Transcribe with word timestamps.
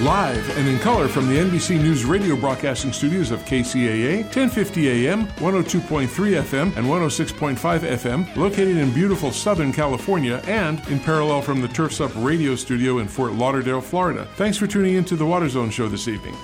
Live 0.00 0.56
and 0.56 0.66
in 0.66 0.78
color 0.78 1.08
from 1.08 1.28
the 1.28 1.36
NBC 1.36 1.78
News 1.78 2.06
radio 2.06 2.34
broadcasting 2.34 2.90
studios 2.90 3.30
of 3.30 3.44
KCAA, 3.44 4.22
1050 4.22 5.06
AM, 5.06 5.26
102.3 5.26 6.08
FM, 6.08 6.74
and 6.78 6.86
106.5 6.86 7.80
FM, 7.80 8.34
located 8.34 8.78
in 8.78 8.94
beautiful 8.94 9.30
Southern 9.30 9.74
California 9.74 10.40
and 10.46 10.80
in 10.88 11.00
parallel 11.00 11.42
from 11.42 11.60
the 11.60 11.68
Turfs 11.68 12.00
Up 12.00 12.12
radio 12.16 12.54
studio 12.54 13.00
in 13.00 13.08
Fort 13.08 13.32
Lauderdale, 13.32 13.82
Florida. 13.82 14.26
Thanks 14.36 14.56
for 14.56 14.66
tuning 14.66 14.94
in 14.94 15.04
to 15.04 15.16
the 15.16 15.26
Water 15.26 15.50
Zone 15.50 15.68
show 15.68 15.86
this 15.86 16.08
evening. 16.08 16.34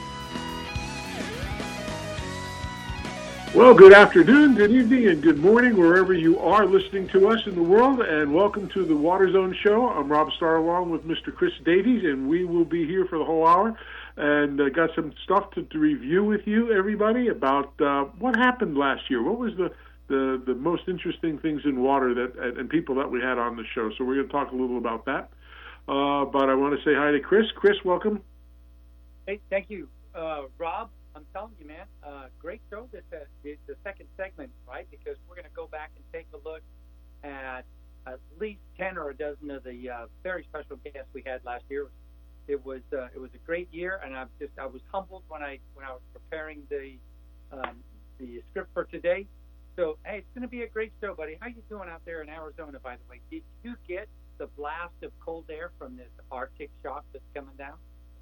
Well, 3.57 3.73
good 3.73 3.95
afternoon, 3.95 4.55
good 4.55 4.71
evening, 4.71 5.09
and 5.09 5.23
good 5.23 5.39
morning 5.39 5.79
wherever 5.79 6.13
you 6.13 6.39
are 6.41 6.67
listening 6.67 7.09
to 7.09 7.31
us 7.31 7.47
in 7.47 7.55
the 7.55 7.63
world, 7.63 8.03
and 8.03 8.35
welcome 8.35 8.69
to 8.69 8.85
the 8.85 8.95
Water 8.95 9.33
Zone 9.33 9.57
Show. 9.63 9.89
I'm 9.89 10.13
Rob 10.13 10.31
Starr 10.33 10.57
along 10.57 10.91
with 10.91 11.05
Mr. 11.05 11.35
Chris 11.35 11.55
Davey, 11.65 12.07
and 12.07 12.29
we 12.29 12.45
will 12.45 12.67
be 12.67 12.87
here 12.87 13.07
for 13.07 13.17
the 13.17 13.25
whole 13.25 13.47
hour. 13.47 13.75
And 14.19 14.61
uh, 14.61 14.69
got 14.69 14.91
some 14.95 15.15
stuff 15.25 15.53
to, 15.53 15.63
to, 15.63 15.79
review 15.79 16.23
with 16.23 16.47
you, 16.47 16.71
everybody, 16.71 17.29
about 17.29 17.73
uh, 17.81 18.05
what 18.19 18.37
happened 18.37 18.77
last 18.77 19.09
year. 19.09 19.23
What 19.23 19.39
was 19.39 19.57
the, 19.57 19.73
the, 20.09 20.43
the 20.45 20.55
most 20.55 20.83
interesting 20.87 21.39
things 21.39 21.63
in 21.65 21.81
water 21.81 22.13
that 22.13 22.59
and 22.59 22.69
people 22.69 22.97
that 22.97 23.11
we 23.11 23.23
had 23.23 23.39
on 23.39 23.57
the 23.57 23.65
show? 23.75 23.91
So 23.97 24.05
we're 24.05 24.17
going 24.17 24.27
to 24.27 24.33
talk 24.33 24.53
a 24.53 24.55
little 24.55 24.77
about 24.77 25.07
that. 25.07 25.31
Uh, 25.89 26.27
but 26.27 26.51
I 26.51 26.55
want 26.55 26.79
to 26.79 26.85
say 26.85 26.95
hi 26.95 27.11
to 27.11 27.21
Chris. 27.21 27.47
Chris, 27.55 27.83
welcome. 27.87 28.21
Hey, 29.27 29.41
thank 29.49 29.71
you, 29.71 29.89
uh, 30.15 30.43
Rob. 30.59 30.91
I'm 31.17 31.25
telling 31.33 31.55
you, 31.59 31.67
man, 31.67 31.87
uh, 32.07 32.27
great 32.39 32.61
show. 32.71 32.89
This 32.93 33.03
uh, 33.11 33.25
the, 33.43 33.57
the 33.67 33.75
second 33.83 34.07
segment, 34.19 34.51
right? 34.69 34.87
Because 34.91 35.17
we're 35.27 35.37
going 35.37 35.49
to 35.49 35.57
go 35.57 35.67
back 35.67 35.91
and 35.97 36.05
take 36.13 36.27
a 36.35 36.49
look 36.49 36.61
at 37.25 37.65
at 38.07 38.21
least 38.39 38.61
ten 38.79 38.99
or 38.99 39.11
a 39.11 39.17
dozen 39.17 39.51
of 39.51 39.65
the 39.65 39.89
uh, 39.89 40.07
very 40.23 40.45
special 40.45 40.77
guests 40.85 41.09
we 41.15 41.23
had 41.25 41.43
last 41.45 41.65
year. 41.71 41.87
It 42.49 42.65
was 42.65 42.83
uh, 42.93 43.09
it 43.15 43.19
was 43.19 43.31
a 43.35 43.39
great 43.47 43.73
year, 43.73 43.99
and 44.05 44.15
I'm 44.15 44.29
just 44.39 44.53
I 44.61 44.67
was 44.67 44.83
humbled 44.93 45.23
when 45.29 45.43
I 45.43 45.59
when 45.73 45.87
I 45.87 45.93
was 45.93 46.03
preparing 46.13 46.63
the 46.69 46.97
um, 47.51 47.77
the 48.19 48.43
script 48.51 48.69
for 48.75 48.85
today. 48.85 49.27
So 49.75 49.97
hey, 50.05 50.19
it's 50.19 50.27
going 50.35 50.43
to 50.43 50.49
be 50.49 50.63
a 50.63 50.69
great 50.69 50.93
show, 51.01 51.15
buddy. 51.15 51.39
How 51.41 51.49
you 51.49 51.63
doing 51.71 51.89
out 51.89 52.03
there 52.05 52.23
in 52.23 52.29
Arizona? 52.29 52.79
By 52.79 52.97
the 52.97 53.11
way, 53.11 53.21
did 53.31 53.43
you 53.65 53.75
get 53.89 54.07
the 54.37 54.49
blast 54.49 55.03
of 55.03 55.13
cold 55.25 55.47
air 55.51 55.71
from 55.79 55.97
this 55.97 56.13
Arctic 56.31 56.71
shock 56.83 57.07
that's 57.13 57.25
coming 57.35 57.57
down? 57.57 57.77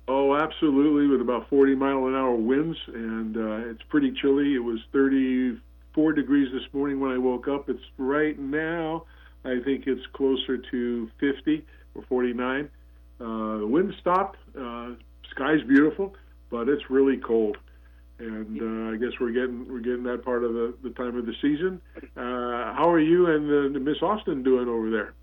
Oh, 0.06 0.36
absolutely, 0.36 1.06
with 1.06 1.22
about 1.22 1.48
40 1.48 1.74
mile 1.76 2.06
an 2.06 2.14
hour 2.14 2.34
winds, 2.34 2.76
and 2.88 3.36
uh, 3.36 3.70
it's 3.70 3.82
pretty 3.88 4.12
chilly. 4.20 4.54
It 4.54 4.62
was 4.62 4.78
34 4.92 6.12
degrees 6.12 6.52
this 6.52 6.62
morning 6.74 7.00
when 7.00 7.10
I 7.10 7.16
woke 7.16 7.48
up. 7.48 7.70
It's 7.70 7.80
right 7.96 8.38
now, 8.38 9.04
I 9.46 9.60
think 9.64 9.86
it's 9.86 10.04
closer 10.12 10.58
to 10.58 11.10
50 11.20 11.64
or 11.94 12.02
49. 12.06 12.68
Uh, 13.18 13.58
the 13.58 13.66
wind 13.66 13.94
stopped. 13.98 14.36
Uh, 14.58 14.90
sky's 15.30 15.62
beautiful, 15.66 16.14
but 16.50 16.68
it's 16.68 16.90
really 16.90 17.16
cold. 17.16 17.56
And 18.18 18.60
uh, 18.60 18.92
I 18.92 18.96
guess 18.98 19.18
we're 19.18 19.32
getting 19.32 19.66
we're 19.68 19.80
getting 19.80 20.04
that 20.04 20.24
part 20.24 20.44
of 20.44 20.52
the, 20.52 20.74
the 20.82 20.90
time 20.90 21.16
of 21.16 21.26
the 21.26 21.34
season. 21.42 21.80
Uh, 22.16 22.74
how 22.74 22.88
are 22.90 23.00
you 23.00 23.26
and 23.26 23.76
uh, 23.76 23.80
Miss 23.80 24.00
Austin 24.02 24.42
doing 24.42 24.68
over 24.68 24.90
there? 24.90 25.14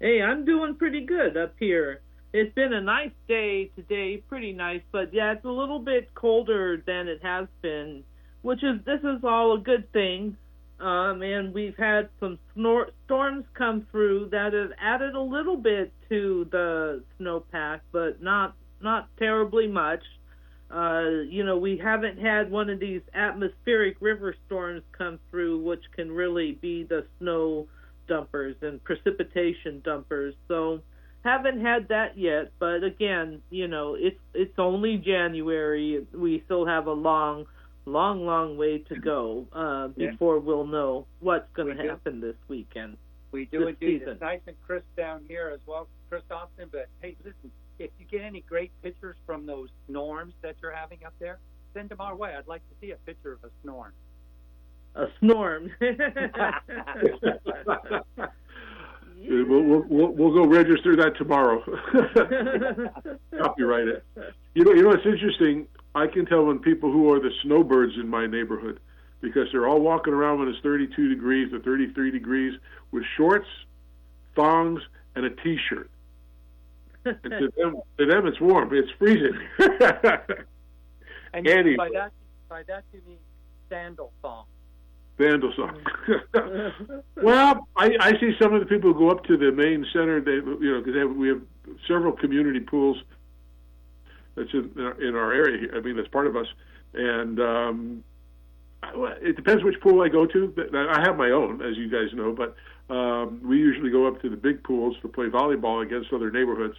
Hey, 0.00 0.22
I'm 0.22 0.44
doing 0.44 0.74
pretty 0.74 1.04
good 1.04 1.36
up 1.36 1.54
here 1.58 2.00
it's 2.32 2.54
been 2.54 2.72
a 2.72 2.80
nice 2.80 3.12
day 3.28 3.70
today, 3.76 4.22
pretty 4.28 4.52
nice, 4.52 4.82
but 4.92 5.12
yeah, 5.12 5.32
it's 5.32 5.44
a 5.44 5.50
little 5.50 5.78
bit 5.78 6.14
colder 6.14 6.82
than 6.86 7.08
it 7.08 7.20
has 7.22 7.46
been, 7.62 8.02
which 8.42 8.62
is 8.62 8.84
this 8.84 9.00
is 9.00 9.24
all 9.24 9.54
a 9.54 9.58
good 9.58 9.90
thing. 9.92 10.36
Um, 10.78 11.22
and 11.22 11.54
we've 11.54 11.76
had 11.78 12.10
some 12.20 12.38
snor- 12.54 12.90
storms 13.06 13.46
come 13.54 13.86
through 13.90 14.28
that 14.32 14.52
have 14.52 14.72
added 14.78 15.14
a 15.14 15.20
little 15.20 15.56
bit 15.56 15.90
to 16.10 16.46
the 16.52 17.02
snowpack, 17.18 17.80
but 17.92 18.22
not 18.22 18.54
not 18.82 19.08
terribly 19.18 19.66
much. 19.66 20.02
Uh, 20.70 21.22
you 21.30 21.44
know, 21.44 21.56
we 21.56 21.78
haven't 21.78 22.18
had 22.18 22.50
one 22.50 22.68
of 22.68 22.80
these 22.80 23.00
atmospheric 23.14 23.96
river 24.00 24.34
storms 24.46 24.82
come 24.96 25.18
through, 25.30 25.62
which 25.62 25.82
can 25.94 26.12
really 26.12 26.58
be 26.60 26.82
the 26.82 27.06
snow 27.18 27.66
dumpers 28.08 28.56
and 28.60 28.82
precipitation 28.84 29.80
dumpers. 29.84 30.34
So 30.48 30.82
haven't 31.26 31.60
had 31.60 31.88
that 31.88 32.16
yet, 32.16 32.52
but 32.58 32.84
again, 32.84 33.42
you 33.50 33.66
know, 33.66 33.96
it's 33.98 34.18
it's 34.32 34.58
only 34.58 34.96
January. 34.96 36.06
We 36.14 36.42
still 36.44 36.64
have 36.64 36.86
a 36.86 36.92
long, 36.92 37.46
long, 37.84 38.24
long 38.24 38.56
way 38.56 38.78
to 38.78 38.96
go 38.96 39.46
uh, 39.52 39.88
before 39.88 40.36
yeah. 40.36 40.42
we'll 40.44 40.66
know 40.66 41.06
what's 41.20 41.50
going 41.54 41.76
to 41.76 41.82
happen 41.82 42.20
this 42.20 42.36
weekend. 42.48 42.96
We 43.32 43.46
do 43.46 43.66
indeed. 43.66 44.00
Season. 44.00 44.12
It's 44.12 44.20
nice 44.20 44.40
and 44.46 44.56
crisp 44.64 44.86
down 44.96 45.24
here 45.26 45.50
as 45.52 45.60
well, 45.66 45.88
Chris 46.08 46.22
Austin. 46.30 46.68
But 46.70 46.88
hey, 47.02 47.16
listen, 47.24 47.50
if 47.78 47.90
you 47.98 48.06
get 48.10 48.22
any 48.22 48.42
great 48.48 48.70
pictures 48.82 49.16
from 49.26 49.46
those 49.46 49.68
norms 49.88 50.34
that 50.42 50.54
you're 50.62 50.74
having 50.74 50.98
up 51.04 51.14
there, 51.18 51.38
send 51.74 51.88
them 51.88 52.00
our 52.00 52.14
way. 52.14 52.34
I'd 52.38 52.46
like 52.46 52.62
to 52.68 52.74
see 52.80 52.92
a 52.92 52.96
picture 53.04 53.32
of 53.32 53.44
a 53.44 53.50
storm. 53.62 53.92
A 54.94 55.06
storm. 55.18 55.70
Uh, 59.16 59.44
we'll, 59.48 59.84
we'll, 59.88 60.08
we'll 60.08 60.34
go 60.34 60.46
register 60.46 60.94
that 60.96 61.16
tomorrow. 61.16 61.62
Copyright 63.38 63.88
it. 63.88 64.04
You 64.54 64.64
know, 64.64 64.72
you 64.72 64.82
know, 64.82 64.92
it's 64.92 65.06
interesting. 65.06 65.66
I 65.94 66.06
can 66.06 66.26
tell 66.26 66.44
when 66.44 66.58
people 66.58 66.92
who 66.92 67.12
are 67.12 67.20
the 67.20 67.30
snowbirds 67.42 67.94
in 67.96 68.08
my 68.08 68.26
neighborhood 68.26 68.78
because 69.20 69.48
they're 69.52 69.66
all 69.66 69.80
walking 69.80 70.12
around 70.12 70.40
when 70.40 70.48
it's 70.48 70.60
32 70.60 71.08
degrees 71.08 71.52
or 71.52 71.60
33 71.60 72.10
degrees 72.10 72.58
with 72.92 73.04
shorts, 73.16 73.48
thongs, 74.34 74.80
and 75.14 75.24
a 75.24 75.30
t-shirt. 75.30 75.90
and 77.04 77.22
to 77.22 77.52
them, 77.56 77.80
to 77.98 78.06
them, 78.06 78.26
it's 78.26 78.40
warm. 78.40 78.70
It's 78.72 78.90
freezing. 78.98 79.38
and 81.32 81.46
Andy, 81.46 81.76
by 81.76 81.88
that, 81.94 82.12
by 82.48 82.62
that 82.64 82.84
you 82.92 83.00
mean 83.06 83.18
sandal 83.70 84.12
thongs. 84.22 84.46
Vandal 85.18 85.52
song. 85.56 85.78
well, 87.22 87.66
I, 87.76 87.96
I 88.00 88.12
see 88.20 88.32
some 88.40 88.52
of 88.52 88.60
the 88.60 88.66
people 88.66 88.92
who 88.92 88.98
go 88.98 89.10
up 89.10 89.24
to 89.24 89.36
the 89.36 89.50
main 89.50 89.86
center. 89.92 90.20
They, 90.20 90.32
you 90.32 90.72
know, 90.72 90.82
because 90.82 91.16
we 91.16 91.28
have 91.28 91.40
several 91.88 92.12
community 92.12 92.60
pools 92.60 92.98
that's 94.34 94.52
in, 94.52 94.70
in 95.00 95.14
our 95.14 95.32
area. 95.32 95.68
I 95.74 95.80
mean, 95.80 95.96
that's 95.96 96.08
part 96.08 96.26
of 96.26 96.36
us, 96.36 96.46
and 96.92 97.40
um, 97.40 98.04
it 99.22 99.36
depends 99.36 99.64
which 99.64 99.80
pool 99.80 100.02
I 100.02 100.08
go 100.08 100.26
to. 100.26 100.54
I 100.74 101.00
have 101.00 101.16
my 101.16 101.30
own, 101.30 101.62
as 101.62 101.76
you 101.76 101.88
guys 101.88 102.12
know, 102.12 102.32
but 102.32 102.54
um, 102.94 103.40
we 103.42 103.56
usually 103.56 103.90
go 103.90 104.06
up 104.06 104.20
to 104.22 104.28
the 104.28 104.36
big 104.36 104.62
pools 104.62 104.96
to 105.02 105.08
play 105.08 105.26
volleyball 105.26 105.82
against 105.82 106.12
other 106.12 106.30
neighborhoods, 106.30 106.76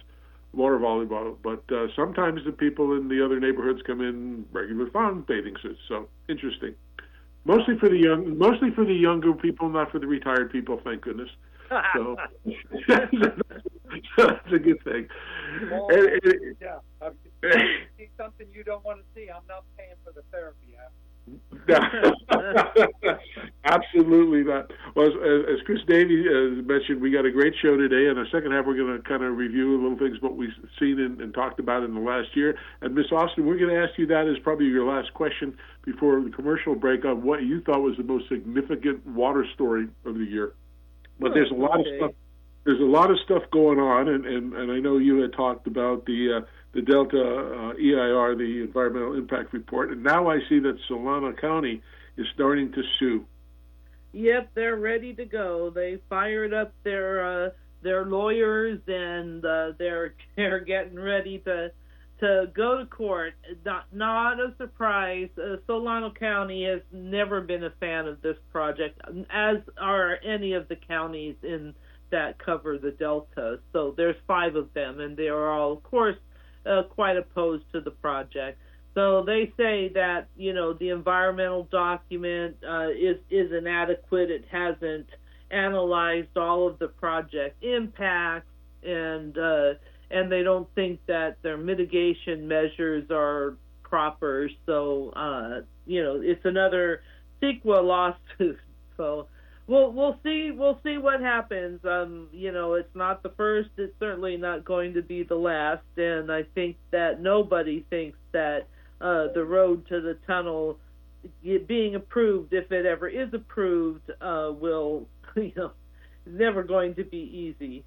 water 0.52 0.78
volleyball. 0.78 1.36
But 1.42 1.64
uh, 1.74 1.88
sometimes 1.96 2.44
the 2.44 2.52
people 2.52 2.96
in 2.96 3.08
the 3.08 3.24
other 3.24 3.40
neighborhoods 3.40 3.80
come 3.86 4.00
in 4.00 4.46
regular 4.52 4.88
thong 4.90 5.24
bathing 5.26 5.56
suits. 5.60 5.80
So 5.88 6.08
interesting. 6.28 6.74
Mostly 7.44 7.78
for 7.78 7.88
the 7.88 7.96
young, 7.96 8.36
mostly 8.36 8.70
for 8.70 8.84
the 8.84 8.94
younger 8.94 9.32
people, 9.32 9.68
not 9.68 9.90
for 9.90 9.98
the 9.98 10.06
retired 10.06 10.52
people. 10.52 10.80
Thank 10.84 11.02
goodness. 11.02 11.30
So 14.16 14.26
that's 14.26 14.52
a 14.52 14.58
good 14.58 14.82
thing. 14.84 15.08
Well, 15.70 15.88
and, 15.90 16.08
and, 16.22 16.56
yeah, 16.60 16.78
see 17.96 18.08
something 18.18 18.46
you 18.52 18.62
don't 18.62 18.84
want 18.84 18.98
to 19.00 19.04
see. 19.14 19.30
I'm 19.30 19.46
not 19.48 19.64
paying 19.78 19.96
for 20.04 20.12
the 20.12 20.22
therapy. 20.30 20.76
Absolutely 23.64 24.44
not. 24.44 24.72
Well, 24.94 25.06
as, 25.06 25.12
as 25.52 25.60
Chris 25.66 25.80
Davey 25.86 26.24
uh, 26.28 26.62
mentioned, 26.62 27.00
we 27.00 27.10
got 27.10 27.26
a 27.26 27.30
great 27.30 27.54
show 27.60 27.76
today. 27.76 28.08
In 28.08 28.14
the 28.16 28.26
second 28.32 28.52
half, 28.52 28.66
we're 28.66 28.76
going 28.76 28.96
to 28.96 29.02
kind 29.06 29.22
of 29.22 29.36
review 29.36 29.78
a 29.78 29.78
little 29.82 29.98
things 29.98 30.20
what 30.22 30.36
we've 30.36 30.54
seen 30.78 30.98
and, 31.00 31.20
and 31.20 31.34
talked 31.34 31.60
about 31.60 31.82
in 31.82 31.94
the 31.94 32.00
last 32.00 32.34
year. 32.34 32.56
And 32.80 32.94
Miss 32.94 33.06
Austin, 33.12 33.44
we're 33.46 33.58
going 33.58 33.74
to 33.74 33.80
ask 33.80 33.98
you 33.98 34.06
that 34.06 34.26
as 34.26 34.38
probably 34.42 34.66
your 34.66 34.86
last 34.86 35.12
question 35.14 35.56
before 35.84 36.20
the 36.22 36.30
commercial 36.30 36.74
break 36.74 37.04
on 37.04 37.22
what 37.22 37.42
you 37.42 37.60
thought 37.60 37.82
was 37.82 37.96
the 37.96 38.04
most 38.04 38.28
significant 38.28 39.06
water 39.06 39.46
story 39.54 39.88
of 40.04 40.14
the 40.14 40.24
year. 40.24 40.54
But 41.20 41.34
there's 41.34 41.50
a 41.50 41.54
lot 41.54 41.80
okay. 41.80 41.90
of 41.90 41.96
stuff. 41.96 42.10
There's 42.64 42.80
a 42.80 42.84
lot 42.84 43.10
of 43.10 43.18
stuff 43.24 43.42
going 43.50 43.78
on, 43.78 44.08
and, 44.08 44.26
and, 44.26 44.52
and 44.52 44.70
I 44.70 44.78
know 44.78 44.98
you 44.98 45.18
had 45.20 45.32
talked 45.32 45.66
about 45.66 46.04
the 46.04 46.42
uh, 46.42 46.46
the 46.72 46.82
Delta 46.82 47.18
uh, 47.18 47.72
EIR, 47.74 48.36
the 48.36 48.62
Environmental 48.62 49.14
Impact 49.14 49.52
Report, 49.52 49.90
and 49.90 50.02
now 50.02 50.28
I 50.28 50.38
see 50.48 50.58
that 50.60 50.76
Solano 50.86 51.32
County 51.32 51.82
is 52.16 52.26
starting 52.34 52.72
to 52.72 52.82
sue. 52.98 53.24
Yep, 54.12 54.50
they're 54.54 54.76
ready 54.76 55.14
to 55.14 55.24
go. 55.24 55.70
They 55.70 55.98
fired 56.08 56.52
up 56.52 56.72
their 56.82 57.46
uh, 57.46 57.50
their 57.82 58.04
lawyers, 58.04 58.80
and 58.86 59.44
uh, 59.44 59.72
they're 59.78 60.14
they're 60.36 60.60
getting 60.60 60.98
ready 60.98 61.38
to 61.40 61.72
to 62.20 62.50
go 62.54 62.78
to 62.78 62.86
court. 62.86 63.34
Not 63.64 63.86
not 63.92 64.40
a 64.40 64.54
surprise. 64.58 65.28
Uh, 65.38 65.56
Solano 65.66 66.10
County 66.10 66.64
has 66.64 66.80
never 66.92 67.40
been 67.40 67.64
a 67.64 67.72
fan 67.80 68.06
of 68.06 68.20
this 68.22 68.36
project, 68.50 69.00
as 69.30 69.56
are 69.80 70.18
any 70.24 70.54
of 70.54 70.68
the 70.68 70.76
counties 70.76 71.36
in 71.42 71.74
that 72.10 72.38
cover 72.38 72.78
the 72.78 72.90
Delta. 72.90 73.58
So 73.72 73.94
there's 73.96 74.16
five 74.26 74.56
of 74.56 74.72
them, 74.74 75.00
and 75.00 75.16
they 75.16 75.28
are 75.28 75.50
all, 75.50 75.72
of 75.72 75.82
course, 75.82 76.16
uh, 76.68 76.82
quite 76.84 77.16
opposed 77.16 77.64
to 77.72 77.80
the 77.80 77.90
project. 77.90 78.58
So 78.94 79.22
they 79.22 79.52
say 79.56 79.90
that 79.94 80.28
you 80.36 80.52
know 80.52 80.72
the 80.72 80.90
environmental 80.90 81.64
document 81.70 82.56
uh, 82.68 82.88
is 82.88 83.16
is 83.30 83.52
inadequate. 83.52 84.30
It 84.30 84.44
hasn't 84.50 85.06
analyzed 85.50 86.36
all 86.36 86.66
of 86.68 86.78
the 86.78 86.88
project 86.88 87.62
impacts, 87.62 88.50
and 88.82 89.36
uh, 89.38 89.74
and 90.10 90.30
they 90.32 90.42
don't 90.42 90.68
think 90.74 91.00
that 91.06 91.36
their 91.42 91.56
mitigation 91.56 92.48
measures 92.48 93.04
are 93.10 93.56
proper. 93.82 94.50
So, 94.66 95.10
uh, 95.10 95.60
you 95.86 96.02
know, 96.02 96.20
it's 96.22 96.44
another 96.44 97.02
CEQA 97.42 97.82
lawsuit. 97.84 98.58
So, 98.96 99.28
we'll 99.68 99.92
we'll 99.92 100.18
see 100.24 100.50
we'll 100.50 100.80
see 100.82 100.98
what 100.98 101.20
happens. 101.20 101.84
Um, 101.84 102.28
you 102.32 102.50
know, 102.50 102.74
it's 102.74 102.94
not 102.94 103.22
the 103.22 103.30
first. 103.30 103.70
It's 103.76 103.94
certainly 104.00 104.36
not 104.36 104.64
going 104.64 104.94
to 104.94 105.02
be 105.02 105.22
the 105.22 105.36
last. 105.36 105.84
And 105.96 106.32
I 106.32 106.42
think 106.54 106.76
that 106.90 107.20
nobody 107.20 107.84
thinks 107.90 108.18
that 108.32 108.66
uh, 109.00 109.28
the 109.34 109.44
road 109.44 109.86
to 109.88 110.00
the 110.00 110.16
tunnel 110.26 110.78
being 111.66 111.94
approved, 111.94 112.52
if 112.52 112.72
it 112.72 112.86
ever 112.86 113.08
is 113.08 113.32
approved, 113.32 114.10
uh, 114.20 114.50
will 114.58 115.06
you 115.36 115.52
know 115.54 115.70
never 116.26 116.62
going 116.64 116.94
to 116.96 117.04
be 117.04 117.18
easy. 117.18 117.84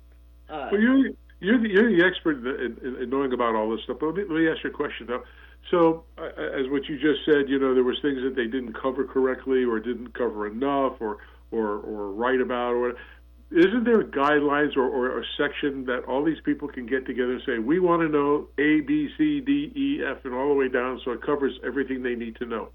Uh, 0.50 0.69
well, 0.72 0.81
you 0.81 1.18
you're 1.39 1.60
the, 1.60 1.69
you're 1.69 1.89
the 1.89 2.06
expert 2.06 2.38
in, 2.45 2.78
in, 2.86 3.04
in, 3.04 3.10
knowing 3.10 3.33
about 3.33 3.56
all 3.56 3.69
this 3.72 3.81
stuff. 3.83 3.98
But 4.00 4.07
let 4.07 4.16
me, 4.16 4.24
let 4.24 4.42
me 4.42 4.50
ask 4.50 4.63
you 4.63 4.69
a 4.69 4.74
question 4.74 5.07
though. 5.07 5.24
So, 5.69 6.04
as 6.18 6.68
what 6.69 6.89
you 6.89 6.98
just 7.00 7.24
said, 7.24 7.48
you 7.48 7.60
know, 7.60 7.75
there 7.75 7.83
was 7.83 7.95
things 8.01 8.24
that 8.24 8.36
they 8.36 8.45
didn't 8.45 8.74
cover 8.74 9.04
correctly, 9.04 9.63
or 9.63 9.80
didn't 9.80 10.12
cover 10.16 10.48
enough, 10.48 10.94
or 11.00 11.18
or 11.51 11.77
or 11.80 12.12
write 12.12 12.42
about, 12.42 12.74
or 12.74 12.94
isn't 13.51 13.83
there 13.83 14.03
guidelines 14.03 14.77
or, 14.77 14.83
or 14.83 15.19
a 15.19 15.24
section 15.38 15.86
that 15.86 16.06
all 16.06 16.24
these 16.24 16.39
people 16.45 16.68
can 16.68 16.86
get 16.86 17.06
together 17.06 17.33
and 17.33 17.42
say, 17.45 17.59
we 17.59 17.80
want 17.80 18.01
to 18.01 18.07
know 18.07 18.48
A, 18.57 18.80
B, 18.81 19.09
C, 19.18 19.42
D, 19.42 19.71
E, 19.75 20.01
F, 20.06 20.24
and 20.24 20.33
all 20.33 20.48
the 20.48 20.56
way 20.56 20.69
down, 20.69 21.01
so 21.03 21.12
it 21.12 21.21
covers 21.21 21.53
everything 21.65 22.01
they 22.01 22.15
need 22.15 22.38
to 22.38 22.45
know. 22.45 22.69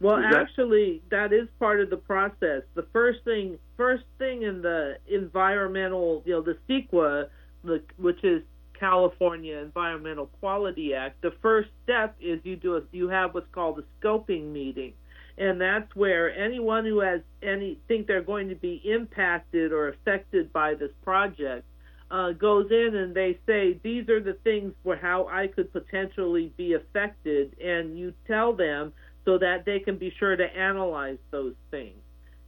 Well, 0.00 0.20
that... 0.20 0.34
actually, 0.34 1.02
that 1.10 1.32
is 1.32 1.48
part 1.58 1.80
of 1.80 1.90
the 1.90 1.96
process. 1.96 2.62
The 2.74 2.86
first 2.92 3.24
thing, 3.24 3.58
first 3.76 4.04
thing 4.18 4.42
in 4.42 4.60
the 4.60 4.98
environmental, 5.08 6.22
you 6.26 6.34
know, 6.34 6.42
the 6.42 6.58
CEQA, 6.68 7.28
the, 7.64 7.82
which 7.96 8.22
is 8.22 8.42
California 8.78 9.56
Environmental 9.56 10.26
Quality 10.40 10.94
Act. 10.94 11.20
The 11.22 11.32
first 11.42 11.70
step 11.82 12.14
is 12.20 12.38
you 12.44 12.56
do 12.56 12.76
a, 12.76 12.82
you 12.92 13.08
have 13.08 13.34
what's 13.34 13.50
called 13.50 13.80
a 13.80 13.84
scoping 14.06 14.52
meeting, 14.52 14.92
and 15.38 15.60
that's 15.60 15.94
where 15.94 16.36
anyone 16.36 16.84
who 16.84 17.00
has 17.00 17.20
any 17.42 17.78
think 17.88 18.06
they're 18.06 18.22
going 18.22 18.48
to 18.48 18.54
be 18.54 18.82
impacted 18.84 19.72
or 19.72 19.88
affected 19.88 20.52
by 20.52 20.74
this 20.74 20.90
project 21.02 21.64
uh, 22.10 22.32
goes 22.32 22.66
in 22.70 22.94
and 22.96 23.14
they 23.14 23.38
say 23.46 23.78
these 23.82 24.08
are 24.08 24.20
the 24.20 24.36
things 24.44 24.72
for 24.82 24.96
how 24.96 25.28
I 25.28 25.46
could 25.46 25.72
potentially 25.72 26.52
be 26.56 26.74
affected, 26.74 27.56
and 27.60 27.98
you 27.98 28.14
tell 28.26 28.54
them 28.54 28.92
so 29.24 29.38
that 29.38 29.64
they 29.66 29.78
can 29.78 29.98
be 29.98 30.12
sure 30.18 30.36
to 30.36 30.44
analyze 30.44 31.18
those 31.30 31.54
things. 31.70 31.98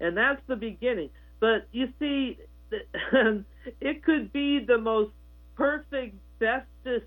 And 0.01 0.17
that's 0.17 0.41
the 0.47 0.57
beginning. 0.57 1.11
But 1.41 1.67
you 1.73 1.89
see, 1.99 2.39
it 3.81 4.03
could 4.03 4.33
be 4.33 4.65
the 4.65 4.79
most 4.79 5.13
perfect, 5.57 6.17
bestest 6.39 7.05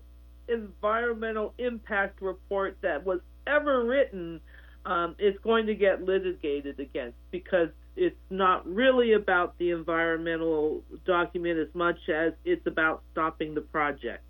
environmental 0.48 1.54
impact 1.58 2.22
report 2.22 2.76
that 2.82 3.04
was 3.04 3.20
ever 3.46 3.84
written. 3.84 4.40
Um, 4.86 5.16
it's 5.18 5.38
going 5.42 5.66
to 5.66 5.74
get 5.74 6.02
litigated 6.04 6.78
against 6.78 7.16
because 7.30 7.68
it's 7.96 8.16
not 8.28 8.66
really 8.66 9.12
about 9.14 9.56
the 9.58 9.70
environmental 9.70 10.82
document 11.06 11.58
as 11.58 11.74
much 11.74 11.96
as 12.08 12.32
it's 12.44 12.66
about 12.66 13.02
stopping 13.12 13.54
the 13.54 13.60
project. 13.60 14.22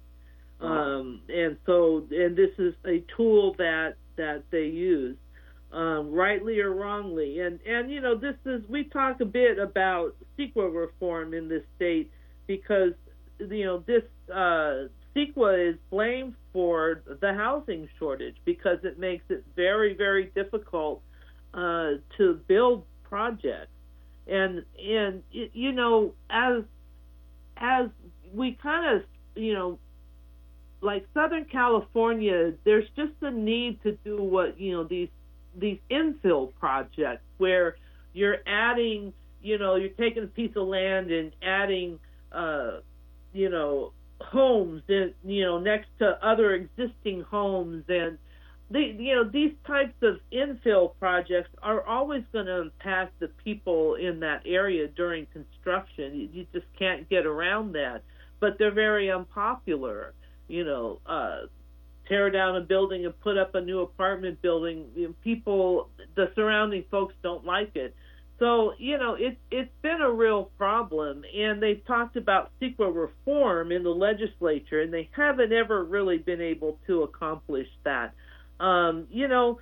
Um, 0.60 1.20
and 1.28 1.56
so, 1.66 2.06
and 2.10 2.36
this 2.36 2.50
is 2.58 2.74
a 2.86 3.04
tool 3.16 3.54
that 3.58 3.96
that 4.16 4.44
they 4.50 4.66
use 4.66 5.16
um, 5.72 6.12
rightly 6.12 6.60
or 6.60 6.72
wrongly. 6.72 7.40
And 7.40 7.58
and 7.66 7.90
you 7.90 8.00
know 8.00 8.16
this 8.16 8.36
is 8.46 8.62
we 8.68 8.84
talk 8.84 9.20
a 9.20 9.26
bit 9.26 9.58
about 9.58 10.14
CEQA 10.38 10.74
reform 10.74 11.34
in 11.34 11.48
this 11.48 11.62
state 11.76 12.10
because 12.46 12.92
you 13.38 13.64
know 13.64 13.82
this 13.86 14.04
uh, 14.32 14.88
CEQA 15.14 15.70
is 15.70 15.76
blamed 15.90 16.34
for 16.52 17.02
the 17.20 17.32
housing 17.34 17.88
shortage 17.98 18.36
because 18.44 18.78
it 18.84 18.98
makes 18.98 19.24
it 19.28 19.44
very 19.56 19.94
very 19.94 20.26
difficult 20.34 21.02
uh, 21.52 21.92
to 22.16 22.40
build 22.46 22.84
projects. 23.02 23.70
And 24.26 24.64
and 24.78 25.22
you 25.30 25.72
know 25.72 26.14
as 26.30 26.62
as 27.56 27.88
we 28.32 28.52
kind 28.62 28.96
of 28.96 29.04
you 29.34 29.54
know 29.54 29.78
like 30.80 31.06
Southern 31.14 31.46
California, 31.46 32.52
there's 32.64 32.88
just 32.94 33.12
a 33.22 33.30
need 33.30 33.82
to 33.82 33.92
do 34.04 34.22
what 34.22 34.60
you 34.60 34.72
know 34.72 34.84
these 34.84 35.08
these 35.56 35.78
infill 35.90 36.52
projects 36.58 37.24
where 37.38 37.76
you're 38.12 38.38
adding, 38.46 39.12
you 39.42 39.58
know, 39.58 39.76
you're 39.76 39.88
taking 39.90 40.24
a 40.24 40.28
piece 40.28 40.52
of 40.56 40.66
land 40.66 41.10
and 41.10 41.32
adding, 41.42 41.98
uh, 42.32 42.78
you 43.32 43.48
know, 43.50 43.92
homes, 44.34 44.82
in, 44.88 45.14
you 45.24 45.44
know, 45.44 45.58
next 45.58 45.88
to 46.00 46.06
other 46.26 46.52
existing 46.54 47.22
homes, 47.22 47.84
and 47.88 48.18
the, 48.70 48.80
you 48.80 49.14
know, 49.14 49.24
these 49.24 49.52
types 49.66 49.94
of 50.02 50.16
infill 50.32 50.92
projects 50.98 51.50
are 51.62 51.82
always 51.86 52.24
going 52.32 52.46
to 52.46 52.62
impact 52.62 53.20
the 53.20 53.28
people 53.44 53.94
in 53.94 54.20
that 54.20 54.42
area 54.44 54.88
during 54.88 55.26
construction. 55.26 56.06
You, 56.18 56.28
you 56.32 56.46
just 56.52 56.66
can't 56.78 57.08
get 57.08 57.24
around 57.26 57.72
that, 57.74 58.02
but 58.40 58.58
they're 58.58 58.74
very 58.74 59.10
unpopular. 59.10 60.12
You 60.48 60.64
know, 60.64 61.00
uh, 61.06 61.46
tear 62.08 62.30
down 62.30 62.56
a 62.56 62.60
building 62.60 63.04
and 63.06 63.18
put 63.20 63.38
up 63.38 63.54
a 63.54 63.60
new 63.60 63.80
apartment 63.80 64.42
building. 64.42 64.86
You 64.96 65.08
know, 65.08 65.14
people, 65.22 65.88
the 66.16 66.30
surrounding 66.34 66.84
folks 66.90 67.14
don't 67.22 67.44
like 67.44 67.76
it. 67.76 67.94
So 68.38 68.72
you 68.78 68.98
know, 68.98 69.16
it's 69.18 69.38
it's 69.50 69.70
been 69.82 70.00
a 70.00 70.10
real 70.10 70.50
problem, 70.58 71.24
and 71.36 71.62
they've 71.62 71.84
talked 71.86 72.16
about 72.16 72.50
CEQA 72.60 72.94
reform 72.94 73.70
in 73.70 73.82
the 73.82 73.90
legislature, 73.90 74.80
and 74.80 74.92
they 74.92 75.08
haven't 75.12 75.52
ever 75.52 75.84
really 75.84 76.18
been 76.18 76.40
able 76.40 76.78
to 76.86 77.02
accomplish 77.02 77.68
that. 77.84 78.12
Um, 78.58 79.06
you 79.10 79.28
know, 79.28 79.60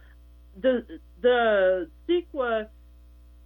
the 0.61 0.87
the 1.21 1.89
CEQA 2.09 2.69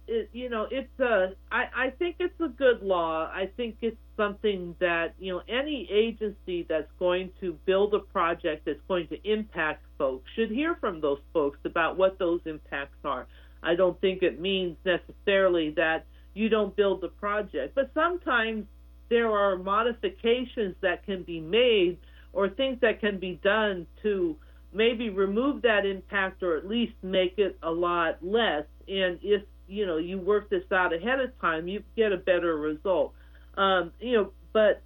it, 0.07 0.29
you 0.31 0.49
know, 0.49 0.67
it's 0.71 0.99
a. 0.99 1.33
I, 1.51 1.65
I 1.75 1.89
think 1.91 2.15
it's 2.19 2.39
a 2.39 2.47
good 2.47 2.81
law. 2.81 3.25
I 3.25 3.49
think 3.57 3.77
it's 3.81 3.97
something 4.15 4.75
that 4.79 5.13
you 5.19 5.33
know 5.33 5.41
any 5.49 5.87
agency 5.91 6.65
that's 6.67 6.89
going 6.97 7.31
to 7.41 7.57
build 7.65 7.93
a 7.93 7.99
project 7.99 8.65
that's 8.65 8.79
going 8.87 9.07
to 9.09 9.17
impact 9.29 9.83
folks 9.97 10.29
should 10.35 10.49
hear 10.49 10.75
from 10.75 11.01
those 11.01 11.19
folks 11.33 11.59
about 11.65 11.97
what 11.97 12.17
those 12.19 12.39
impacts 12.45 12.97
are. 13.03 13.27
I 13.63 13.75
don't 13.75 13.99
think 13.99 14.23
it 14.23 14.39
means 14.39 14.77
necessarily 14.85 15.71
that 15.71 16.05
you 16.33 16.49
don't 16.49 16.75
build 16.75 17.01
the 17.01 17.07
project, 17.07 17.75
but 17.75 17.91
sometimes 17.93 18.65
there 19.09 19.31
are 19.31 19.57
modifications 19.57 20.75
that 20.81 21.05
can 21.05 21.23
be 21.23 21.39
made 21.39 21.97
or 22.33 22.49
things 22.49 22.77
that 22.81 22.99
can 22.99 23.19
be 23.19 23.39
done 23.43 23.87
to 24.03 24.35
maybe 24.73 25.09
remove 25.09 25.61
that 25.63 25.85
impact 25.85 26.43
or 26.43 26.57
at 26.57 26.67
least 26.67 26.93
make 27.01 27.35
it 27.37 27.57
a 27.63 27.71
lot 27.71 28.17
less. 28.21 28.65
And 28.87 29.19
if 29.21 29.41
you 29.67 29.85
know 29.85 29.97
you 29.97 30.19
work 30.19 30.49
this 30.49 30.63
out 30.71 30.93
ahead 30.93 31.19
of 31.19 31.39
time, 31.39 31.67
you 31.67 31.83
get 31.95 32.11
a 32.11 32.17
better 32.17 32.57
result. 32.57 33.13
Um, 33.55 33.91
you 33.99 34.13
know, 34.13 34.31
but 34.53 34.81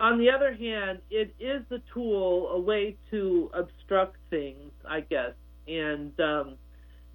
on 0.00 0.18
the 0.18 0.30
other 0.30 0.54
hand, 0.54 1.00
it 1.10 1.34
is 1.38 1.62
a 1.70 1.78
tool, 1.92 2.48
a 2.48 2.58
way 2.58 2.96
to 3.10 3.50
obstruct 3.54 4.16
things, 4.30 4.72
I 4.88 5.00
guess, 5.00 5.32
and 5.66 6.18
um, 6.20 6.54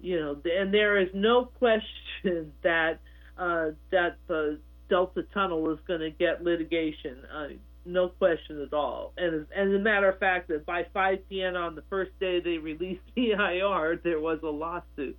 you 0.02 0.20
know, 0.20 0.36
and 0.44 0.74
there 0.74 0.98
is 0.98 1.08
no 1.14 1.44
question 1.58 2.52
that 2.62 3.00
uh, 3.38 3.70
that 3.90 4.18
the 4.26 4.58
Delta 4.90 5.22
Tunnel 5.32 5.70
is 5.72 5.78
going 5.86 6.00
to 6.00 6.10
get 6.10 6.44
litigation. 6.44 7.18
Uh, 7.34 7.46
no 7.84 8.08
question 8.08 8.62
at 8.62 8.72
all. 8.72 9.12
And, 9.16 9.46
as 9.56 9.68
a 9.68 9.78
matter 9.78 10.08
of 10.08 10.18
fact, 10.18 10.48
that 10.48 10.66
by 10.66 10.86
5 10.92 11.28
p.m. 11.28 11.56
on 11.56 11.74
the 11.74 11.82
first 11.88 12.10
day 12.20 12.40
they 12.40 12.58
released 12.58 13.00
the 13.16 13.32
EIR, 13.32 14.00
there 14.02 14.20
was 14.20 14.38
a 14.42 14.48
lawsuit. 14.48 15.16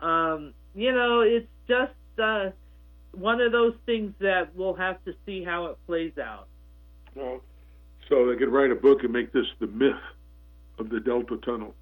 Um, 0.00 0.52
you 0.74 0.92
know, 0.92 1.20
it's 1.20 1.46
just 1.68 1.92
uh, 2.22 2.50
one 3.12 3.40
of 3.40 3.52
those 3.52 3.74
things 3.86 4.12
that 4.20 4.54
we'll 4.54 4.74
have 4.74 5.02
to 5.04 5.14
see 5.24 5.42
how 5.42 5.66
it 5.66 5.78
plays 5.86 6.18
out. 6.18 6.48
Well, 7.14 7.40
so 8.08 8.26
they 8.26 8.36
could 8.36 8.52
write 8.52 8.70
a 8.70 8.74
book 8.74 9.04
and 9.04 9.12
make 9.12 9.32
this 9.32 9.46
the 9.58 9.66
myth 9.66 9.94
of 10.78 10.90
the 10.90 11.00
Delta 11.00 11.38
Tunnel. 11.38 11.74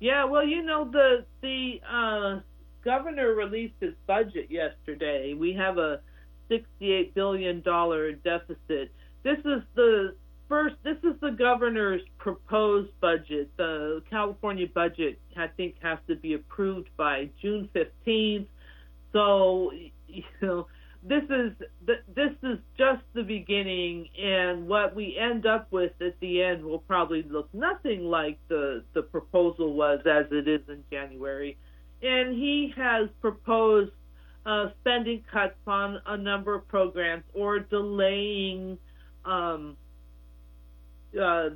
Yeah, 0.00 0.24
well, 0.24 0.46
you 0.46 0.62
know, 0.62 0.90
the 0.90 1.24
the 1.40 1.80
uh, 1.90 2.40
governor 2.84 3.34
released 3.34 3.74
his 3.80 3.94
budget 4.06 4.50
yesterday. 4.50 5.34
We 5.34 5.54
have 5.54 5.78
a 5.78 6.00
$68 6.50 7.14
billion 7.14 7.60
deficit. 7.60 8.92
This 9.22 9.38
is 9.38 9.62
the 9.74 10.14
first, 10.48 10.76
this 10.84 10.98
is 11.02 11.18
the 11.20 11.30
governor's 11.30 12.02
proposed 12.18 12.90
budget. 13.00 13.50
The 13.56 14.02
California 14.10 14.66
budget, 14.72 15.18
I 15.36 15.46
think, 15.48 15.76
has 15.82 15.98
to 16.08 16.16
be 16.16 16.34
approved 16.34 16.88
by 16.96 17.30
June 17.40 17.68
15th. 17.74 18.46
So, 19.12 19.70
you 20.06 20.22
know, 20.42 20.66
this 21.06 21.24
is 21.28 21.52
this 22.14 22.32
is 22.42 22.58
just 22.78 23.02
the 23.12 23.22
beginning, 23.22 24.08
and 24.18 24.66
what 24.66 24.96
we 24.96 25.18
end 25.18 25.44
up 25.44 25.70
with 25.70 25.92
at 26.00 26.18
the 26.20 26.42
end 26.42 26.64
will 26.64 26.78
probably 26.78 27.22
look 27.28 27.52
nothing 27.52 28.04
like 28.04 28.38
the 28.48 28.82
the 28.94 29.02
proposal 29.02 29.74
was 29.74 30.00
as 30.06 30.24
it 30.30 30.48
is 30.48 30.62
in 30.68 30.82
January. 30.90 31.58
And 32.02 32.34
he 32.34 32.72
has 32.76 33.08
proposed 33.20 33.92
uh, 34.46 34.68
spending 34.80 35.22
cuts 35.30 35.56
on 35.66 36.00
a 36.06 36.16
number 36.16 36.54
of 36.54 36.66
programs 36.68 37.24
or 37.34 37.58
delaying 37.58 38.78
um, 39.24 39.76
uh, 41.20 41.50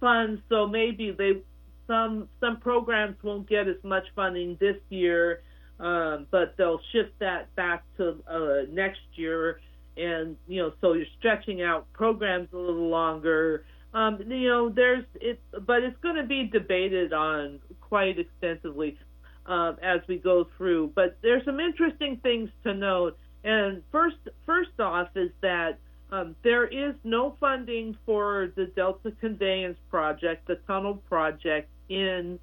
funds, 0.00 0.40
so 0.48 0.66
maybe 0.66 1.10
they 1.10 1.42
some 1.86 2.28
some 2.40 2.58
programs 2.58 3.16
won't 3.22 3.48
get 3.48 3.68
as 3.68 3.82
much 3.82 4.04
funding 4.14 4.56
this 4.60 4.76
year, 4.88 5.42
um, 5.80 6.26
but 6.30 6.54
they'll 6.56 6.80
shift 6.92 7.18
that 7.20 7.54
back 7.54 7.84
to 7.96 8.16
uh, 8.28 8.70
next 8.70 9.00
year, 9.14 9.60
and 9.96 10.36
you 10.46 10.62
know, 10.62 10.72
so 10.80 10.92
you're 10.92 11.06
stretching 11.18 11.62
out 11.62 11.92
programs 11.92 12.48
a 12.52 12.56
little 12.56 12.88
longer. 12.88 13.64
Um, 13.94 14.18
you 14.26 14.48
know, 14.48 14.68
there's 14.68 15.04
it, 15.14 15.40
but 15.66 15.82
it's 15.82 15.98
going 16.02 16.16
to 16.16 16.26
be 16.26 16.44
debated 16.44 17.12
on 17.12 17.60
quite 17.80 18.18
extensively 18.18 18.98
uh, 19.46 19.72
as 19.82 20.00
we 20.08 20.18
go 20.18 20.46
through. 20.56 20.92
But 20.94 21.18
there's 21.22 21.44
some 21.44 21.60
interesting 21.60 22.18
things 22.22 22.50
to 22.64 22.74
note. 22.74 23.16
And 23.44 23.82
first, 23.90 24.16
first 24.44 24.78
off, 24.78 25.08
is 25.14 25.30
that 25.42 25.78
um, 26.10 26.36
there 26.42 26.66
is 26.66 26.94
no 27.04 27.36
funding 27.40 27.96
for 28.04 28.52
the 28.56 28.66
Delta 28.66 29.12
Conveyance 29.20 29.78
Project, 29.90 30.46
the 30.46 30.56
tunnel 30.66 30.96
project, 31.08 31.70
in 31.88 32.38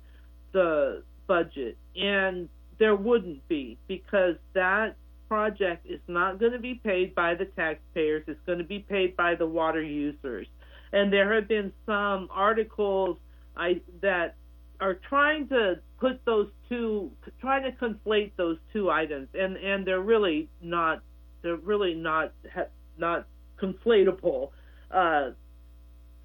the 0.51 1.03
budget, 1.27 1.77
and 1.95 2.49
there 2.79 2.95
wouldn't 2.95 3.47
be 3.47 3.77
because 3.87 4.35
that 4.53 4.95
project 5.27 5.85
is 5.85 5.99
not 6.07 6.39
going 6.39 6.51
to 6.51 6.59
be 6.59 6.75
paid 6.75 7.15
by 7.15 7.35
the 7.35 7.45
taxpayers. 7.45 8.23
It's 8.27 8.39
going 8.45 8.59
to 8.59 8.63
be 8.65 8.79
paid 8.79 9.15
by 9.15 9.35
the 9.35 9.45
water 9.45 9.81
users. 9.81 10.47
And 10.93 11.11
there 11.11 11.33
have 11.33 11.47
been 11.47 11.73
some 11.85 12.29
articles 12.31 13.17
I, 13.57 13.81
that 14.01 14.35
are 14.79 14.95
trying 15.09 15.47
to 15.49 15.79
put 15.99 16.23
those 16.25 16.49
two, 16.69 17.11
trying 17.39 17.63
to 17.63 17.71
conflate 17.71 18.31
those 18.37 18.57
two 18.73 18.89
items, 18.89 19.29
and 19.33 19.55
and 19.57 19.85
they're 19.85 20.01
really 20.01 20.49
not, 20.61 21.01
they're 21.41 21.55
really 21.55 21.93
not 21.93 22.33
not 22.97 23.27
conflatable. 23.61 24.51
Uh, 24.91 25.31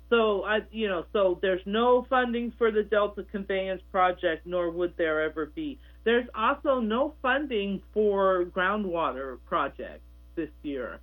so 0.09 0.43
I, 0.43 0.61
you 0.73 0.89
know, 0.89 1.05
so 1.13 1.39
there's 1.41 1.63
no 1.67 2.05
funding 2.11 2.53
for 2.59 2.73
the 2.73 2.83
Delta 2.83 3.25
Conveyance 3.31 3.83
Project, 3.93 4.47
nor 4.47 4.71
would 4.71 4.97
there 4.97 5.23
ever 5.23 5.47
be. 5.47 5.79
There's 6.05 6.27
also 6.35 6.81
no 6.81 7.15
funding 7.21 7.83
for 7.93 8.47
groundwater 8.57 9.39
projects 9.47 10.05
this 10.35 10.49
year, 10.63 10.99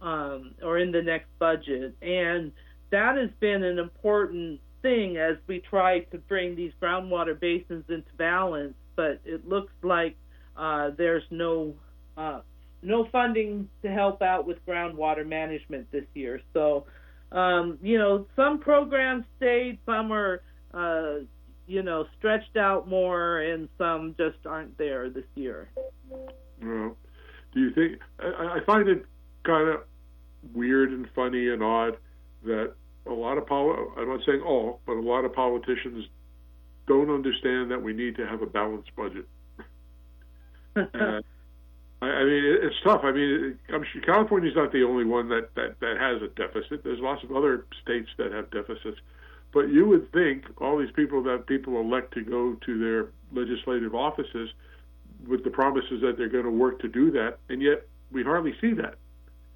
um, 0.00 0.54
or 0.62 0.78
in 0.78 0.92
the 0.92 1.02
next 1.02 1.28
budget, 1.38 1.94
and 2.02 2.52
that 2.90 3.16
has 3.16 3.30
been 3.40 3.62
an 3.64 3.78
important 3.78 4.60
thing 4.82 5.16
as 5.16 5.36
we 5.46 5.60
try 5.60 6.00
to 6.00 6.18
bring 6.18 6.54
these 6.54 6.72
groundwater 6.82 7.38
basins 7.38 7.84
into 7.88 8.12
balance. 8.18 8.74
But 8.94 9.20
it 9.24 9.48
looks 9.48 9.72
like 9.82 10.16
uh, 10.56 10.90
there's 10.98 11.22
no 11.30 11.74
uh, 12.16 12.40
no 12.82 13.08
funding 13.10 13.68
to 13.82 13.88
help 13.88 14.22
out 14.22 14.46
with 14.46 14.58
groundwater 14.66 15.26
management 15.26 15.90
this 15.92 16.04
year. 16.14 16.40
So, 16.52 16.84
um, 17.30 17.78
you 17.82 17.96
know, 17.96 18.26
some 18.36 18.58
programs 18.58 19.24
stayed, 19.36 19.78
some 19.86 20.12
are, 20.12 20.42
uh, 20.74 21.24
you 21.66 21.82
know, 21.82 22.06
stretched 22.18 22.56
out 22.56 22.88
more, 22.88 23.40
and 23.40 23.68
some 23.78 24.14
just 24.18 24.46
aren't 24.46 24.76
there 24.78 25.10
this 25.10 25.24
year. 25.34 25.70
Well, 26.62 26.96
do 27.52 27.60
you 27.60 27.72
think? 27.72 28.00
I, 28.18 28.58
I 28.58 28.64
find 28.64 28.88
it 28.88 29.04
kind 29.44 29.68
of 29.68 29.80
weird 30.54 30.90
and 30.90 31.08
funny 31.14 31.48
and 31.48 31.62
odd 31.62 31.96
that 32.44 32.72
a 33.06 33.12
lot 33.12 33.38
of 33.38 33.46
poli- 33.46 33.78
I'm 33.96 34.08
not 34.08 34.20
saying 34.26 34.42
all, 34.42 34.80
but 34.86 34.94
a 34.94 35.00
lot 35.00 35.24
of 35.24 35.32
politicians 35.32 36.06
don't 36.86 37.10
understand 37.10 37.70
that 37.70 37.82
we 37.82 37.92
need 37.92 38.16
to 38.16 38.26
have 38.26 38.42
a 38.42 38.46
balanced 38.46 38.94
budget. 38.96 39.26
and, 40.76 40.88
uh, 40.94 41.22
I, 42.00 42.06
I 42.06 42.24
mean, 42.24 42.44
it, 42.44 42.64
it's 42.64 42.76
tough. 42.84 43.02
I 43.04 43.12
mean, 43.12 43.58
I'm 43.72 43.84
sure 43.92 44.02
California's 44.02 44.56
not 44.56 44.72
the 44.72 44.82
only 44.82 45.04
one 45.04 45.28
that, 45.28 45.54
that 45.54 45.80
that 45.80 45.96
has 45.98 46.22
a 46.22 46.28
deficit. 46.28 46.82
There's 46.84 47.00
lots 47.00 47.22
of 47.24 47.32
other 47.34 47.66
states 47.82 48.08
that 48.18 48.32
have 48.32 48.50
deficits, 48.50 48.98
but 49.52 49.68
you 49.68 49.86
would 49.86 50.10
think 50.12 50.44
all 50.60 50.78
these 50.78 50.92
people 50.94 51.22
that 51.24 51.46
people 51.46 51.80
elect 51.80 52.14
to 52.14 52.22
go 52.22 52.56
to 52.66 52.78
their 52.78 53.08
legislative 53.32 53.94
offices 53.94 54.50
with 55.26 55.44
the 55.44 55.50
promises 55.50 56.00
that 56.00 56.16
they're 56.16 56.28
going 56.28 56.44
to 56.44 56.50
work 56.50 56.80
to 56.80 56.88
do 56.88 57.10
that, 57.12 57.38
and 57.48 57.62
yet 57.62 57.86
we 58.10 58.22
hardly 58.22 58.54
see 58.60 58.72
that. 58.74 58.94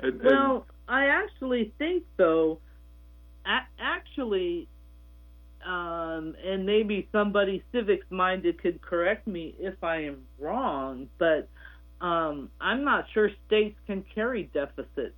And, 0.00 0.22
well, 0.22 0.66
and, 0.88 0.96
I 0.96 1.06
actually 1.06 1.72
think 1.78 2.04
though 2.16 2.58
actually, 3.78 4.68
um, 5.64 6.34
and 6.44 6.66
maybe 6.66 7.08
somebody 7.12 7.62
civics 7.72 8.06
minded 8.10 8.60
could 8.60 8.80
correct 8.82 9.26
me 9.26 9.54
if 9.58 9.82
I 9.82 10.04
am 10.04 10.18
wrong, 10.38 11.08
but 11.18 11.48
um, 12.00 12.50
I'm 12.60 12.84
not 12.84 13.06
sure 13.12 13.30
states 13.46 13.78
can 13.86 14.04
carry 14.14 14.44
deficits. 14.52 15.14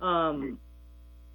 Um, 0.00 0.58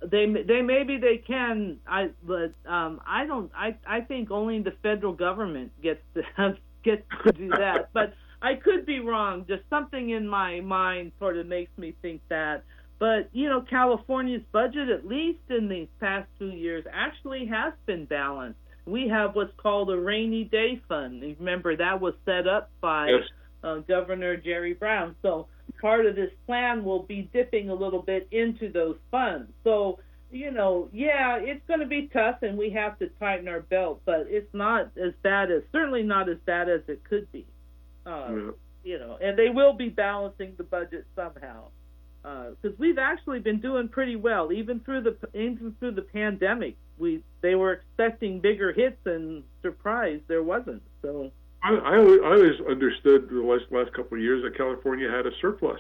they 0.02 0.26
they 0.48 0.62
maybe 0.62 0.98
they 0.98 1.18
can. 1.18 1.78
I 1.88 2.10
but 2.26 2.54
um, 2.70 3.02
I 3.06 3.26
don't. 3.26 3.52
I 3.56 3.76
I 3.88 4.02
think 4.02 4.32
only 4.32 4.62
the 4.62 4.74
federal 4.82 5.14
government 5.14 5.72
gets 5.82 6.02
to 6.14 6.24
gets 6.84 7.04
to 7.26 7.32
do 7.32 7.50
that. 7.50 7.90
but 7.94 8.14
I 8.42 8.56
could 8.56 8.86
be 8.86 9.00
wrong. 9.00 9.46
Just 9.48 9.64
something 9.70 10.12
in 10.12 10.28
my 10.28 10.62
mind 10.62 11.12
sort 11.20 11.38
of 11.38 11.48
makes 11.48 11.76
me 11.78 11.96
think 12.02 12.22
that. 12.30 12.64
But, 13.00 13.30
you 13.32 13.48
know, 13.48 13.62
California's 13.62 14.44
budget, 14.52 14.90
at 14.90 15.08
least 15.08 15.40
in 15.50 15.70
these 15.70 15.88
past 16.00 16.28
two 16.38 16.50
years, 16.50 16.84
actually 16.92 17.46
has 17.48 17.74
been 17.86 18.06
balanced. 18.06 18.60
We 18.86 19.08
have 19.08 19.36
what's 19.36 19.54
called 19.58 19.90
a 19.90 19.98
rainy 19.98 20.44
day 20.44 20.82
fund. 20.88 21.22
Remember, 21.40 21.76
that 21.78 22.02
was 22.02 22.14
set 22.26 22.48
up 22.48 22.72
by 22.82 23.08
yes. 23.08 23.24
uh, 23.64 23.78
Governor 23.88 24.36
Jerry 24.36 24.74
Brown. 24.74 25.16
So 25.22 25.48
part 25.80 26.06
of 26.06 26.16
this 26.16 26.32
plan 26.46 26.84
will 26.84 27.04
be 27.04 27.30
dipping 27.34 27.70
a 27.70 27.74
little 27.74 28.02
bit 28.02 28.28
into 28.32 28.72
those 28.72 28.98
funds. 29.12 29.52
So, 29.64 30.00
you 30.32 30.52
know, 30.52 30.90
yeah, 30.94 31.38
it's 31.38 31.66
going 31.68 31.80
to 31.80 31.86
be 31.86 32.10
tough 32.14 32.44
and 32.44 32.58
we 32.58 32.70
have 32.72 33.00
to 33.00 33.10
tighten 33.20 33.48
our 33.48 33.62
belt, 33.62 34.02
but 34.06 34.28
it's 34.30 34.54
not 34.54 34.92
as 34.98 35.14
bad 35.24 35.52
as, 35.52 35.64
certainly 35.72 36.04
not 36.04 36.30
as 36.30 36.38
bad 36.46 36.70
as 36.70 36.82
it 36.88 37.04
could 37.04 37.32
be. 37.32 37.46
Uh, 38.06 38.30
yeah. 38.30 38.52
You 38.84 38.98
know, 38.98 39.18
and 39.22 39.38
they 39.38 39.50
will 39.50 39.74
be 39.74 39.90
balancing 39.90 40.54
the 40.58 40.64
budget 40.64 41.06
somehow 41.16 41.66
because 42.22 42.74
uh, 42.74 42.78
we've 42.78 42.98
actually 42.98 43.40
been 43.40 43.60
doing 43.60 43.88
pretty 43.88 44.16
well 44.16 44.52
even 44.52 44.80
through 44.82 45.02
the 45.02 45.16
even 45.34 45.76
through 45.80 45.92
the 45.92 46.02
pandemic. 46.02 46.76
We 46.98 47.24
they 47.42 47.56
were 47.56 47.74
expecting 47.74 48.40
bigger 48.40 48.74
hits 48.74 49.00
and 49.06 49.44
surprise 49.62 50.20
there 50.28 50.44
wasn't. 50.44 50.82
So 51.02 51.32
I, 51.62 51.74
I, 51.74 51.96
I 51.96 51.98
always 51.98 52.60
understood 52.70 53.30
the 53.30 53.42
last 53.42 53.66
last 53.72 53.94
couple 53.94 54.18
of 54.18 54.24
years 54.24 54.44
that 54.44 54.56
California 54.58 55.10
had 55.10 55.26
a 55.26 55.32
surplus 55.42 55.80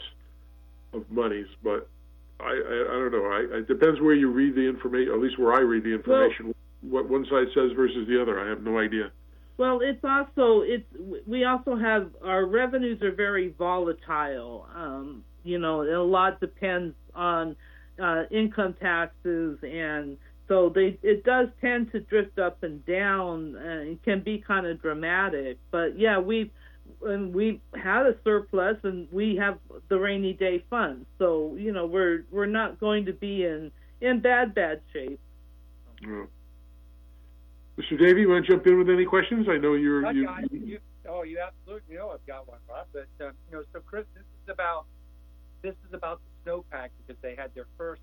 of 0.94 1.10
monies, 1.10 1.48
but 1.64 1.88
I 2.40 2.46
I, 2.46 2.52
I 2.52 2.94
don't 3.00 3.12
know. 3.12 3.26
I, 3.26 3.58
it 3.60 3.68
depends 3.68 4.02
where 4.02 4.16
you 4.16 4.32
read 4.32 4.56
the 4.56 4.68
information. 4.68 5.14
At 5.14 5.20
least 5.20 5.40
where 5.40 5.54
I 5.54 5.60
read 5.60 5.84
the 5.84 5.94
information, 5.94 6.48
well, 6.48 7.04
what 7.04 7.10
one 7.10 7.26
side 7.26 7.48
says 7.54 7.72
versus 7.76 8.08
the 8.08 8.22
other. 8.22 8.40
I 8.40 8.50
have 8.50 8.62
no 8.62 8.80
idea. 8.80 9.12
Well, 9.58 9.82
it's 9.82 10.04
also 10.04 10.62
it's 10.62 10.86
we 11.28 11.44
also 11.46 11.76
have 11.76 12.12
our 12.24 12.46
revenues 12.46 13.02
are 13.02 13.12
very 13.12 13.54
volatile. 13.58 14.68
Um, 14.74 15.24
you 15.44 15.60
know, 15.60 15.84
a 15.84 16.04
lot 16.04 16.40
depends 16.40 16.96
on 17.14 17.56
uh, 18.02 18.24
income 18.32 18.76
taxes, 18.80 19.60
and 19.64 20.18
so 20.50 20.70
they 20.74 20.98
it 21.04 21.24
does 21.24 21.48
tend 21.62 21.92
to 21.92 22.02
drift 22.02 22.40
up 22.40 22.64
and 22.64 22.84
down, 22.86 23.56
and 23.56 23.90
it 23.90 24.04
can 24.04 24.22
be 24.22 24.40
kind 24.46 24.66
of 24.66 24.82
dramatic. 24.82 25.60
But 25.72 25.98
yeah, 25.98 26.18
we've 26.20 26.50
and 27.06 27.34
we 27.34 27.62
had 27.76 28.08
a 28.08 28.16
surplus, 28.24 28.78
and 28.84 29.08
we 29.12 29.36
have 29.38 29.60
the 29.88 30.00
rainy 30.00 30.34
day 30.34 30.64
fund, 30.70 31.06
so 31.20 31.56
you 31.58 31.72
know 31.72 31.86
we're 31.86 32.26
we're 32.32 32.48
not 32.48 32.80
going 32.80 33.06
to 33.06 33.14
be 33.14 33.46
in 33.46 33.72
in 34.02 34.20
bad 34.22 34.56
bad 34.56 34.82
shape. 34.92 35.20
Yeah. 36.02 36.26
Mr. 37.78 37.98
Davey, 37.98 38.22
you 38.22 38.30
want 38.30 38.46
to 38.46 38.52
jump 38.52 38.68
in 38.68 38.78
with 38.78 38.90
any 38.90 39.06
questions? 39.06 39.48
I 39.50 39.58
know 39.58 39.76
you're. 39.76 40.12
You, 40.12 40.28
you, 40.52 40.80
oh, 41.08 41.24
you 41.24 41.40
absolutely 41.40 41.96
know 41.96 42.10
I've 42.10 42.26
got 42.26 42.46
one, 42.48 42.58
Rob. 42.68 42.88
But 42.92 43.08
uh, 43.22 43.30
you 43.50 43.58
know, 43.58 43.64
so 43.72 43.82
Chris, 43.82 44.06
this 44.16 44.24
is 44.24 44.52
about 44.52 44.86
this 45.62 45.76
is 45.88 45.94
about 45.94 46.22
the 46.44 46.52
snowpack 46.52 46.90
because 46.98 47.22
they 47.22 47.36
had 47.36 47.54
their 47.54 47.68
first, 47.78 48.02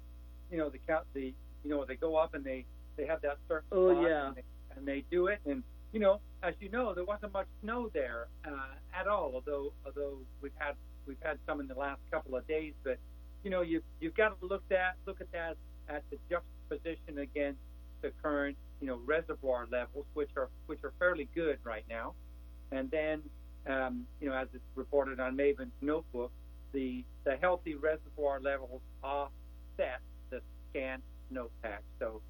you 0.51 0.59
know, 0.59 0.71
the 0.71 0.79
count 0.87 1.07
the 1.13 1.35
you 1.67 1.75
know 1.75 1.85
they 1.85 1.97
go 1.97 2.15
up 2.15 2.35
and 2.35 2.45
they 2.45 2.65
they 2.97 3.07
have 3.07 3.21
that 3.23 3.39
certain 3.49 3.67
oh 3.73 4.01
yeah. 4.01 4.29
and 4.29 4.37
they, 4.37 4.43
and 4.77 4.87
they 4.87 5.05
do 5.11 5.27
it. 5.27 5.41
And 5.45 5.65
you 5.93 5.99
know 5.99 6.21
as 6.43 6.55
you 6.61 6.69
know 6.69 6.95
there 6.95 7.05
wasn't 7.05 7.33
much 7.33 7.49
snow 7.63 7.91
there 7.93 8.29
uh, 8.45 8.99
at 8.99 9.09
all 9.09 9.33
although 9.35 9.73
although 9.85 10.19
we've 10.41 10.53
had 10.59 10.75
we've 11.07 11.21
had 11.23 11.39
some 11.47 11.61
in 11.61 11.67
the 11.67 11.75
last 11.75 12.01
couple 12.11 12.37
of 12.37 12.47
days. 12.47 12.73
But 12.85 12.99
you 13.43 13.51
know 13.51 13.63
you 13.63 13.83
you've 14.01 14.15
got 14.15 14.39
to 14.41 14.47
look 14.47 14.63
at 14.71 14.97
look 15.07 15.21
at 15.21 15.31
that 15.33 15.57
at 15.89 16.05
the 16.11 16.19
juxtaposition 16.31 17.19
against 17.19 17.59
the 18.03 18.13
current 18.23 18.57
you 18.81 18.87
know 18.87 19.01
reservoir 19.05 19.67
levels 19.71 20.07
which 20.15 20.31
are 20.37 20.51
which 20.67 20.85
are 20.85 20.93
fairly 21.01 21.29
good 21.35 21.59
right 21.65 21.85
now. 21.91 22.15
And 22.71 22.89
then 22.93 23.23
um, 23.67 24.07
you 24.21 24.29
know 24.29 24.37
as 24.37 24.47
it's 24.55 24.63
reported 24.77 25.19
on 25.19 25.35
Maven's 25.35 25.73
notebook 25.81 26.31
the 26.73 27.05
the 27.25 27.37
healthy 27.41 27.75
reservoir 27.75 28.41
levels 28.41 28.83
offset 29.03 30.01
the 30.31 30.41
scant 30.71 31.03
snowpack. 31.33 31.81
So, 31.99 32.21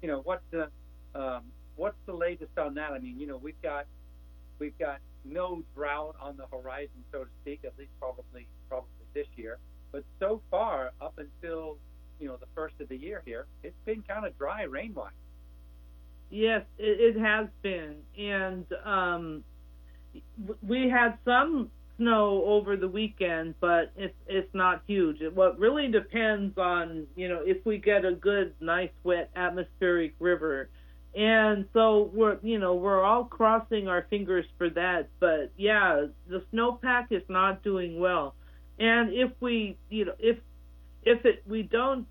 you 0.00 0.08
know, 0.08 0.20
what's 0.24 0.44
the 0.50 0.68
um, 1.14 1.44
what's 1.76 1.96
the 2.06 2.14
latest 2.14 2.56
on 2.58 2.74
that? 2.74 2.92
I 2.92 2.98
mean, 2.98 3.18
you 3.18 3.26
know, 3.26 3.36
we've 3.36 3.60
got 3.62 3.86
we've 4.58 4.78
got 4.78 4.98
no 5.24 5.62
drought 5.74 6.16
on 6.20 6.36
the 6.36 6.46
horizon, 6.46 7.04
so 7.12 7.24
to 7.24 7.30
speak, 7.42 7.60
at 7.64 7.72
least 7.78 7.90
probably 7.98 8.46
probably 8.68 8.88
this 9.14 9.26
year. 9.36 9.58
But 9.92 10.04
so 10.18 10.40
far, 10.50 10.92
up 11.00 11.18
until 11.18 11.78
you 12.18 12.28
know 12.28 12.36
the 12.36 12.46
first 12.54 12.74
of 12.80 12.88
the 12.88 12.96
year 12.96 13.22
here, 13.24 13.46
it's 13.62 13.76
been 13.84 14.02
kind 14.02 14.26
of 14.26 14.36
dry 14.38 14.62
rain 14.62 14.94
wise. 14.94 15.12
Yes, 16.30 16.62
it, 16.78 17.16
it 17.16 17.20
has 17.20 17.48
been, 17.62 17.96
and 18.18 18.64
um, 18.84 19.44
we 20.66 20.88
had 20.88 21.18
some 21.24 21.70
snow 21.96 22.42
over 22.44 22.76
the 22.76 22.88
weekend, 22.88 23.54
but 23.60 23.92
it's 23.96 24.14
it's 24.26 24.52
not 24.54 24.82
huge. 24.86 25.20
It, 25.20 25.34
what 25.34 25.58
really 25.58 25.88
depends 25.88 26.56
on 26.58 27.06
you 27.16 27.28
know 27.28 27.40
if 27.44 27.64
we 27.64 27.78
get 27.78 28.04
a 28.04 28.12
good, 28.12 28.54
nice, 28.60 28.90
wet 29.04 29.30
atmospheric 29.36 30.14
river, 30.18 30.68
and 31.14 31.66
so 31.72 32.10
we're 32.12 32.38
you 32.42 32.58
know 32.58 32.74
we're 32.74 33.02
all 33.02 33.24
crossing 33.24 33.88
our 33.88 34.06
fingers 34.10 34.46
for 34.58 34.70
that. 34.70 35.08
But 35.20 35.52
yeah, 35.56 36.06
the 36.28 36.44
snowpack 36.52 37.06
is 37.10 37.22
not 37.28 37.62
doing 37.62 38.00
well, 38.00 38.34
and 38.78 39.12
if 39.12 39.30
we 39.40 39.76
you 39.90 40.06
know 40.06 40.14
if 40.18 40.38
if 41.04 41.24
it 41.24 41.42
we 41.46 41.62
don't 41.62 42.06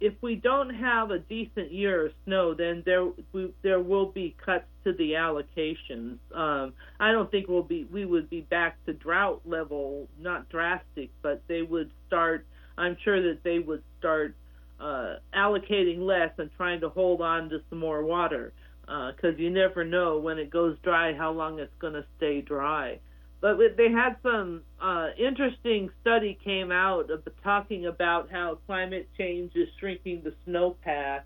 if 0.00 0.14
we 0.20 0.34
don't 0.34 0.74
have 0.74 1.10
a 1.10 1.18
decent 1.18 1.72
year 1.72 2.06
of 2.06 2.12
snow, 2.24 2.54
then 2.54 2.82
there 2.84 3.08
we, 3.32 3.52
there 3.62 3.80
will 3.80 4.06
be 4.06 4.36
cuts 4.44 4.66
to 4.84 4.92
the 4.92 5.12
allocations. 5.12 6.18
Um, 6.34 6.74
I 7.00 7.12
don't 7.12 7.30
think 7.30 7.48
we'll 7.48 7.62
be 7.62 7.86
we 7.90 8.04
would 8.04 8.28
be 8.28 8.42
back 8.42 8.84
to 8.86 8.92
drought 8.92 9.42
level, 9.44 10.08
not 10.18 10.48
drastic, 10.48 11.10
but 11.22 11.42
they 11.48 11.62
would 11.62 11.90
start. 12.06 12.46
I'm 12.76 12.96
sure 13.04 13.22
that 13.22 13.44
they 13.44 13.60
would 13.60 13.82
start 13.98 14.34
uh, 14.80 15.16
allocating 15.34 16.00
less 16.00 16.30
and 16.38 16.50
trying 16.56 16.80
to 16.80 16.88
hold 16.88 17.20
on 17.20 17.48
to 17.50 17.60
some 17.70 17.78
more 17.78 18.02
water 18.02 18.52
because 18.82 19.34
uh, 19.34 19.38
you 19.38 19.50
never 19.50 19.84
know 19.84 20.18
when 20.18 20.38
it 20.38 20.50
goes 20.50 20.76
dry 20.82 21.14
how 21.14 21.30
long 21.30 21.58
it's 21.58 21.72
going 21.78 21.94
to 21.94 22.04
stay 22.16 22.40
dry. 22.40 22.98
But 23.44 23.58
they 23.76 23.90
had 23.90 24.16
some 24.22 24.62
uh, 24.80 25.08
interesting 25.18 25.90
study 26.00 26.38
came 26.42 26.72
out 26.72 27.10
of 27.10 27.28
talking 27.42 27.84
about 27.84 28.30
how 28.32 28.56
climate 28.64 29.06
change 29.18 29.52
is 29.54 29.68
shrinking 29.78 30.22
the 30.24 30.32
snowpack 30.48 31.24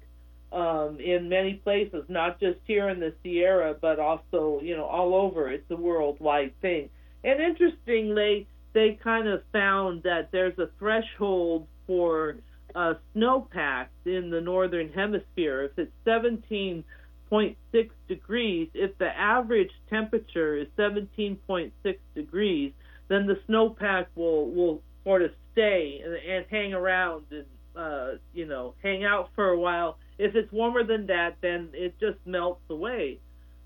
um, 0.50 0.98
in 0.98 1.28
many 1.28 1.54
places, 1.62 2.02
not 2.08 2.40
just 2.40 2.58
here 2.64 2.88
in 2.88 2.98
the 2.98 3.14
Sierra, 3.22 3.76
but 3.80 4.00
also 4.00 4.58
you 4.64 4.76
know 4.76 4.87
all 4.87 5.14
over. 5.14 5.48
It's 5.48 5.70
a 5.70 5.76
worldwide 5.76 6.60
thing. 6.60 6.88
And 7.22 7.40
interestingly, 7.40 8.48
they 8.72 8.98
kind 9.00 9.28
of 9.28 9.42
found 9.52 10.02
that 10.02 10.32
there's 10.32 10.58
a 10.58 10.70
threshold 10.76 11.68
for 11.87 12.34
uh, 12.75 12.94
snowpack 13.14 13.87
in 14.06 14.30
the 14.30 14.40
northern 14.40 14.88
hemisphere. 14.92 15.62
If 15.66 15.78
it's 15.78 15.92
17 16.04 16.82
17.6 17.30 17.90
degrees, 18.08 18.68
if 18.75 18.97
the 18.99 19.08
average 19.08 19.70
temperature 19.88 20.56
is 20.56 20.66
17.6 20.78 21.70
degrees, 22.14 22.73
then 23.08 23.26
the 23.26 23.38
snowpack 23.49 24.06
will 24.14 24.50
will 24.50 24.82
sort 25.04 25.23
of 25.23 25.30
stay 25.52 26.02
and, 26.04 26.14
and 26.14 26.47
hang 26.50 26.75
around 26.75 27.25
and 27.30 27.47
uh, 27.76 28.18
you 28.35 28.47
know 28.47 28.75
hang 28.82 29.04
out 29.04 29.30
for 29.35 29.49
a 29.49 29.58
while. 29.58 29.99
If 30.18 30.35
it's 30.35 30.50
warmer 30.52 30.85
than 30.85 31.06
that, 31.06 31.37
then 31.40 31.70
it 31.73 31.99
just 32.00 32.18
melts 32.26 32.62
away. 32.68 33.20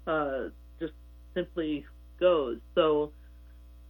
Uh, 0.07 0.49
just 0.79 0.93
simply 1.35 1.87
goes. 2.21 2.59
So 2.75 3.13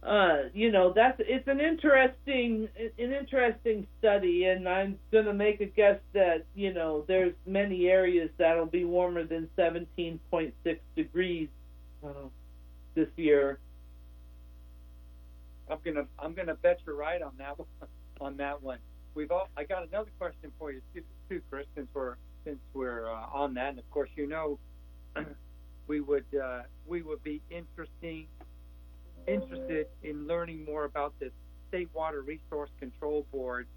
uh, 0.05 0.49
you 0.53 0.71
know, 0.71 0.91
that's 0.93 1.19
it's 1.19 1.47
an 1.47 1.61
interesting 1.61 2.67
an 2.77 3.13
interesting 3.13 3.87
study, 3.99 4.45
and 4.45 4.67
I'm 4.67 4.99
going 5.11 5.25
to 5.25 5.33
make 5.33 5.61
a 5.61 5.65
guess 5.65 5.99
that 6.13 6.45
you 6.55 6.73
know 6.73 7.05
there's 7.07 7.33
many 7.45 7.87
areas 7.87 8.29
that'll 8.37 8.65
be 8.65 8.83
warmer 8.83 9.23
than 9.23 9.49
17.6 9.57 10.51
degrees 10.95 11.47
uh, 12.05 12.09
this 12.95 13.07
year. 13.15 13.59
I'm 15.69 15.79
gonna 15.85 16.05
I'm 16.19 16.33
gonna 16.33 16.55
bet 16.55 16.79
you're 16.85 16.97
right 16.97 17.21
on 17.21 17.31
that 17.37 17.57
one, 17.57 17.67
on 18.19 18.37
that 18.37 18.61
one. 18.61 18.79
We've 19.15 19.31
all 19.31 19.47
I 19.55 19.63
got 19.63 19.87
another 19.87 20.11
question 20.19 20.51
for 20.59 20.73
you 20.73 20.81
too, 21.29 21.41
Chris, 21.49 21.65
since 21.75 21.87
we're 21.93 22.15
since 22.43 22.59
we're 22.73 23.07
uh, 23.07 23.27
on 23.33 23.53
that, 23.53 23.69
and 23.69 23.79
of 23.79 23.89
course 23.89 24.09
you 24.17 24.27
know 24.27 24.59
we 25.87 26.01
would 26.01 26.25
uh, 26.35 26.63
we 26.85 27.01
would 27.03 27.23
be 27.23 27.41
interesting 27.49 28.27
interested 29.27 29.87
in 30.03 30.27
learning 30.27 30.65
more 30.65 30.85
about 30.85 31.13
this 31.19 31.31
State 31.69 31.89
Water 31.93 32.21
Resource 32.21 32.69
Control 32.79 33.25
Board, 33.31 33.67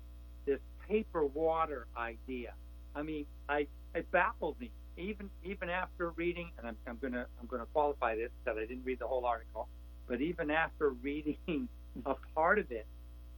this 0.45 0.61
paper 0.89 1.25
water 1.25 1.87
idea. 1.97 2.53
I 2.95 3.03
mean, 3.03 3.27
I 3.49 3.67
it 3.95 4.11
baffled 4.11 4.61
me 4.61 4.71
even 4.97 5.31
even 5.45 5.71
after 5.71 6.11
reading, 6.11 6.51
and 6.59 6.67
I'm, 6.67 6.77
I'm 6.87 6.99
gonna 7.01 7.27
I'm 7.41 7.47
gonna 7.47 7.67
qualify 7.73 8.17
this 8.17 8.31
that 8.45 8.57
I 8.57 8.67
didn't 8.67 8.85
read 8.85 8.99
the 8.99 9.07
whole 9.07 9.25
article, 9.25 9.69
but 10.07 10.21
even 10.21 10.51
after 10.51 10.91
reading 11.03 11.69
a 12.05 12.15
part 12.35 12.59
of 12.59 12.71
it, 12.71 12.87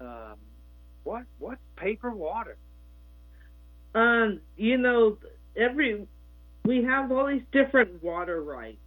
um, 0.01 0.37
what 1.05 1.25
what's 1.39 1.61
paper 1.77 2.11
water? 2.11 2.57
Um, 3.95 4.41
you 4.57 4.77
know, 4.77 5.19
every 5.57 6.07
we 6.65 6.85
have 6.85 7.11
all 7.11 7.27
these 7.27 7.43
different 7.53 8.03
water 8.03 8.43
rights 8.43 8.79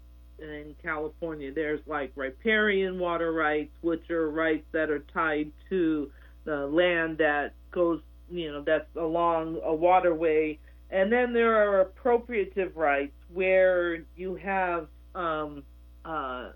in 0.49 0.75
California. 0.81 1.53
There's 1.53 1.81
like 1.87 2.11
riparian 2.15 2.99
water 2.99 3.31
rights, 3.31 3.71
which 3.81 4.09
are 4.09 4.29
rights 4.29 4.65
that 4.71 4.89
are 4.89 5.03
tied 5.13 5.51
to 5.69 6.11
the 6.45 6.67
land 6.67 7.17
that 7.19 7.53
goes, 7.71 8.01
you 8.29 8.51
know, 8.51 8.63
that's 8.65 8.95
along 8.95 9.59
a 9.63 9.73
waterway. 9.73 10.59
And 10.89 11.11
then 11.11 11.33
there 11.33 11.55
are 11.55 11.85
appropriative 11.85 12.75
rights 12.75 13.13
where 13.33 14.03
you 14.15 14.35
have 14.35 14.87
um, 15.15 15.63
uh, 16.03 16.49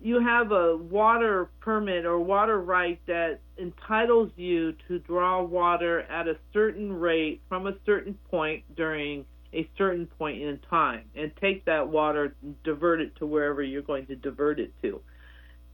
you 0.00 0.20
have 0.20 0.52
a 0.52 0.76
water 0.76 1.48
permit 1.60 2.04
or 2.04 2.18
water 2.18 2.60
right 2.60 3.00
that 3.06 3.40
entitles 3.56 4.30
you 4.36 4.74
to 4.86 4.98
draw 4.98 5.42
water 5.42 6.02
at 6.02 6.28
a 6.28 6.36
certain 6.52 6.92
rate 6.92 7.40
from 7.48 7.66
a 7.66 7.74
certain 7.86 8.18
point 8.30 8.62
during 8.76 9.24
a 9.54 9.68
certain 9.78 10.06
point 10.06 10.42
in 10.42 10.58
time 10.70 11.04
and 11.14 11.32
take 11.40 11.64
that 11.66 11.88
water, 11.88 12.34
divert 12.64 13.00
it 13.00 13.16
to 13.16 13.26
wherever 13.26 13.62
you're 13.62 13.82
going 13.82 14.06
to 14.06 14.16
divert 14.16 14.60
it 14.60 14.72
to. 14.82 15.00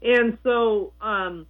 And 0.01 0.37
so, 0.43 0.93
um, 1.01 1.45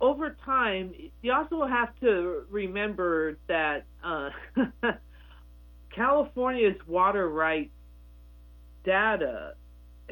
over 0.00 0.36
time, 0.44 0.92
you 1.22 1.32
also 1.32 1.66
have 1.66 1.88
to 2.00 2.42
remember 2.50 3.38
that 3.48 3.84
uh, 4.04 4.30
California's 5.90 6.76
water 6.86 7.28
rights 7.28 7.70
data 8.84 9.54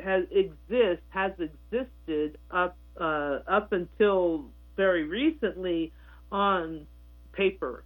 has 0.03 0.25
exist 0.31 1.03
has 1.11 1.33
existed 1.39 2.39
up 2.51 2.77
uh, 3.01 3.39
up 3.47 3.73
until 3.73 4.47
very 4.77 5.05
recently 5.05 5.93
on 6.33 6.87
paper 7.33 7.85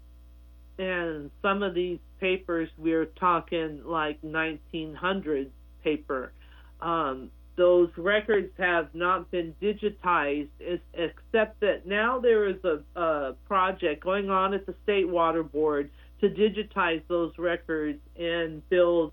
and 0.78 1.30
some 1.42 1.62
of 1.62 1.74
these 1.74 1.98
papers 2.20 2.68
we're 2.78 3.06
talking 3.06 3.80
like 3.84 4.20
1900s 4.22 5.50
paper 5.82 6.32
um, 6.80 7.30
those 7.56 7.90
records 7.96 8.52
have 8.56 8.88
not 8.94 9.30
been 9.32 9.54
digitized 9.60 10.48
except 10.94 11.60
that 11.60 11.86
now 11.86 12.18
there 12.20 12.48
is 12.48 12.56
a, 12.64 12.78
a 13.00 13.34
project 13.46 14.02
going 14.02 14.30
on 14.30 14.54
at 14.54 14.64
the 14.64 14.74
state 14.84 15.08
water 15.08 15.42
board 15.42 15.90
to 16.20 16.28
digitize 16.28 17.02
those 17.08 17.32
records 17.36 17.98
and 18.16 18.66
build 18.68 19.12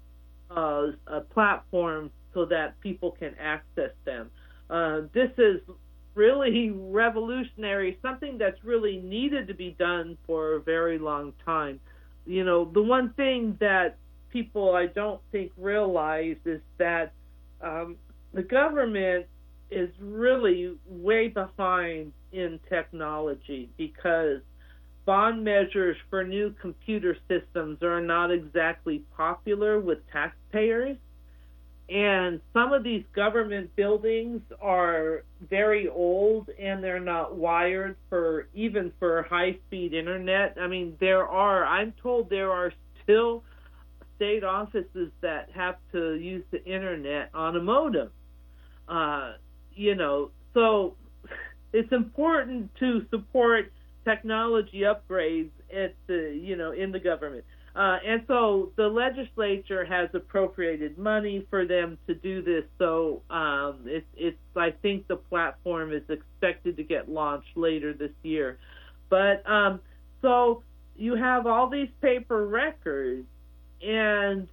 uh, 0.52 0.88
a 1.08 1.22
platform 1.22 2.12
so 2.34 2.46
that 2.46 2.80
people 2.82 3.12
can 3.12 3.34
access 3.40 3.92
them. 4.06 4.30
Uh, 4.70 5.02
this 5.14 5.32
is 5.38 5.62
really 6.16 6.72
revolutionary, 6.72 7.98
something 8.02 8.38
that's 8.38 8.64
really 8.64 8.98
needed 8.98 9.48
to 9.48 9.54
be 9.54 9.76
done 9.78 10.18
for 10.26 10.56
a 10.56 10.62
very 10.62 10.98
long 10.98 11.34
time. 11.46 11.80
You 12.26 12.44
know, 12.44 12.66
the 12.66 12.82
one 12.82 13.14
thing 13.14 13.58
that 13.60 13.98
people 14.30 14.74
I 14.74 14.88
don't 14.88 15.22
think 15.32 15.52
realize 15.58 16.38
is 16.46 16.62
that 16.78 17.14
um, 17.62 17.98
the 18.34 18.44
government 18.44 19.28
is 19.72 19.90
really 20.00 20.76
way 20.88 21.28
behind 21.28 22.12
in 22.32 22.60
technology 22.70 23.70
because 23.78 24.42
bond 25.06 25.44
measures 25.44 25.96
for 26.10 26.24
new 26.24 26.54
computer 26.62 27.16
systems 27.28 27.82
are 27.82 28.02
not 28.02 28.32
exactly 28.32 29.04
popular 29.16 29.80
with 29.80 30.00
taxpayers 30.12 30.98
and 31.88 32.42
some 32.52 32.74
of 32.74 32.84
these 32.84 33.04
government 33.16 33.76
buildings 33.76 34.42
are 34.60 35.24
very 35.50 35.88
old 35.88 36.50
and 36.60 36.84
they're 36.84 37.00
not 37.00 37.36
wired 37.36 37.96
for 38.10 38.48
even 38.56 38.92
for 38.98 39.24
high 39.24 39.58
speed 39.68 39.94
internet. 39.94 40.58
I 40.60 40.68
mean, 40.68 40.98
there 41.00 41.28
are, 41.28 41.64
I'm 41.64 41.94
told 42.02 42.30
there 42.30 42.52
are 42.52 42.74
still 43.04 43.44
state 44.16 44.44
offices 44.44 45.12
that 45.22 45.50
have 45.54 45.76
to 45.92 46.16
use 46.16 46.44
the 46.50 46.64
internet 46.66 47.30
on 47.36 47.56
a 47.56 47.62
modem. 47.62 48.10
Uh, 48.88 49.34
you 49.76 49.94
know, 49.94 50.32
so 50.56 50.96
it's 51.72 51.92
important 51.92 52.72
to 52.80 53.06
support 53.12 53.72
technology 54.06 54.82
upgrades 54.82 55.52
at 55.72 55.94
the, 56.08 56.40
you 56.42 56.56
know, 56.56 56.72
in 56.72 56.92
the 56.92 57.00
government. 57.00 57.44
Uh, 57.76 57.98
and 58.06 58.24
so 58.26 58.72
the 58.78 58.88
legislature 58.88 59.84
has 59.84 60.10
appropriated 60.14 60.98
money 60.98 61.46
for 61.50 61.66
them 61.66 61.98
to 62.08 62.16
do 62.16 62.42
this. 62.42 62.64
So 62.80 63.22
um, 63.30 63.82
it's, 63.86 64.06
it's, 64.16 64.38
I 64.56 64.72
think 64.82 65.08
the 65.08 65.18
platform 65.18 65.92
is 65.92 66.04
expected 66.10 66.78
to 66.78 66.84
get 66.84 67.10
launched 67.10 67.58
later 67.58 67.92
this 67.94 68.14
year. 68.24 68.58
But 69.10 69.48
um, 69.50 69.82
so 70.22 70.64
you 70.96 71.16
have 71.16 71.46
all 71.48 71.70
these 71.70 71.90
paper 72.02 72.48
records, 72.48 73.28
and 73.86 74.48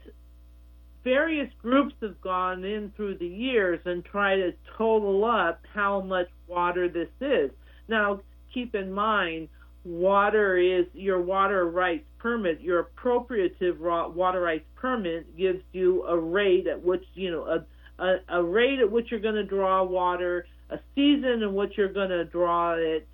various 1.04 1.50
groups 1.60 1.94
have 2.02 2.20
gone 2.20 2.64
in 2.64 2.92
through 2.96 3.18
the 3.18 3.26
years 3.26 3.78
and 3.84 4.04
try 4.04 4.36
to 4.36 4.52
total 4.76 5.24
up 5.24 5.60
how 5.72 6.00
much 6.00 6.28
water 6.48 6.88
this 6.88 7.08
is. 7.20 7.50
Now, 7.88 8.20
keep 8.52 8.74
in 8.74 8.92
mind, 8.92 9.48
water 9.84 10.56
is 10.56 10.86
your 10.94 11.20
water 11.20 11.68
rights 11.68 12.04
permit. 12.18 12.60
Your 12.60 12.84
appropriative 12.84 13.78
water 13.78 14.40
rights 14.40 14.64
permit 14.76 15.36
gives 15.36 15.62
you 15.72 16.04
a 16.04 16.16
rate 16.16 16.66
at 16.66 16.82
which 16.82 17.04
you 17.14 17.30
know 17.30 17.44
a 17.44 17.64
a, 18.02 18.16
a 18.28 18.42
rate 18.42 18.80
at 18.80 18.90
which 18.90 19.10
you're 19.10 19.20
going 19.20 19.34
to 19.34 19.44
draw 19.44 19.82
water, 19.82 20.46
a 20.70 20.78
season 20.94 21.42
in 21.42 21.54
which 21.54 21.72
you're 21.76 21.92
going 21.92 22.10
to 22.10 22.24
draw 22.24 22.74
it, 22.74 23.06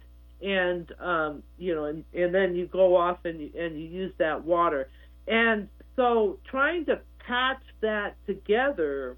and 0.42 0.92
um, 1.00 1.42
you 1.59 1.74
know, 1.74 1.85
and, 1.85 2.04
and 2.14 2.35
then 2.35 2.54
you 2.54 2.66
go 2.66 2.96
off 2.96 3.18
and 3.24 3.40
and 3.54 3.81
you 3.81 3.87
use 3.88 4.12
that 4.18 4.44
water. 4.44 4.88
And 5.26 5.68
so, 5.96 6.38
trying 6.50 6.87
to 6.87 7.00
patch 7.26 7.62
that 7.81 8.16
together, 8.26 9.16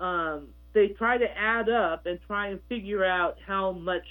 um, 0.00 0.48
they 0.72 0.88
try 0.88 1.18
to 1.18 1.26
add 1.38 1.68
up 1.68 2.06
and 2.06 2.18
try 2.26 2.48
and 2.48 2.60
figure 2.68 3.04
out 3.04 3.38
how 3.46 3.72
much 3.72 4.04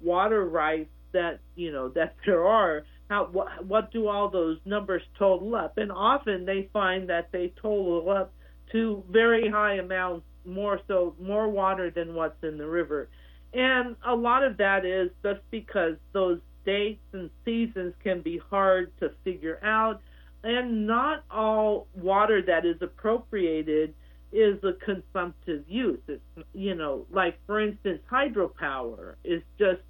water 0.00 0.44
rights 0.44 0.90
that 1.12 1.40
you 1.54 1.72
know 1.72 1.88
that 1.94 2.14
there 2.26 2.46
are. 2.46 2.84
How 3.08 3.28
what, 3.30 3.66
what 3.66 3.92
do 3.92 4.08
all 4.08 4.30
those 4.30 4.58
numbers 4.64 5.02
total 5.18 5.54
up? 5.54 5.76
And 5.76 5.92
often 5.92 6.46
they 6.46 6.70
find 6.72 7.10
that 7.10 7.28
they 7.30 7.52
total 7.60 8.08
up 8.10 8.32
to 8.72 9.04
very 9.10 9.50
high 9.50 9.74
amounts, 9.74 10.24
more 10.46 10.80
so 10.88 11.14
more 11.20 11.48
water 11.48 11.90
than 11.90 12.14
what's 12.14 12.42
in 12.42 12.56
the 12.56 12.66
river. 12.66 13.08
And 13.52 13.96
a 14.06 14.14
lot 14.14 14.44
of 14.44 14.56
that 14.58 14.86
is 14.86 15.10
just 15.22 15.40
because 15.50 15.96
those 16.12 16.38
dates 16.64 17.02
and 17.12 17.28
seasons 17.44 17.94
can 18.02 18.22
be 18.22 18.40
hard 18.50 18.92
to 19.00 19.10
figure 19.24 19.58
out, 19.62 20.00
and 20.42 20.86
not 20.86 21.24
all 21.30 21.86
water 21.94 22.42
that 22.42 22.64
is 22.64 22.76
appropriated 22.80 23.94
is 24.32 24.58
a 24.64 24.72
consumptive 24.84 25.64
use. 25.68 26.00
It's, 26.08 26.22
you 26.54 26.74
know, 26.74 27.06
like 27.10 27.38
for 27.46 27.60
instance, 27.60 28.00
hydropower 28.10 29.16
is 29.24 29.42
just 29.58 29.82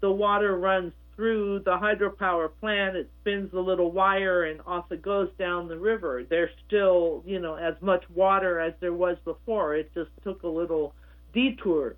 the 0.00 0.10
water 0.10 0.56
runs 0.56 0.92
through 1.20 1.58
the 1.66 1.72
hydropower 1.72 2.48
plant, 2.60 2.96
it 2.96 3.10
spins 3.20 3.52
a 3.52 3.60
little 3.60 3.92
wire 3.92 4.44
and 4.44 4.58
off 4.66 4.90
it 4.90 5.02
goes 5.02 5.28
down 5.38 5.68
the 5.68 5.78
river. 5.78 6.24
There's 6.26 6.50
still, 6.66 7.22
you 7.26 7.38
know, 7.38 7.56
as 7.56 7.74
much 7.82 8.02
water 8.14 8.58
as 8.58 8.72
there 8.80 8.94
was 8.94 9.18
before. 9.26 9.76
It 9.76 9.92
just 9.94 10.08
took 10.24 10.42
a 10.44 10.48
little 10.48 10.94
detour 11.34 11.96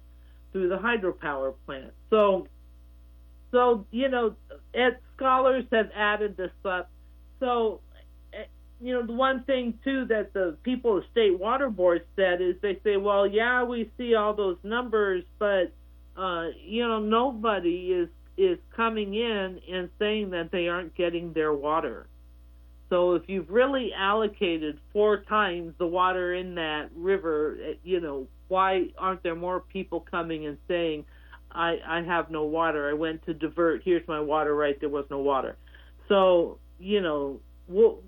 through 0.50 0.70
the 0.70 0.76
hydropower 0.76 1.54
plant. 1.66 1.92
So, 2.10 2.48
so 3.52 3.86
you 3.92 4.08
know, 4.08 4.34
ed 4.74 4.98
scholars 5.16 5.66
have 5.70 5.90
added 5.94 6.36
this 6.36 6.50
up. 6.64 6.90
So, 7.38 7.80
eh, 8.32 8.46
you 8.80 8.92
know, 8.92 9.06
the 9.06 9.12
one 9.12 9.44
thing 9.44 9.78
too 9.84 10.04
that 10.06 10.32
the 10.32 10.56
people 10.64 10.98
of 10.98 11.04
state 11.12 11.38
water 11.38 11.70
boards 11.70 12.04
said 12.16 12.40
is 12.40 12.56
they 12.60 12.80
say, 12.82 12.96
well, 12.96 13.24
yeah, 13.24 13.62
we 13.62 13.88
see 13.96 14.16
all 14.16 14.34
those 14.34 14.58
numbers, 14.64 15.22
but 15.38 15.72
uh, 16.16 16.48
you 16.64 16.86
know, 16.86 17.00
nobody 17.00 17.92
is 17.92 18.08
is 18.38 18.58
coming 18.74 19.14
in 19.14 19.60
and 19.70 19.90
saying 19.98 20.30
that 20.30 20.50
they 20.50 20.68
aren't 20.68 20.94
getting 20.94 21.32
their 21.32 21.52
water. 21.52 22.06
So 22.88 23.14
if 23.14 23.22
you've 23.26 23.50
really 23.50 23.90
allocated 23.96 24.78
four 24.92 25.18
times 25.22 25.74
the 25.78 25.86
water 25.86 26.34
in 26.34 26.54
that 26.56 26.90
river, 26.94 27.56
eh, 27.62 27.74
you 27.84 28.00
know, 28.00 28.26
why 28.48 28.88
aren't 28.98 29.22
there 29.22 29.34
more 29.34 29.60
people 29.60 30.04
coming 30.10 30.46
and 30.46 30.58
saying, 30.68 31.04
I, 31.50 31.76
I 31.86 32.02
have 32.02 32.30
no 32.30 32.44
water. 32.44 32.90
I 32.90 32.94
went 32.94 33.24
to 33.26 33.34
divert. 33.34 33.82
Here's 33.84 34.06
my 34.08 34.20
water 34.20 34.54
right. 34.54 34.78
There 34.78 34.88
was 34.88 35.06
no 35.10 35.20
water. 35.20 35.56
So, 36.08 36.58
you 36.78 37.00
know, 37.00 37.40
we'll, 37.68 38.00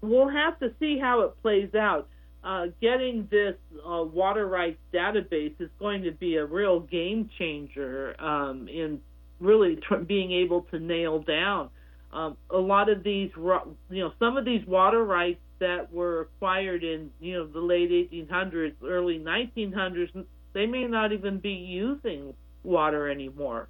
we'll 0.00 0.28
have 0.28 0.58
to 0.60 0.72
see 0.80 0.98
how 0.98 1.20
it 1.20 1.40
plays 1.42 1.74
out. 1.74 2.08
Uh, 2.46 2.66
getting 2.80 3.26
this 3.30 3.56
uh, 3.84 4.04
water 4.04 4.46
rights 4.46 4.78
database 4.94 5.54
is 5.58 5.68
going 5.80 6.02
to 6.02 6.12
be 6.12 6.36
a 6.36 6.44
real 6.44 6.78
game 6.80 7.28
changer 7.38 8.14
um, 8.22 8.68
in 8.68 9.00
really 9.40 9.76
tr- 9.88 9.96
being 9.96 10.30
able 10.30 10.62
to 10.70 10.78
nail 10.78 11.18
down 11.18 11.68
um, 12.12 12.36
a 12.50 12.56
lot 12.56 12.88
of 12.88 13.02
these, 13.02 13.30
you 13.36 13.76
know, 13.90 14.12
some 14.18 14.36
of 14.36 14.44
these 14.44 14.66
water 14.66 15.04
rights 15.04 15.40
that 15.58 15.92
were 15.92 16.22
acquired 16.22 16.84
in 16.84 17.10
you 17.20 17.34
know 17.34 17.46
the 17.46 17.60
late 17.60 17.90
1800s, 17.90 18.74
early 18.84 19.18
1900s, 19.18 20.24
they 20.52 20.66
may 20.66 20.84
not 20.84 21.12
even 21.12 21.38
be 21.38 21.50
using 21.50 22.34
water 22.62 23.10
anymore. 23.10 23.68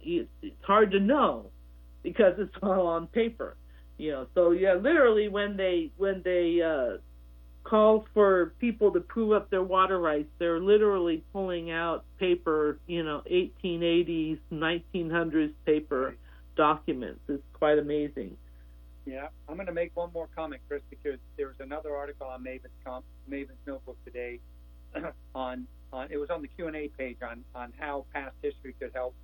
It's 0.00 0.28
hard 0.62 0.90
to 0.92 1.00
know 1.00 1.46
because 2.02 2.34
it's 2.38 2.54
all 2.62 2.86
on 2.86 3.06
paper, 3.08 3.56
you 3.98 4.12
know. 4.12 4.26
So 4.34 4.52
yeah, 4.52 4.74
literally 4.74 5.28
when 5.28 5.56
they 5.56 5.90
when 5.96 6.22
they 6.24 6.60
uh, 6.64 6.98
call 7.64 8.06
for 8.14 8.54
people 8.58 8.92
to 8.92 9.00
prove 9.00 9.32
up 9.32 9.50
their 9.50 9.62
water 9.62 9.98
rights, 9.98 10.28
they're 10.38 10.60
literally 10.60 11.22
pulling 11.32 11.70
out 11.70 12.04
paper, 12.18 12.78
you 12.86 13.02
know, 13.02 13.22
1880s, 13.30 14.38
1900s 14.52 15.52
paper 15.66 16.16
documents. 16.56 17.20
It's 17.28 17.42
quite 17.52 17.78
amazing. 17.78 18.36
Yeah, 19.06 19.28
I'm 19.48 19.56
going 19.56 19.66
to 19.66 19.72
make 19.72 19.92
one 19.94 20.10
more 20.12 20.28
comment, 20.34 20.60
Chris, 20.68 20.82
because 20.90 21.18
there 21.36 21.46
was 21.46 21.56
another 21.58 21.96
article 21.96 22.26
on 22.26 22.42
Maven's, 22.42 22.72
comp, 22.84 23.04
Maven's 23.26 23.58
Notebook 23.66 23.96
today 24.04 24.40
on 25.34 25.66
on 25.92 26.08
it 26.10 26.18
was 26.18 26.30
on 26.30 26.42
the 26.42 26.48
Q 26.48 26.66
and 26.66 26.76
A 26.76 26.88
page 26.88 27.16
on 27.28 27.44
on 27.54 27.72
how 27.78 28.04
past 28.12 28.34
history 28.42 28.74
could 28.78 28.90
help 28.94 29.14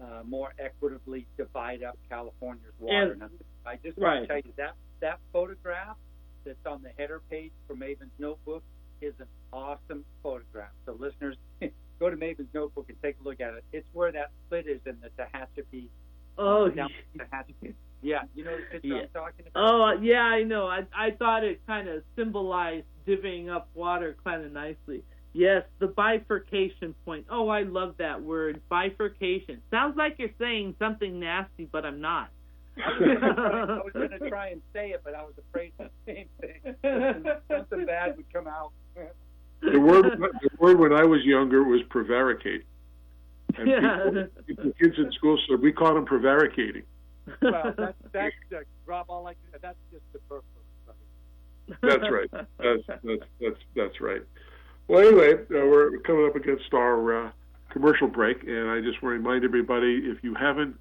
uh, 0.00 0.22
more 0.24 0.52
equitably 0.58 1.26
divide 1.36 1.82
up 1.82 1.98
California's 2.08 2.72
water. 2.78 3.12
And, 3.12 3.22
I 3.66 3.76
just 3.76 3.98
right. 3.98 4.16
want 4.16 4.22
to 4.22 4.26
tell 4.26 4.36
you 4.38 4.52
that 4.56 4.74
that 5.00 5.18
photograph 5.32 5.96
that's 6.44 6.66
on 6.66 6.82
the 6.82 6.90
header 6.98 7.20
page 7.30 7.52
for 7.66 7.74
Maven's 7.74 8.10
Notebook 8.18 8.62
is 9.00 9.14
an 9.18 9.26
awesome 9.52 10.04
photograph. 10.22 10.70
So 10.86 10.96
listeners, 10.98 11.36
go 12.00 12.10
to 12.10 12.16
Maven's 12.16 12.48
Notebook 12.54 12.86
and 12.88 13.00
take 13.02 13.16
a 13.20 13.28
look 13.28 13.40
at 13.40 13.54
it. 13.54 13.64
It's 13.72 13.86
where 13.92 14.12
that 14.12 14.30
split 14.46 14.66
is 14.66 14.80
in 14.86 14.96
the 15.00 15.10
Tehachapi. 15.22 15.88
Oh, 16.38 16.66
uh, 16.66 16.70
Tehachapi. 17.18 17.74
Yeah, 18.02 18.22
you 18.34 18.44
know 18.44 18.56
the 18.56 18.62
picture 18.72 18.88
yeah. 18.88 19.02
I'm 19.02 19.08
talking 19.12 19.44
about. 19.46 19.70
Oh, 19.70 19.82
uh, 19.82 20.00
yeah, 20.00 20.22
I 20.22 20.42
know. 20.42 20.66
I 20.66 20.86
I 20.94 21.10
thought 21.10 21.44
it 21.44 21.60
kind 21.66 21.86
of 21.88 22.02
symbolized 22.16 22.86
divvying 23.06 23.54
up 23.54 23.68
water 23.74 24.16
kind 24.24 24.44
of 24.44 24.52
nicely. 24.52 25.02
Yes, 25.32 25.64
the 25.78 25.86
bifurcation 25.86 26.94
point. 27.04 27.26
Oh, 27.30 27.48
I 27.48 27.62
love 27.62 27.94
that 27.98 28.22
word, 28.22 28.60
bifurcation. 28.68 29.60
Sounds 29.70 29.96
like 29.96 30.16
you're 30.18 30.30
saying 30.38 30.74
something 30.78 31.20
nasty, 31.20 31.68
but 31.70 31.84
I'm 31.84 32.00
not. 32.00 32.30
I 32.86 33.80
was 33.84 33.92
going 33.92 34.10
to 34.18 34.28
try 34.28 34.48
and 34.48 34.62
say 34.72 34.90
it, 34.90 35.02
but 35.04 35.14
I 35.14 35.22
was 35.22 35.34
afraid 35.38 35.72
the 35.78 35.90
same 36.06 36.26
thing. 36.40 36.74
Something 37.50 37.86
bad 37.86 38.16
would 38.16 38.32
come 38.32 38.46
out. 38.46 38.72
The 39.62 39.78
word, 39.78 40.04
the 40.18 40.50
word 40.58 40.78
when 40.78 40.92
I 40.92 41.04
was 41.04 41.22
younger 41.24 41.62
was 41.64 41.80
prevaricate. 41.90 42.64
And 43.58 43.68
Yeah. 43.68 44.24
people, 44.46 44.72
kids 44.80 44.94
in 44.96 45.10
school 45.12 45.38
said 45.48 45.60
we 45.60 45.72
call 45.72 45.94
them 45.94 46.06
prevaricating. 46.06 46.82
Well, 47.42 47.74
that's 47.78 47.94
that's 48.12 48.34
uh, 48.54 48.58
Rob. 48.86 49.06
All 49.08 49.26
I 49.26 49.34
that's 49.60 49.76
just 49.92 50.04
the 50.12 50.18
purpose. 50.20 50.46
That's 51.82 52.10
right. 52.10 52.30
That's 52.58 52.82
that's 53.04 53.22
that's 53.40 53.60
that's 53.76 54.00
right. 54.00 54.22
Well, 54.88 55.06
anyway, 55.06 55.34
uh, 55.34 55.66
we're 55.66 55.98
coming 56.00 56.26
up 56.26 56.34
against 56.34 56.72
our 56.72 57.26
uh, 57.26 57.30
commercial 57.70 58.08
break, 58.08 58.42
and 58.44 58.70
I 58.70 58.80
just 58.80 59.02
want 59.02 59.14
to 59.14 59.18
remind 59.18 59.44
everybody 59.44 60.02
if 60.06 60.24
you 60.24 60.34
haven't 60.34 60.76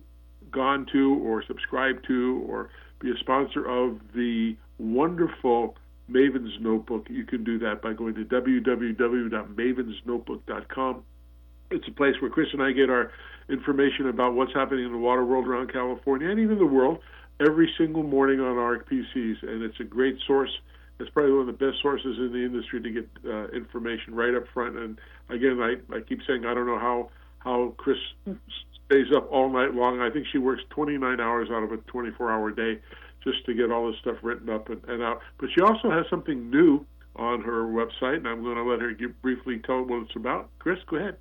gone 0.51 0.85
to 0.91 1.15
or 1.23 1.41
subscribed 1.45 2.05
to 2.07 2.43
or 2.47 2.69
be 2.99 3.11
a 3.11 3.17
sponsor 3.19 3.65
of 3.65 3.99
the 4.13 4.57
wonderful 4.77 5.75
Maven's 6.07 6.59
Notebook, 6.59 7.07
you 7.09 7.25
can 7.25 7.43
do 7.43 7.57
that 7.59 7.81
by 7.81 7.93
going 7.93 8.13
to 8.15 8.25
www.mavensnotebook.com. 8.25 11.03
It's 11.71 11.87
a 11.87 11.91
place 11.91 12.15
where 12.19 12.31
Chris 12.31 12.47
and 12.51 12.63
I 12.63 12.71
get 12.71 12.89
our 12.89 13.11
information 13.47 14.09
about 14.09 14.33
what's 14.33 14.51
happening 14.53 14.85
in 14.85 14.91
the 14.91 14.97
water 14.97 15.23
world 15.23 15.47
around 15.47 15.71
California 15.71 16.27
and 16.29 16.39
even 16.39 16.57
the 16.57 16.65
world 16.65 16.97
every 17.39 17.71
single 17.77 18.03
morning 18.03 18.39
on 18.39 18.57
our 18.57 18.79
PCs, 18.79 19.43
and 19.43 19.61
it's 19.63 19.79
a 19.79 19.83
great 19.83 20.17
source. 20.27 20.51
It's 20.99 21.09
probably 21.11 21.31
one 21.31 21.47
of 21.47 21.47
the 21.47 21.53
best 21.53 21.81
sources 21.81 22.17
in 22.17 22.33
the 22.33 22.43
industry 22.43 22.81
to 22.81 22.91
get 22.91 23.07
uh, 23.25 23.47
information 23.49 24.13
right 24.13 24.35
up 24.35 24.43
front. 24.53 24.77
And 24.77 24.99
again, 25.29 25.61
I, 25.61 25.75
I 25.95 26.01
keep 26.01 26.19
saying 26.27 26.45
I 26.45 26.53
don't 26.53 26.67
know 26.67 26.79
how 26.79 27.09
how 27.39 27.73
Chris 27.77 27.97
stays 28.89 29.07
up 29.15 29.31
all 29.31 29.49
night 29.49 29.73
long. 29.75 30.01
I 30.01 30.09
think 30.09 30.25
she 30.31 30.39
works 30.39 30.63
29 30.71 31.19
hours 31.19 31.49
out 31.51 31.63
of 31.63 31.71
a 31.71 31.77
24 31.77 32.31
hour 32.31 32.51
day 32.51 32.79
just 33.23 33.45
to 33.45 33.53
get 33.53 33.71
all 33.71 33.87
this 33.87 33.99
stuff 34.01 34.15
written 34.23 34.49
up 34.49 34.69
and, 34.69 34.83
and 34.85 35.03
out. 35.03 35.19
But 35.37 35.49
she 35.53 35.61
also 35.61 35.91
has 35.91 36.05
something 36.09 36.49
new 36.49 36.85
on 37.15 37.41
her 37.41 37.65
website, 37.65 38.17
and 38.17 38.27
I'm 38.27 38.41
going 38.41 38.55
to 38.55 38.63
let 38.63 38.81
her 38.81 38.93
give, 38.93 39.21
briefly 39.21 39.61
tell 39.65 39.83
what 39.83 40.03
it's 40.03 40.15
about. 40.15 40.49
Chris, 40.59 40.79
go 40.89 40.97
ahead. 40.97 41.17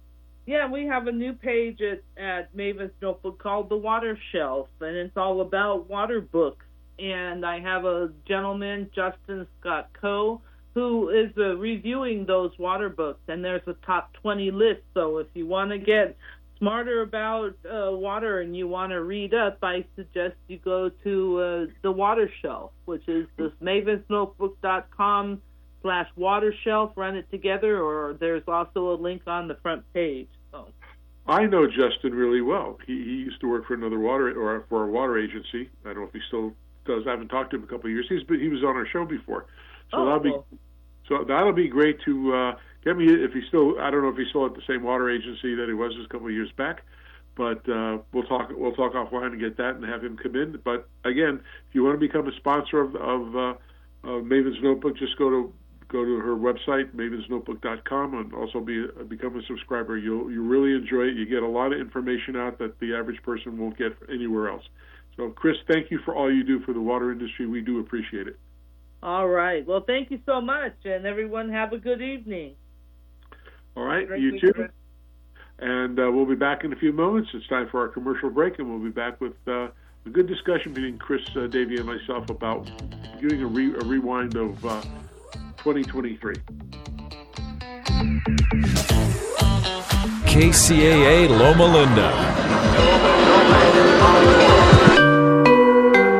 Yeah, 0.47 0.71
we 0.71 0.87
have 0.87 1.09
a 1.09 1.13
new 1.13 1.35
page 1.35 1.81
at, 1.83 2.03
at 2.23 2.55
Maven's 2.55 2.93
Notebook 3.03 3.43
called 3.43 3.69
The 3.69 3.77
Water 3.77 4.19
Shelf, 4.33 4.69
and 4.81 4.97
it's 4.97 5.17
all 5.17 5.43
about 5.43 5.91
water 5.91 6.21
books. 6.21 6.65
And 6.99 7.45
I 7.45 7.61
have 7.61 7.85
a 7.85 8.11
gentleman, 8.27 8.91
Justin 8.95 9.47
Scott 9.61 9.91
Coe, 10.01 10.41
who 10.75 11.11
is 11.11 11.31
uh, 11.37 11.57
reviewing 11.57 12.25
those 12.25 12.51
water 12.59 12.89
books, 12.89 13.21
and 13.29 13.45
there's 13.45 13.63
a 13.67 13.75
top 13.85 14.13
20 14.23 14.51
list. 14.53 14.81
So 14.95 15.19
if 15.19 15.27
you 15.35 15.47
want 15.47 15.71
to 15.71 15.79
get 15.79 16.17
smarter 16.59 17.03
about 17.03 17.55
uh, 17.65 17.91
water 17.93 18.41
and 18.41 18.57
you 18.57 18.69
want 18.69 18.91
to 18.93 19.03
read 19.03 19.35
up, 19.35 19.59
I 19.63 19.85
suggest 19.97 20.35
you 20.49 20.59
go 20.59 20.91
to 21.05 21.41
uh, 21.41 21.67
the 21.83 21.93
Water 21.93 22.31
Shelf, 22.43 22.73
which 22.85 23.09
is 23.09 23.27
this 23.37 23.53
mavensnotebook.com 23.63 25.41
slash 25.83 26.09
water 26.17 26.55
shelf. 26.65 26.93
Run 26.97 27.17
it 27.17 27.31
together, 27.31 27.83
or 27.83 28.17
there's 28.19 28.43
also 28.49 28.93
a 28.93 28.97
link 28.97 29.23
on 29.27 29.49
the 29.49 29.57
front 29.57 29.85
page. 29.95 30.29
So. 30.53 30.69
I 31.27 31.47
know 31.47 31.67
Justin 31.67 32.15
really 32.15 32.41
well. 32.41 32.79
He, 32.87 32.95
he 32.95 33.11
used 33.11 33.41
to 33.43 33.49
work 33.49 33.67
for 33.67 33.75
another 33.75 33.99
water 33.99 34.31
or 34.31 34.65
for 34.69 34.85
a 34.85 34.91
water 34.91 35.19
agency. 35.19 35.71
I 35.85 35.89
don't 35.89 35.99
know 35.99 36.05
if 36.05 36.13
he 36.13 36.21
still 36.29 36.53
does. 36.87 37.05
I 37.07 37.11
haven't 37.11 37.29
talked 37.29 37.51
to 37.51 37.57
him 37.57 37.63
in 37.63 37.69
a 37.69 37.71
couple 37.71 37.87
of 37.87 37.93
years. 37.93 38.07
He's 38.09 38.23
been, 38.25 38.41
he 38.41 38.49
was 38.49 38.63
on 38.63 38.77
our 38.77 38.87
show 38.87 39.05
before, 39.05 39.47
so 39.91 39.99
oh, 39.99 40.05
that'll 40.07 40.21
be 40.21 40.33
so 41.09 41.25
that'll 41.27 41.53
be 41.53 41.69
great 41.69 42.01
to 42.05 42.35
uh, 42.35 42.57
me 42.85 43.07
if 43.09 43.33
he's 43.33 43.47
still. 43.49 43.79
I 43.81 43.91
don't 43.91 44.03
know 44.03 44.09
if 44.09 44.17
he's 44.17 44.29
still 44.29 44.47
at 44.47 44.55
the 44.55 44.63
same 44.67 44.83
water 44.83 45.11
agency 45.11 45.55
that 45.55 45.67
he 45.69 45.75
was 45.75 45.95
just 45.95 46.07
a 46.07 46.09
couple 46.09 46.29
of 46.29 46.33
years 46.33 46.51
back, 46.57 46.83
but 47.37 47.69
uh, 47.69 47.99
we'll 48.13 48.25
talk 48.25 48.51
we'll 48.55 48.73
talk 48.73 48.95
offline 48.95 49.33
and 49.33 49.41
get 49.41 49.57
that 49.57 49.77
and 49.77 49.85
have 49.85 50.03
him 50.03 50.17
come 50.17 50.37
in. 50.37 50.61
But 50.65 50.89
again, 51.05 51.41
if 51.69 51.75
you 51.75 51.85
want 51.85 52.01
to 52.01 52.07
become 52.07 52.27
a 52.29 52.37
sponsor 52.37 52.81
of, 52.81 52.97
of, 52.97 53.37
uh, 53.37 53.55
of 54.09 54.25
Maven's 54.25 54.63
Notebook, 54.63 54.97
just 54.97 55.17
go 55.19 55.31
to 55.31 55.53
go 55.89 56.05
to 56.05 56.17
her 56.19 56.37
website 56.37 56.95
mavensnotebook.com 56.95 58.15
and 58.15 58.35
also 58.35 58.61
be 58.61 58.87
become 59.09 59.37
a 59.39 59.43
subscriber. 59.47 59.97
You'll 59.97 60.31
you 60.31 60.43
really 60.43 60.75
enjoy 60.75 61.03
it. 61.03 61.17
You 61.17 61.27
get 61.27 61.43
a 61.43 61.49
lot 61.49 61.73
of 61.73 61.81
information 61.81 62.37
out 62.37 62.59
that 62.59 62.79
the 62.81 62.95
average 62.95 63.23
person 63.23 63.59
won't 63.59 63.79
get 63.79 63.97
anywhere 64.13 64.51
else. 64.51 64.65
So, 65.17 65.31
Chris, 65.31 65.57
thank 65.67 65.91
you 65.91 65.99
for 66.05 66.15
all 66.15 66.33
you 66.33 66.45
do 66.45 66.61
for 66.61 66.73
the 66.73 66.81
water 66.81 67.11
industry. 67.11 67.47
We 67.47 67.61
do 67.61 67.81
appreciate 67.81 68.29
it. 68.29 68.39
All 69.03 69.29
right. 69.29 69.67
Well, 69.67 69.83
thank 69.85 70.11
you 70.11 70.21
so 70.25 70.41
much, 70.41 70.75
and 70.85 71.07
everyone 71.07 71.51
have 71.51 71.73
a 71.73 71.79
good 71.79 72.01
evening. 72.01 72.55
All 73.79 73.85
right, 73.85 74.09
Great 74.09 74.21
you 74.21 74.41
too. 74.41 74.53
Chris. 74.53 74.71
And 75.61 76.01
uh, 76.01 76.11
we'll 76.11 76.27
be 76.27 76.35
back 76.35 76.65
in 76.65 76.73
a 76.73 76.77
few 76.77 76.93
moments. 76.93 77.31
It's 77.33 77.47
time 77.47 77.69
for 77.71 77.81
our 77.81 77.87
commercial 77.87 78.29
break, 78.29 78.59
and 78.59 78.69
we'll 78.69 78.83
be 78.83 78.91
back 78.91 79.21
with 79.21 79.35
uh, 79.47 79.69
a 80.05 80.11
good 80.11 80.27
discussion 80.27 80.73
between 80.73 80.99
Chris 80.99 81.23
uh, 81.37 81.47
Davey 81.47 81.77
and 81.77 81.87
myself 81.87 82.29
about 82.29 82.69
doing 83.21 83.41
a, 83.41 83.47
re- 83.47 83.75
a 83.75 83.85
rewind 83.85 84.35
of 84.35 84.65
uh, 84.67 84.83
2023. 85.59 86.35
KCAA 90.27 91.29
Loma 91.29 91.65
Linda. 91.65 92.35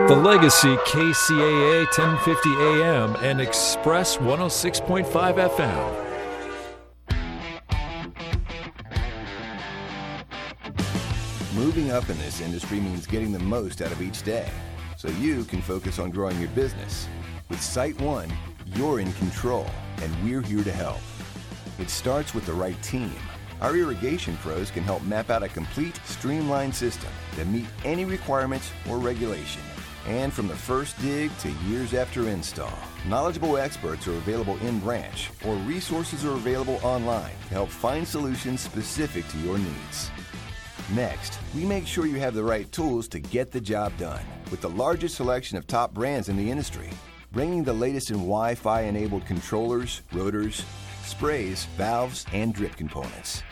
The 0.09 0.15
Legacy 0.15 0.77
KCAA 0.77 1.87
1050 1.87 2.51
AM 2.51 3.17
and 3.17 3.41
Express 3.41 4.17
106.5 4.19 5.11
FM. 5.11 6.08
Moving 11.59 11.91
up 11.91 12.09
in 12.09 12.17
this 12.19 12.41
industry 12.41 12.79
means 12.79 13.05
getting 13.05 13.33
the 13.33 13.41
most 13.41 13.83
out 13.83 13.91
of 13.91 14.01
each 14.01 14.23
day 14.23 14.49
so 14.97 15.09
you 15.09 15.43
can 15.43 15.61
focus 15.61 15.99
on 15.99 16.13
growing 16.13 16.39
your 16.39 16.51
business. 16.51 17.09
With 17.49 17.59
SiteOne, 17.59 18.33
you're 18.77 19.01
in 19.01 19.13
control, 19.15 19.67
and 20.01 20.25
we're 20.25 20.41
here 20.41 20.63
to 20.63 20.71
help. 20.71 21.01
It 21.81 21.91
starts 21.91 22.33
with 22.33 22.47
the 22.47 22.53
right 22.53 22.81
team. 22.85 23.13
Our 23.61 23.77
irrigation 23.77 24.37
pros 24.37 24.71
can 24.71 24.85
help 24.85 25.03
map 25.03 25.31
out 25.31 25.43
a 25.43 25.49
complete, 25.49 25.99
streamlined 26.05 26.77
system 26.77 27.11
that 27.35 27.49
meet 27.49 27.67
any 27.85 28.05
requirements 28.05 28.71
or 28.89 28.99
regulation. 28.99 29.63
And 30.07 30.33
from 30.33 30.47
the 30.47 30.55
first 30.55 30.97
dig 31.03 31.37
to 31.39 31.51
years 31.67 31.93
after 31.93 32.29
install, 32.29 32.79
knowledgeable 33.09 33.57
experts 33.57 34.07
are 34.07 34.15
available 34.15 34.59
in 34.59 34.79
branch 34.79 35.31
or 35.45 35.57
resources 35.57 36.25
are 36.25 36.35
available 36.35 36.79
online 36.85 37.35
to 37.49 37.55
help 37.55 37.69
find 37.69 38.07
solutions 38.07 38.61
specific 38.61 39.27
to 39.27 39.39
your 39.39 39.59
needs. 39.59 40.13
Next, 40.95 41.39
we 41.55 41.67
make 41.67 41.87
sure 41.87 42.07
you 42.07 42.19
have 42.19 42.35
the 42.35 42.43
right 42.43 42.71
tools 42.73 43.09
to 43.09 43.21
get 43.21 43.53
the 43.53 43.61
job 43.61 43.93
done 43.99 44.23
with 44.51 44.63
the 44.63 44.71
largest 44.71 45.17
selection 45.17 45.59
of 45.59 45.67
top 45.67 45.93
brands 45.93 46.31
in 46.31 46.37
the 46.37 46.51
industry, 46.51 46.89
bringing 47.31 47.63
the 47.63 47.73
latest 47.73 48.09
in 48.11 48.17
Wi 48.17 48.55
Fi 48.55 48.83
enabled 48.83 49.27
controllers, 49.27 50.01
rotors, 50.15 50.65
sprays, 51.05 51.67
valves, 51.77 52.25
and 52.33 52.55
drip 52.55 52.75
components. 52.75 53.43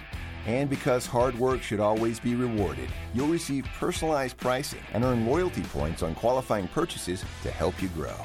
And 0.47 0.71
because 0.71 1.05
hard 1.05 1.39
work 1.39 1.61
should 1.61 1.81
always 1.81 2.19
be 2.19 2.35
rewarded, 2.35 2.89
you'll 3.13 3.29
receive 3.29 3.67
personalized 3.79 4.39
pricing 4.39 4.81
and 4.95 5.05
earn 5.05 5.27
loyalty 5.27 5.63
points 5.63 6.03
on 6.03 6.15
qualifying 6.15 6.69
purchases 6.69 7.23
to 7.43 7.51
help 7.51 7.83
you 7.83 7.89
grow. 7.89 8.17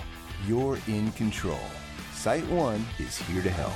You're 0.48 0.80
in 0.88 1.12
control. 1.14 1.60
SiteOne 2.14 2.84
is 2.98 3.18
here 3.18 3.42
to 3.42 3.50
help. 3.50 3.74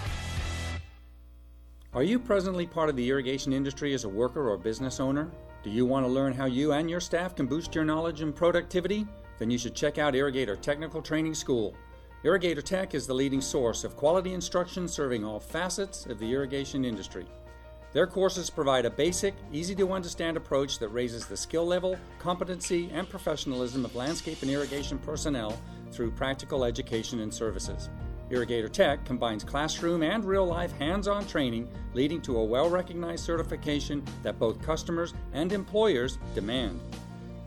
Are 1.95 2.03
you 2.03 2.19
presently 2.19 2.67
part 2.67 2.89
of 2.89 2.97
the 2.97 3.09
irrigation 3.09 3.53
industry 3.53 3.93
as 3.93 4.03
a 4.03 4.09
worker 4.09 4.49
or 4.49 4.57
business 4.57 4.99
owner? 4.99 5.31
Do 5.63 5.69
you 5.69 5.85
want 5.85 6.05
to 6.05 6.11
learn 6.11 6.33
how 6.33 6.43
you 6.43 6.73
and 6.73 6.89
your 6.89 6.99
staff 6.99 7.37
can 7.37 7.45
boost 7.45 7.73
your 7.73 7.85
knowledge 7.85 8.19
and 8.19 8.35
productivity? 8.35 9.07
Then 9.39 9.49
you 9.49 9.57
should 9.57 9.75
check 9.75 9.97
out 9.97 10.13
Irrigator 10.13 10.59
Technical 10.59 11.01
Training 11.01 11.33
School. 11.33 11.73
Irrigator 12.25 12.61
Tech 12.61 12.95
is 12.95 13.07
the 13.07 13.13
leading 13.13 13.39
source 13.39 13.85
of 13.85 13.95
quality 13.95 14.33
instruction 14.33 14.89
serving 14.89 15.23
all 15.23 15.39
facets 15.39 16.05
of 16.07 16.19
the 16.19 16.29
irrigation 16.29 16.83
industry. 16.83 17.25
Their 17.93 18.07
courses 18.07 18.49
provide 18.49 18.83
a 18.83 18.89
basic, 18.89 19.33
easy 19.53 19.73
to 19.75 19.93
understand 19.93 20.35
approach 20.35 20.79
that 20.79 20.89
raises 20.89 21.27
the 21.27 21.37
skill 21.37 21.65
level, 21.65 21.97
competency, 22.19 22.89
and 22.93 23.07
professionalism 23.07 23.85
of 23.85 23.95
landscape 23.95 24.41
and 24.41 24.51
irrigation 24.51 24.97
personnel 24.97 25.57
through 25.91 26.11
practical 26.11 26.65
education 26.65 27.21
and 27.21 27.33
services. 27.33 27.89
Irrigator 28.31 28.71
Tech 28.71 29.05
combines 29.05 29.43
classroom 29.43 30.01
and 30.01 30.25
real 30.25 30.45
life 30.45 30.75
hands 30.79 31.07
on 31.07 31.27
training, 31.27 31.69
leading 31.93 32.21
to 32.23 32.37
a 32.39 32.43
well 32.43 32.69
recognized 32.69 33.23
certification 33.23 34.03
that 34.23 34.39
both 34.39 34.61
customers 34.63 35.13
and 35.33 35.53
employers 35.53 36.17
demand. 36.33 36.81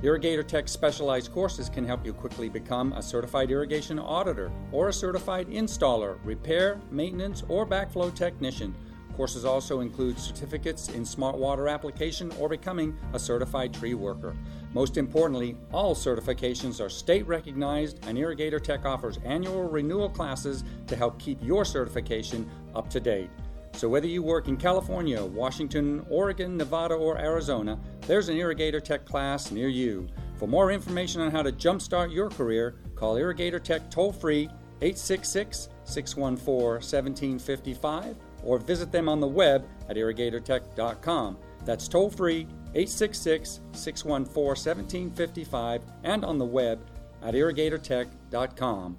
Irrigator 0.03 0.47
Tech's 0.47 0.71
specialized 0.71 1.33
courses 1.33 1.69
can 1.69 1.85
help 1.85 2.07
you 2.07 2.13
quickly 2.13 2.49
become 2.49 2.93
a 2.93 3.03
certified 3.03 3.51
irrigation 3.51 3.99
auditor 3.99 4.53
or 4.71 4.89
a 4.89 4.93
certified 4.93 5.49
installer, 5.49 6.19
repair, 6.23 6.81
maintenance, 6.93 7.43
or 7.49 7.67
backflow 7.67 8.15
technician. 8.15 8.73
Courses 9.19 9.45
also 9.45 9.81
include 9.81 10.17
certificates 10.17 10.91
in 10.91 11.05
smart 11.05 11.37
water 11.37 11.67
application 11.67 12.31
or 12.39 12.49
becoming 12.49 12.97
a 13.15 13.19
certified 13.19 13.75
tree 13.75 13.95
worker. 13.95 14.37
Most 14.73 14.97
importantly, 14.97 15.57
all 15.73 15.97
certifications 15.97 16.81
are 16.81 16.89
state 16.89 17.27
recognized, 17.27 17.99
and 18.07 18.17
Irrigator 18.17 18.63
Tech 18.63 18.85
offers 18.85 19.19
annual 19.25 19.65
renewal 19.65 20.09
classes 20.09 20.63
to 20.87 20.95
help 20.95 21.19
keep 21.19 21.43
your 21.43 21.65
certification 21.65 22.49
up 22.77 22.89
to 22.91 23.01
date. 23.01 23.29
So, 23.73 23.89
whether 23.89 24.07
you 24.07 24.23
work 24.23 24.47
in 24.47 24.57
California, 24.57 25.25
Washington, 25.25 26.07
Oregon, 26.09 26.57
Nevada, 26.57 26.95
or 26.95 27.19
Arizona, 27.19 27.77
there's 28.03 28.29
an 28.29 28.37
Irrigator 28.37 28.81
Tech 28.81 29.05
class 29.05 29.51
near 29.51 29.69
you. 29.69 30.07
For 30.37 30.47
more 30.47 30.71
information 30.71 31.23
on 31.23 31.33
how 31.33 31.43
to 31.43 31.51
jumpstart 31.51 32.15
your 32.15 32.31
career, 32.31 32.77
call 32.95 33.17
Irrigator 33.17 33.61
Tech 33.61 33.91
toll 33.91 34.13
free 34.13 34.45
866 34.81 35.71
614 35.83 36.55
1755 36.55 38.17
or 38.45 38.59
visit 38.59 38.93
them 38.93 39.09
on 39.09 39.21
the 39.21 39.27
web 39.27 39.67
at 39.89 39.97
irrigatortech.com. 39.97 41.39
That's 41.65 41.89
toll 41.89 42.11
free 42.11 42.47
866 42.75 43.61
614 43.73 44.45
1755 44.45 45.83
and 46.05 46.25
on 46.25 46.39
the 46.39 46.45
web 46.45 46.81
at 47.23 47.35
irrigatortech.com. 47.35 48.99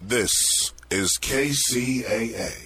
This 0.00 0.32
is 0.90 1.18
KCAA. 1.20 2.64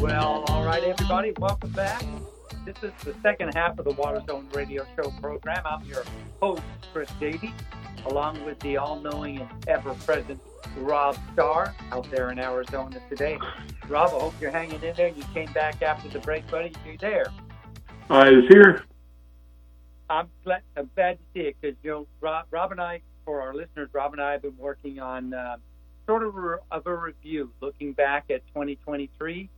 Well, 0.00 0.44
all 0.48 0.64
right, 0.64 0.82
everybody, 0.84 1.32
welcome 1.38 1.70
back. 1.72 2.02
This 2.68 2.92
is 2.92 3.02
the 3.02 3.14
second 3.22 3.54
half 3.54 3.78
of 3.78 3.86
the 3.86 3.92
Water 3.92 4.22
Zone 4.26 4.46
Radio 4.52 4.84
Show 4.94 5.10
program. 5.22 5.62
I'm 5.64 5.82
your 5.86 6.04
host, 6.38 6.62
Chris 6.92 7.08
Davey, 7.18 7.54
along 8.04 8.44
with 8.44 8.60
the 8.60 8.76
all-knowing 8.76 9.38
and 9.38 9.68
ever-present 9.68 10.38
Rob 10.76 11.16
Starr 11.32 11.74
out 11.92 12.10
there 12.10 12.30
in 12.30 12.38
Arizona 12.38 13.00
today. 13.08 13.38
Rob, 13.88 14.10
I 14.10 14.20
hope 14.20 14.34
you're 14.38 14.50
hanging 14.50 14.82
in 14.82 14.94
there. 14.94 15.08
You 15.08 15.24
came 15.32 15.50
back 15.54 15.80
after 15.80 16.10
the 16.10 16.18
break, 16.18 16.46
buddy. 16.50 16.74
You're 16.84 16.98
there. 16.98 17.32
I 18.10 18.28
was 18.32 18.44
here. 18.50 18.84
I'm 20.10 20.28
glad, 20.44 20.60
I'm 20.76 20.90
glad 20.94 21.16
to 21.16 21.24
see 21.32 21.46
it 21.46 21.56
because 21.58 21.74
you 21.82 21.90
know 21.90 22.06
Rob, 22.20 22.48
Rob 22.50 22.72
and 22.72 22.82
I, 22.82 23.00
for 23.24 23.40
our 23.40 23.54
listeners, 23.54 23.88
Rob 23.94 24.12
and 24.12 24.20
I 24.20 24.32
have 24.32 24.42
been 24.42 24.58
working 24.58 24.98
on 24.98 25.32
uh, 25.32 25.56
sort 26.04 26.22
of 26.22 26.36
a, 26.36 26.58
of 26.70 26.86
a 26.86 26.94
review, 26.94 27.50
looking 27.62 27.94
back 27.94 28.26
at 28.28 28.46
2023, 28.48 29.48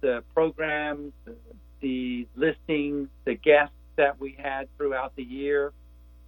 the 0.00 0.22
programs, 0.32 1.12
the, 1.24 1.34
the 1.82 2.26
listings, 2.34 3.08
the 3.26 3.34
guests 3.34 3.74
that 3.96 4.18
we 4.18 4.34
had 4.38 4.74
throughout 4.78 5.14
the 5.16 5.22
year, 5.22 5.72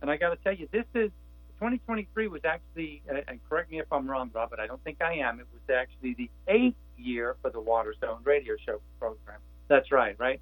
and 0.02 0.10
I 0.10 0.18
got 0.18 0.30
to 0.30 0.36
tell 0.36 0.52
you, 0.52 0.68
this 0.70 0.84
is 0.94 1.10
2023 1.58 2.28
was 2.28 2.42
actually, 2.44 3.00
uh, 3.10 3.20
and 3.26 3.40
correct 3.48 3.70
me 3.70 3.80
if 3.80 3.90
I'm 3.90 4.06
wrong, 4.10 4.30
Rob, 4.34 4.50
but 4.50 4.60
I 4.60 4.66
don't 4.66 4.82
think 4.84 5.00
I 5.00 5.14
am. 5.14 5.40
It 5.40 5.46
was 5.52 5.62
actually 5.74 6.14
the 6.14 6.28
eighth 6.48 6.76
year 6.98 7.36
for 7.40 7.50
the 7.50 7.60
Water 7.60 7.94
Zone 8.00 8.18
Radio 8.24 8.54
Show 8.66 8.80
program. 8.98 9.38
That's 9.68 9.90
right, 9.90 10.14
right? 10.18 10.40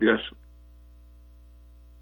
Yes. 0.00 0.20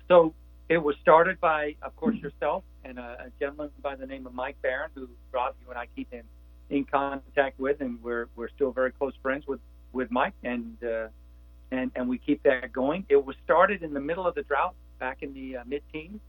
So 0.07 0.35
it 0.69 0.79
was 0.79 0.95
started 1.03 1.41
by, 1.41 1.75
of 1.83 1.97
course, 1.97 2.17
yourself 2.17 2.63
and 2.85 2.99
a, 2.99 3.27
a 3.27 3.33
gentleman 3.41 3.71
by 3.83 3.97
the 3.97 4.07
name 4.07 4.27
of 4.27 4.35
Mike 4.35 4.57
Barron, 4.63 4.91
who 4.95 5.09
Rob, 5.33 5.55
you 5.61 5.69
and 5.71 5.79
I 5.79 5.87
keep 5.97 6.13
in 6.13 6.23
in 6.71 6.85
contact 6.85 7.59
with, 7.59 7.81
and 7.81 8.03
we're 8.03 8.29
we're 8.37 8.49
still 8.51 8.73
very 8.73 8.93
close 8.93 9.13
friends 9.23 9.47
with 9.47 9.61
with 9.93 10.11
Mike, 10.11 10.35
and 10.43 10.77
uh, 10.83 11.09
and 11.73 11.91
and 11.97 12.09
we 12.09 12.19
keep 12.19 12.43
that 12.45 12.73
going. 12.73 13.05
It 13.09 13.25
was 13.25 13.35
started 13.45 13.83
in 13.83 13.93
the 13.95 14.01
middle 14.01 14.27
of 14.27 14.35
the 14.37 14.43
drought 14.43 14.75
back 15.01 15.23
in 15.23 15.35
the 15.35 15.57
uh, 15.57 15.63
mid-teens 15.67 16.21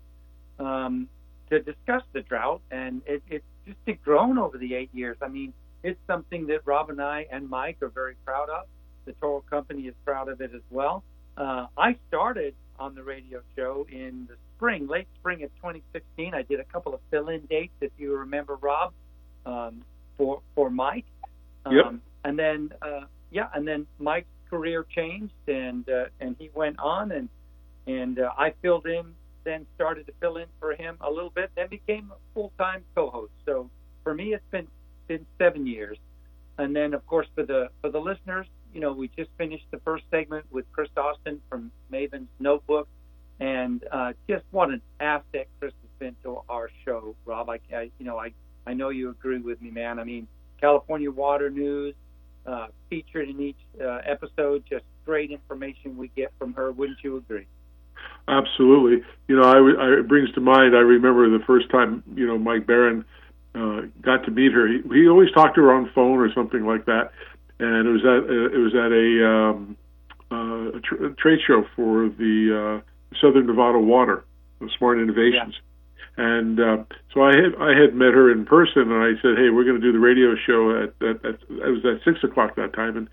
um, 0.58 1.08
to 1.50 1.60
discuss 1.60 2.02
the 2.14 2.22
drought, 2.22 2.62
and 2.72 3.02
it, 3.06 3.22
it 3.30 3.44
just 3.68 3.78
it 3.86 4.02
grown 4.02 4.40
over 4.40 4.58
the 4.58 4.74
eight 4.74 4.90
years. 4.94 5.18
I 5.22 5.28
mean, 5.28 5.54
it's 5.84 6.00
something 6.08 6.48
that 6.48 6.62
Rob 6.66 6.90
and 6.90 7.02
I 7.02 7.28
and 7.32 7.50
Mike 7.50 7.78
are 7.82 7.90
very 7.90 8.16
proud 8.26 8.50
of. 8.50 8.66
The 9.06 9.12
Toro 9.14 9.42
Company 9.42 9.84
is 9.84 9.94
proud 10.06 10.30
of 10.30 10.42
it 10.42 10.52
as 10.56 10.62
well. 10.72 11.04
Uh, 11.36 11.68
I 11.78 11.98
started 12.08 12.56
on 12.80 12.96
the 12.96 13.04
radio 13.04 13.42
show 13.56 13.86
in 13.92 14.28
the 14.30 14.36
spring, 14.56 14.88
late 14.88 15.08
spring 15.20 15.44
of 15.44 15.50
2016. 15.58 16.34
I 16.34 16.42
did 16.44 16.60
a 16.62 16.64
couple 16.64 16.94
of 16.94 17.02
fill-in 17.12 17.42
dates, 17.50 17.74
if 17.82 17.92
you 17.98 18.16
remember, 18.16 18.56
Rob, 18.56 18.94
um, 19.46 19.84
for 20.18 20.42
for 20.56 20.70
Mike. 20.70 21.06
Um, 21.66 21.76
yep. 21.76 21.94
And 22.24 22.40
then, 22.40 22.72
uh, 22.82 23.02
yeah, 23.32 23.50
and 23.54 23.68
then 23.68 23.86
Mike's 24.00 24.28
career 24.54 24.86
changed, 24.96 25.34
and 25.48 25.90
uh, 25.90 26.06
and 26.20 26.36
he 26.38 26.52
went 26.54 26.78
on, 26.78 27.12
and 27.12 27.28
and 27.88 28.20
uh, 28.20 28.30
I 28.38 28.54
filled 28.62 28.86
in, 28.86 29.06
then 29.44 29.66
started 29.74 30.06
to 30.06 30.14
fill 30.22 30.38
in 30.38 30.46
for 30.60 30.74
him 30.76 30.96
a 31.02 31.10
little 31.10 31.32
bit, 31.32 31.50
then 31.56 31.68
became 31.70 32.12
a 32.12 32.20
full-time 32.34 32.84
co-host. 32.94 33.34
So 33.48 33.70
for 34.04 34.14
me, 34.14 34.36
it's 34.36 34.44
been 34.52 34.68
been 35.08 35.26
seven 35.40 35.66
years, 35.66 35.98
and 36.60 36.76
then 36.76 36.94
of 36.94 37.06
course 37.08 37.28
for 37.34 37.44
the 37.44 37.70
for 37.82 37.90
the 37.90 38.00
listeners, 38.00 38.46
you 38.76 38.80
know, 38.80 38.94
we 38.94 39.08
just 39.18 39.32
finished 39.40 39.66
the 39.72 39.80
first 39.80 40.04
segment 40.12 40.46
with 40.52 40.66
Chris 40.72 40.90
Austin 40.96 41.42
from 41.50 41.72
Maven's 41.90 42.30
Notebook, 42.40 42.88
and 43.40 43.84
uh, 43.92 44.14
just 44.30 44.46
what 44.52 44.70
an 44.70 44.82
asset 45.00 45.48
Chris 45.60 45.74
has 45.82 45.92
been 45.98 46.16
to 46.22 46.42
our 46.48 46.70
show, 46.86 47.16
Rob. 47.26 47.50
I, 47.50 47.60
I 47.76 47.90
you 47.98 48.06
know, 48.06 48.20
I 48.20 48.34
I 48.68 48.74
know 48.76 48.90
you 48.90 49.10
agree 49.10 49.40
with 49.40 49.60
me, 49.64 49.72
man. 49.72 49.98
I 49.98 50.04
mean, 50.04 50.28
California 50.62 51.10
water 51.10 51.50
news 51.50 51.96
uh, 52.46 52.68
featured 52.90 53.30
in 53.30 53.40
each 53.40 53.58
uh, 53.82 54.00
episode, 54.06 54.64
just 54.70 54.86
great 55.06 55.32
information 55.32 55.98
we 55.98 56.10
get 56.16 56.32
from 56.38 56.54
her. 56.54 56.72
Wouldn't 56.72 57.00
you 57.04 57.18
agree? 57.18 57.48
Absolutely. 58.28 59.06
You 59.28 59.36
know, 59.36 59.44
I, 59.44 59.58
I, 59.84 60.00
it 60.00 60.08
brings 60.08 60.32
to 60.34 60.42
mind. 60.42 60.76
I 60.76 60.80
remember 60.80 61.30
the 61.30 61.44
first 61.46 61.70
time 61.70 62.04
you 62.16 62.26
know 62.26 62.38
Mike 62.38 62.66
Barron 62.66 63.06
uh, 63.56 63.82
got 64.02 64.24
to 64.26 64.32
meet 64.32 64.54
her. 64.54 64.68
He, 64.68 64.82
he 64.94 65.08
always 65.08 65.32
talked 65.32 65.56
to 65.56 65.62
her 65.62 65.74
on 65.74 65.90
phone 65.94 66.20
or 66.20 66.32
something 66.34 66.66
like 66.66 66.86
that, 66.86 67.12
and 67.60 67.88
it 67.88 67.92
was 67.92 68.02
at 68.04 68.30
uh, 68.30 68.56
it 68.56 68.58
was 68.58 68.74
at 68.74 68.92
a, 68.92 69.28
um, 69.28 69.78
uh, 70.32 70.78
a, 70.78 70.82
tr- 70.82 71.06
a 71.06 71.14
trade 71.16 71.40
show 71.46 71.64
for 71.76 72.10
the 72.10 72.82
uh, 72.82 73.18
Southern 73.22 73.48
Nevada 73.48 73.80
Water, 73.80 74.24
the 74.60 74.70
Smart 74.78 75.00
Innovations. 75.00 75.54
Yeah. 75.56 75.73
And 76.16 76.60
uh, 76.60 76.78
so 77.12 77.24
I 77.24 77.34
had 77.34 77.56
I 77.60 77.74
had 77.74 77.96
met 77.96 78.14
her 78.14 78.32
in 78.32 78.46
person, 78.46 78.92
and 78.92 79.02
I 79.02 79.20
said, 79.22 79.36
"Hey, 79.36 79.50
we're 79.50 79.64
going 79.64 79.82
to 79.82 79.82
do 79.82 79.92
the 79.92 80.00
radio 80.00 80.36
show 80.36 80.70
at, 80.70 80.94
at, 81.02 81.26
at 81.26 81.40
it 81.50 81.72
was 81.74 81.84
at 81.86 82.04
six 82.06 82.24
o'clock 82.24 82.56
that 82.56 82.74
time." 82.74 82.96
And 82.98 83.08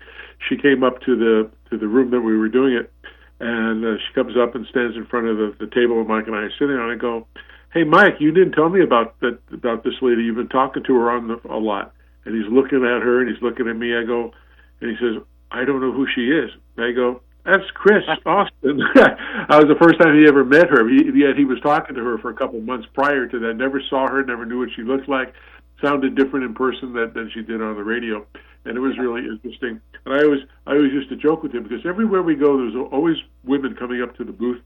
she 0.47 0.55
came 0.55 0.83
up 0.83 1.01
to 1.01 1.15
the 1.15 1.49
to 1.71 1.77
the 1.79 1.87
room 1.87 2.11
that 2.11 2.21
we 2.21 2.37
were 2.37 2.49
doing 2.49 2.73
it, 2.73 2.93
and 3.39 3.83
uh, 3.83 3.97
she 3.97 4.13
comes 4.13 4.37
up 4.37 4.53
and 4.53 4.67
stands 4.67 4.95
in 4.95 5.05
front 5.07 5.27
of 5.27 5.37
the, 5.37 5.55
the 5.59 5.71
table 5.73 6.03
Mike 6.03 6.27
and 6.27 6.35
I 6.35 6.45
are 6.45 6.51
sitting. 6.59 6.77
And 6.77 6.91
I 6.91 6.95
go, 6.95 7.25
"Hey, 7.73 7.83
Mike, 7.83 8.17
you 8.19 8.31
didn't 8.31 8.53
tell 8.53 8.69
me 8.69 8.83
about 8.83 9.19
that 9.21 9.39
about 9.51 9.83
this 9.83 9.95
lady. 10.03 10.21
You've 10.21 10.35
been 10.35 10.49
talking 10.49 10.83
to 10.83 10.93
her 10.93 11.09
on 11.09 11.27
the, 11.27 11.41
a 11.49 11.57
lot." 11.57 11.93
And 12.25 12.35
he's 12.35 12.51
looking 12.53 12.85
at 12.85 13.01
her, 13.01 13.19
and 13.19 13.27
he's 13.27 13.41
looking 13.41 13.67
at 13.67 13.77
me. 13.77 13.97
I 13.97 14.03
go, 14.03 14.31
and 14.79 14.91
he 14.91 14.97
says, 14.97 15.23
"I 15.49 15.65
don't 15.65 15.81
know 15.81 15.91
who 15.91 16.05
she 16.05 16.29
is." 16.29 16.51
I 16.77 16.91
go, 16.91 17.21
that's 17.45 17.69
Chris 17.73 18.03
Austin. 18.25 18.77
that 18.95 19.49
was 19.49 19.65
the 19.65 19.77
first 19.81 19.99
time 19.99 20.19
he 20.19 20.27
ever 20.27 20.45
met 20.45 20.69
her. 20.69 20.87
He, 20.87 21.05
yet 21.15 21.35
he 21.35 21.45
was 21.45 21.59
talking 21.61 21.95
to 21.95 22.03
her 22.03 22.17
for 22.19 22.29
a 22.29 22.35
couple 22.35 22.59
of 22.59 22.65
months 22.65 22.87
prior 22.93 23.27
to 23.27 23.39
that. 23.39 23.55
Never 23.55 23.81
saw 23.89 24.07
her, 24.07 24.23
never 24.23 24.45
knew 24.45 24.59
what 24.59 24.69
she 24.75 24.83
looked 24.83 25.09
like. 25.09 25.33
Sounded 25.81 26.15
different 26.15 26.45
in 26.45 26.53
person 26.53 26.93
than, 26.93 27.11
than 27.13 27.31
she 27.33 27.41
did 27.41 27.61
on 27.61 27.75
the 27.75 27.83
radio, 27.83 28.25
and 28.65 28.77
it 28.77 28.79
was 28.79 28.97
really 28.99 29.21
interesting. 29.21 29.81
And 30.05 30.13
I 30.13 30.23
always, 30.23 30.41
I 30.67 30.73
always 30.73 30.91
used 30.91 31.09
to 31.09 31.15
joke 31.15 31.41
with 31.41 31.53
him 31.53 31.63
because 31.63 31.83
everywhere 31.85 32.21
we 32.21 32.35
go, 32.35 32.57
there's 32.57 32.75
always 32.91 33.17
women 33.43 33.75
coming 33.75 34.01
up 34.03 34.15
to 34.17 34.23
the 34.23 34.31
booth 34.31 34.61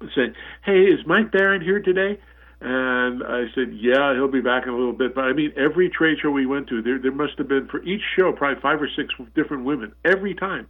and 0.00 0.10
saying, 0.14 0.34
"Hey, 0.62 0.82
is 0.84 1.00
Mike 1.06 1.32
Barron 1.32 1.62
here 1.62 1.80
today?" 1.80 2.20
And 2.60 3.22
I 3.24 3.44
said, 3.54 3.72
"Yeah, 3.72 4.12
he'll 4.12 4.28
be 4.28 4.42
back 4.42 4.64
in 4.64 4.68
a 4.68 4.76
little 4.76 4.92
bit." 4.92 5.14
But 5.14 5.24
I 5.24 5.32
mean, 5.32 5.52
every 5.56 5.88
trade 5.88 6.18
show 6.20 6.30
we 6.30 6.44
went 6.44 6.68
to, 6.68 6.82
there 6.82 6.98
there 6.98 7.12
must 7.12 7.38
have 7.38 7.48
been 7.48 7.66
for 7.68 7.82
each 7.82 8.02
show 8.14 8.30
probably 8.32 8.60
five 8.60 8.82
or 8.82 8.88
six 8.94 9.14
different 9.34 9.64
women 9.64 9.92
every 10.04 10.34
time. 10.34 10.66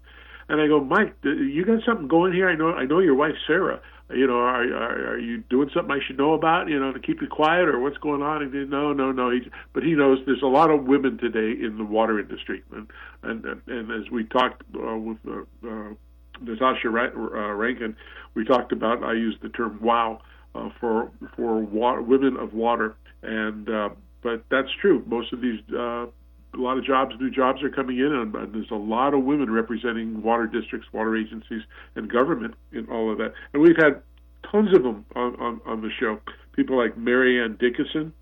And 0.48 0.61
I 0.61 0.66
go, 0.66 0.80
Mike, 0.80 1.14
you 1.22 1.64
got 1.64 1.85
something 1.85 2.09
going 2.09 2.33
here? 2.33 2.48
I 2.48 2.54
know, 2.54 2.72
I 2.72 2.85
know 2.85 3.00
your 3.00 3.14
wife 3.14 3.35
Sarah. 3.46 3.80
You 4.11 4.26
know, 4.26 4.37
are, 4.37 4.62
are 4.62 5.14
are 5.14 5.18
you 5.18 5.38
doing 5.48 5.70
something 5.72 5.90
I 5.90 5.98
should 6.07 6.18
know 6.18 6.35
about? 6.35 6.68
You 6.68 6.78
know, 6.78 6.92
to 6.92 7.00
keep 7.00 7.22
you 7.22 7.26
quiet 7.26 7.68
or 7.68 7.80
what's 7.80 7.96
going 7.98 8.20
on? 8.20 8.42
And 8.42 8.52
he, 8.52 8.64
no, 8.64 8.92
no, 8.92 9.12
no. 9.12 9.30
He, 9.30 9.50
but 9.72 9.83
he 9.83 9.94
knows 9.94 10.18
there's 10.26 10.42
a 10.42 10.46
lot 10.46 10.70
of 10.70 10.85
women 10.85 11.16
today 11.16 11.59
in 11.59 11.78
the 11.78 11.85
water 11.85 12.20
industry, 12.20 12.62
and 12.70 12.87
and 13.22 13.62
and 13.66 13.90
as 13.90 14.11
we 14.11 14.24
talked 14.24 14.62
uh, 14.76 14.96
with 14.98 15.16
uh, 15.26 15.40
uh, 15.66 15.94
Natasha 16.42 16.88
uh, 16.88 17.52
Rankin, 17.54 17.96
we 18.35 18.44
talked 18.44 18.72
about. 18.72 19.02
I 19.02 19.14
used 19.14 19.40
the 19.40 19.48
term 19.48 19.78
"wow" 19.80 20.20
uh, 20.54 20.68
for 20.78 21.11
for 21.35 21.61
water, 21.61 22.02
women 22.02 22.37
of 22.37 22.52
water, 22.52 22.96
and 23.22 23.70
uh, 23.70 23.88
but 24.22 24.44
that's 24.50 24.68
true. 24.83 25.02
Most 25.07 25.33
of 25.33 25.40
these 25.40 25.61
uh, 25.74 26.07
a 26.55 26.61
lot 26.61 26.79
of 26.79 26.85
jobs, 26.85 27.14
new 27.21 27.31
jobs 27.31 27.62
are 27.62 27.71
coming 27.71 27.99
in, 27.99 28.12
and, 28.12 28.35
and 28.35 28.55
there's 28.55 28.71
a 28.71 28.77
lot 28.77 29.14
of 29.14 29.25
women 29.25 29.51
representing 29.51 30.23
water 30.23 30.47
districts, 30.47 30.88
water 30.93 31.17
agencies, 31.17 31.62
and 31.95 32.11
government 32.11 32.55
in 32.73 32.88
all 32.88 33.11
of 33.11 33.19
that. 33.19 33.33
And 33.53 33.62
we've 33.62 33.77
had 33.77 34.03
tons 34.51 34.75
of 34.75 34.83
them 34.83 35.05
on, 35.14 35.35
on, 35.37 35.61
on 35.67 35.81
the 35.83 35.90
show. 35.99 36.21
People 36.53 36.77
like 36.77 36.97
Mary 36.97 37.43
Ann 37.43 37.57
Dickinson. 37.59 38.12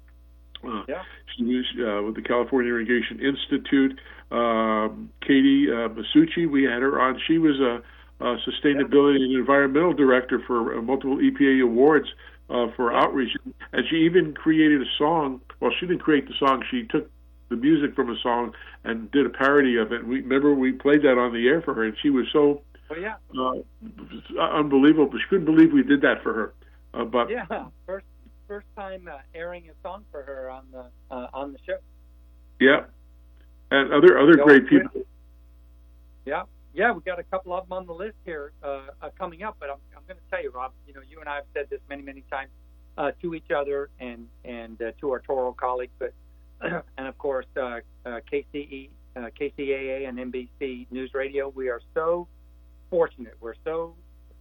Uh, 0.65 0.83
yeah. 0.89 1.03
She 1.37 1.45
was 1.45 1.65
uh, 1.79 2.03
with 2.05 2.15
the 2.15 2.23
California 2.23 2.71
Irrigation 2.71 3.21
Institute. 3.21 3.99
Um, 4.31 5.11
Katie 5.21 5.67
uh, 5.69 5.89
Masucci, 5.89 6.49
we 6.51 6.65
had 6.65 6.83
her 6.83 7.01
on. 7.01 7.21
She 7.27 7.39
was 7.39 7.59
a, 7.61 7.83
a 8.25 8.37
sustainability 8.39 9.19
yeah. 9.19 9.25
and 9.25 9.35
environmental 9.37 9.93
director 9.93 10.41
for 10.47 10.79
uh, 10.79 10.83
multiple 10.83 11.19
EPA 11.19 11.63
awards 11.63 12.07
uh, 12.49 12.67
for 12.77 12.93
outreach, 12.93 13.37
and 13.73 13.85
she 13.91 13.97
even 13.97 14.35
created 14.35 14.81
a 14.81 14.91
song. 14.97 15.41
Well, 15.61 15.73
she 15.79 15.87
didn't 15.87 16.03
create 16.03 16.29
the 16.29 16.35
song. 16.39 16.65
She 16.71 16.85
took 16.85 17.11
the 17.53 17.61
music 17.61 17.95
from 17.95 18.11
a 18.11 18.19
song 18.23 18.53
and 18.85 19.11
did 19.13 19.27
a 19.27 19.29
parody 19.29 19.77
of 19.77 19.93
it. 19.93 20.07
We 20.07 20.21
remember 20.21 20.55
we 20.55 20.73
played 20.73 21.03
that 21.03 21.19
on 21.19 21.33
the 21.33 21.47
air 21.47 21.61
for 21.63 21.75
her, 21.75 21.85
and 21.85 21.95
she 22.03 22.11
was 22.11 22.27
so 22.33 22.63
oh, 22.91 22.97
yeah. 22.97 23.17
uh, 23.39 24.41
unbelievable. 24.41 25.11
She 25.13 25.29
couldn't 25.29 25.45
believe 25.45 25.73
we 25.73 25.83
did 25.83 26.01
that 26.01 26.23
for 26.23 26.33
her. 26.33 26.55
Uh, 26.95 27.05
but 27.05 27.31
yeah, 27.31 27.45
first 27.87 28.07
first 28.49 28.67
time 28.75 29.09
uh, 29.09 29.19
airing 29.35 29.69
a 29.69 29.73
song 29.87 30.05
for 30.11 30.23
her 30.23 30.51
on 30.51 30.65
the 30.73 30.85
uh, 31.15 31.29
on 31.33 31.53
the 31.53 31.59
show. 31.67 31.77
Yeah, 32.59 32.85
and 33.71 33.93
other 33.93 34.19
other 34.19 34.37
great 34.43 34.69
people. 34.69 35.03
Yeah, 36.25 36.45
yeah, 36.73 36.93
we 36.93 37.03
got 37.03 37.19
a 37.19 37.25
couple 37.25 37.53
of 37.53 37.69
them 37.69 37.77
on 37.77 37.87
the 37.87 37.95
list 37.95 38.17
here 38.25 38.53
uh, 38.63 38.83
uh, 39.01 39.11
coming 39.19 39.43
up. 39.43 39.57
But 39.61 39.71
I'm 39.71 39.79
I'm 39.97 40.03
going 40.07 40.17
to 40.19 40.31
tell 40.31 40.43
you, 40.43 40.51
Rob. 40.51 40.73
You 40.87 40.95
know, 40.95 41.01
you 41.09 41.21
and 41.21 41.29
I 41.29 41.37
have 41.37 41.45
said 41.53 41.67
this 41.69 41.81
many 41.89 42.03
many 42.03 42.25
times 42.31 42.51
uh, 42.97 43.13
to 43.21 43.35
each 43.35 43.51
other 43.55 43.91
and 44.01 44.27
and 44.45 44.81
uh, 44.81 44.93
to 45.01 45.11
our 45.11 45.21
Toro 45.21 45.53
colleagues, 45.53 45.93
but 45.99 46.15
and 46.99 47.09
of 47.09 47.19
course 47.19 47.47
uh, 47.57 47.81
uh, 48.07 48.21
KCE, 48.33 48.89
uh, 49.17 49.21
KCAA, 49.39 50.09
and 50.09 50.19
NBC 50.19 50.87
News 50.91 51.11
Radio. 51.15 51.49
We 51.49 51.69
are 51.69 51.81
so 51.95 52.29
fortunate. 52.91 53.35
We're 53.41 53.55
so 53.65 53.95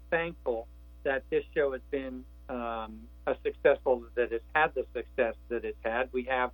thankful 0.10 0.68
that 1.04 1.24
this 1.30 1.43
show 1.56 1.72
has 1.72 1.82
been 1.89 2.24
um, 2.50 3.00
a 3.26 3.36
successful 3.43 4.04
that 4.16 4.32
it's 4.32 4.43
had 4.54 4.74
the 4.76 4.86
success 4.93 5.36
that 5.50 5.66
it's 5.66 5.78
had. 5.84 6.10
We 6.12 6.24
have, 6.24 6.52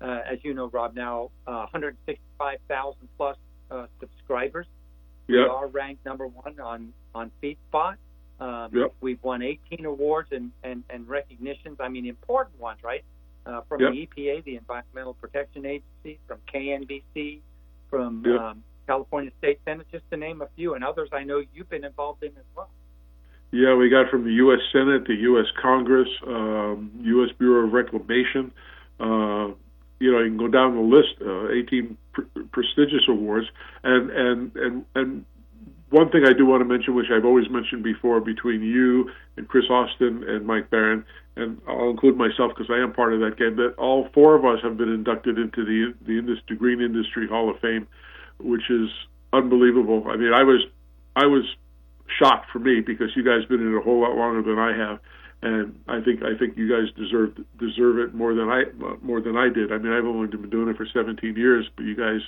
uh, 0.00 0.20
as 0.30 0.38
you 0.42 0.54
know, 0.54 0.68
Rob, 0.68 0.94
now 0.94 1.30
uh, 1.46 1.66
165,000 1.72 2.96
plus 3.16 3.36
uh, 3.70 3.86
subscribers. 3.98 4.66
Yep. 5.28 5.36
We 5.36 5.44
are 5.44 5.66
ranked 5.66 6.04
number 6.04 6.26
one 6.26 6.58
on 6.60 6.92
on 7.14 7.30
FeedSpot. 7.42 7.96
Um, 8.40 8.70
yep. 8.72 8.94
We've 9.00 9.22
won 9.22 9.42
18 9.42 9.84
awards 9.84 10.30
and, 10.32 10.50
and, 10.64 10.82
and 10.88 11.06
recognitions. 11.06 11.76
I 11.78 11.88
mean, 11.88 12.06
important 12.06 12.58
ones, 12.58 12.78
right? 12.82 13.04
Uh, 13.46 13.60
from 13.68 13.80
yep. 13.80 13.92
the 13.92 14.06
EPA, 14.06 14.44
the 14.44 14.56
Environmental 14.56 15.14
Protection 15.14 15.66
Agency, 15.66 16.18
from 16.26 16.38
KNBC, 16.52 17.40
from 17.88 18.22
yep. 18.26 18.40
um, 18.40 18.64
California 18.86 19.30
State 19.38 19.60
Senate, 19.64 19.86
just 19.90 20.04
to 20.10 20.16
name 20.16 20.42
a 20.42 20.48
few, 20.56 20.74
and 20.74 20.84
others 20.84 21.08
I 21.12 21.24
know 21.24 21.42
you've 21.54 21.70
been 21.70 21.84
involved 21.84 22.22
in 22.22 22.30
as 22.30 22.44
well. 22.56 22.70
Yeah, 23.52 23.74
we 23.74 23.88
got 23.88 24.10
from 24.10 24.24
the 24.24 24.32
U.S. 24.34 24.60
Senate, 24.72 25.06
the 25.06 25.14
U.S. 25.14 25.46
Congress, 25.60 26.08
um, 26.26 26.92
U.S. 27.02 27.30
Bureau 27.36 27.66
of 27.66 27.72
Reclamation. 27.72 28.52
Uh, 29.00 29.54
you 29.98 30.10
know, 30.12 30.20
you 30.20 30.28
can 30.28 30.38
go 30.38 30.48
down 30.48 30.76
the 30.76 30.82
list. 30.82 31.16
Uh, 31.20 31.50
18 31.50 31.96
pr- 32.12 32.22
prestigious 32.52 33.02
awards, 33.08 33.46
and 33.82 34.10
and 34.10 34.56
and 34.56 34.84
and 34.94 35.24
one 35.90 36.10
thing 36.10 36.24
I 36.24 36.32
do 36.32 36.46
want 36.46 36.60
to 36.60 36.64
mention, 36.64 36.94
which 36.94 37.10
I've 37.12 37.24
always 37.24 37.50
mentioned 37.50 37.82
before, 37.82 38.20
between 38.20 38.62
you 38.62 39.10
and 39.36 39.48
Chris 39.48 39.64
Austin 39.68 40.24
and 40.26 40.46
Mike 40.46 40.70
Barron, 40.70 41.04
and 41.36 41.60
I'll 41.66 41.90
include 41.90 42.16
myself 42.16 42.52
because 42.56 42.70
I 42.70 42.78
am 42.82 42.92
part 42.92 43.12
of 43.12 43.20
that 43.20 43.36
game. 43.36 43.56
That 43.56 43.74
all 43.76 44.08
four 44.14 44.34
of 44.34 44.44
us 44.44 44.62
have 44.62 44.76
been 44.76 44.92
inducted 44.92 45.38
into 45.38 45.64
the 45.64 45.94
the 46.06 46.18
industry, 46.18 46.56
Green 46.56 46.80
Industry 46.80 47.26
Hall 47.28 47.50
of 47.50 47.58
Fame, 47.60 47.86
which 48.38 48.70
is 48.70 48.88
unbelievable. 49.32 50.04
I 50.08 50.16
mean, 50.16 50.32
I 50.32 50.42
was 50.42 50.62
I 51.16 51.26
was 51.26 51.44
shocked 52.18 52.50
for 52.52 52.58
me 52.58 52.80
because 52.80 53.08
you 53.16 53.22
guys 53.22 53.44
been 53.46 53.60
in 53.60 53.74
it 53.74 53.76
a 53.76 53.80
whole 53.80 54.00
lot 54.00 54.16
longer 54.16 54.42
than 54.42 54.58
I 54.58 54.76
have, 54.76 54.98
and 55.42 55.78
I 55.88 56.00
think 56.00 56.22
I 56.22 56.36
think 56.38 56.56
you 56.56 56.68
guys 56.68 56.92
deserve 56.96 57.34
deserve 57.58 57.98
it 57.98 58.14
more 58.14 58.34
than 58.34 58.48
I 58.48 58.64
more 59.02 59.20
than 59.20 59.36
I 59.36 59.48
did. 59.48 59.72
I 59.72 59.78
mean, 59.78 59.92
I've 59.92 60.04
only 60.04 60.28
been 60.28 60.50
doing 60.50 60.68
it 60.68 60.76
for 60.76 60.86
17 60.86 61.36
years, 61.36 61.68
but 61.76 61.84
you 61.84 61.96
guys, 61.96 62.20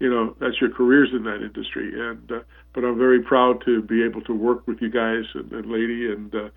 you 0.00 0.10
know, 0.10 0.34
that's 0.40 0.60
your 0.60 0.70
careers 0.70 1.10
in 1.12 1.24
that 1.24 1.42
industry. 1.42 1.92
And 2.00 2.30
uh, 2.30 2.40
but 2.74 2.84
I'm 2.84 2.98
very 2.98 3.22
proud 3.22 3.64
to 3.64 3.82
be 3.82 4.04
able 4.04 4.20
to 4.22 4.34
work 4.34 4.66
with 4.66 4.80
you 4.80 4.90
guys 4.90 5.24
and, 5.34 5.50
and 5.52 5.70
lady 5.70 6.10
and 6.12 6.34
uh, 6.34 6.48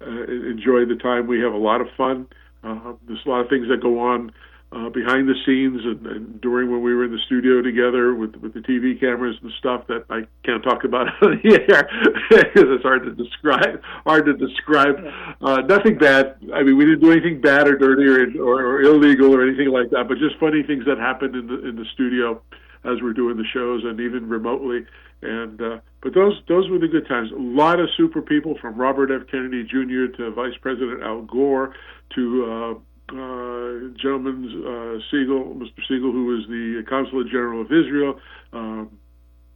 uh, 0.00 0.24
enjoy 0.24 0.84
the 0.86 0.98
time. 1.02 1.26
We 1.26 1.40
have 1.40 1.52
a 1.52 1.58
lot 1.58 1.80
of 1.80 1.88
fun. 1.96 2.26
Uh, 2.64 2.94
there's 3.06 3.20
a 3.26 3.28
lot 3.28 3.40
of 3.40 3.48
things 3.48 3.68
that 3.68 3.82
go 3.82 3.98
on 3.98 4.32
uh, 4.72 4.88
behind 4.88 5.28
the 5.28 5.34
scenes 5.46 5.80
and, 5.84 6.06
and 6.06 6.40
during 6.40 6.70
when 6.70 6.82
we 6.82 6.92
were 6.92 7.04
in 7.04 7.12
the 7.12 7.20
studio 7.26 7.62
together 7.62 8.14
with 8.14 8.34
with 8.36 8.52
the 8.52 8.60
TV 8.60 8.98
cameras 8.98 9.36
and 9.42 9.52
stuff 9.58 9.86
that 9.86 10.04
I 10.10 10.26
can't 10.44 10.62
talk 10.62 10.84
about 10.84 11.06
on 11.22 11.40
the 11.42 11.60
air 11.70 11.88
because 12.28 12.52
it's 12.74 12.82
hard 12.82 13.04
to 13.04 13.12
describe. 13.12 13.80
Hard 14.04 14.26
to 14.26 14.34
describe. 14.34 14.96
Uh, 15.40 15.62
nothing 15.62 15.98
bad. 15.98 16.36
I 16.52 16.62
mean, 16.62 16.76
we 16.76 16.84
didn't 16.84 17.00
do 17.00 17.12
anything 17.12 17.40
bad 17.40 17.68
or 17.68 17.78
dirty 17.78 18.06
or, 18.06 18.42
or, 18.42 18.66
or 18.66 18.82
illegal 18.82 19.32
or 19.34 19.46
anything 19.46 19.68
like 19.68 19.90
that, 19.90 20.08
but 20.08 20.18
just 20.18 20.36
funny 20.40 20.62
things 20.62 20.84
that 20.86 20.98
happened 20.98 21.36
in 21.36 21.46
the 21.46 21.68
in 21.68 21.76
the 21.76 21.86
studio 21.94 22.42
as 22.86 23.02
we're 23.02 23.12
doing 23.12 23.36
the 23.36 23.44
shows 23.52 23.82
and 23.84 24.00
even 24.00 24.28
remotely. 24.28 24.86
And 25.22 25.60
uh, 25.60 25.78
but 26.02 26.14
those 26.14 26.40
those 26.48 26.68
were 26.68 26.78
the 26.78 26.88
good 26.88 27.08
times. 27.08 27.30
A 27.32 27.36
lot 27.40 27.80
of 27.80 27.88
super 27.96 28.22
people 28.22 28.56
from 28.60 28.76
Robert 28.76 29.10
F. 29.10 29.26
Kennedy 29.30 29.64
Jr. 29.64 30.06
to 30.18 30.30
Vice 30.32 30.56
President 30.60 31.02
Al 31.02 31.22
Gore 31.22 31.74
to 32.14 32.44
uh, 32.44 32.74
uh, 33.08 33.94
gentleman 34.00 34.44
uh, 34.66 34.98
Siegel, 35.10 35.54
Mr. 35.56 35.80
Siegel, 35.88 36.12
who 36.12 36.26
was 36.26 36.44
the 36.48 36.84
Consulate 36.88 37.28
General 37.28 37.62
of 37.62 37.66
Israel, 37.72 38.18
um, 38.52 38.90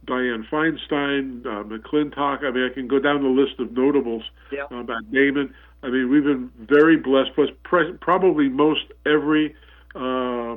Dianne 0.07 0.47
Feinstein, 0.49 1.45
uh, 1.45 1.63
McClintock. 1.63 2.43
I 2.43 2.51
mean, 2.51 2.67
I 2.69 2.73
can 2.73 2.87
go 2.87 2.97
down 2.99 3.21
the 3.23 3.29
list 3.29 3.59
of 3.59 3.71
notables 3.73 4.23
Yeah. 4.51 4.63
uh, 4.71 4.77
about 4.77 5.09
Damon. 5.11 5.53
I 5.83 5.89
mean, 5.89 6.09
we've 6.09 6.23
been 6.23 6.49
very 6.59 6.97
blessed. 6.97 7.31
Plus, 7.35 7.49
pre- 7.63 7.93
probably 7.93 8.49
most 8.49 8.85
every 9.05 9.55
uh, 9.95 10.55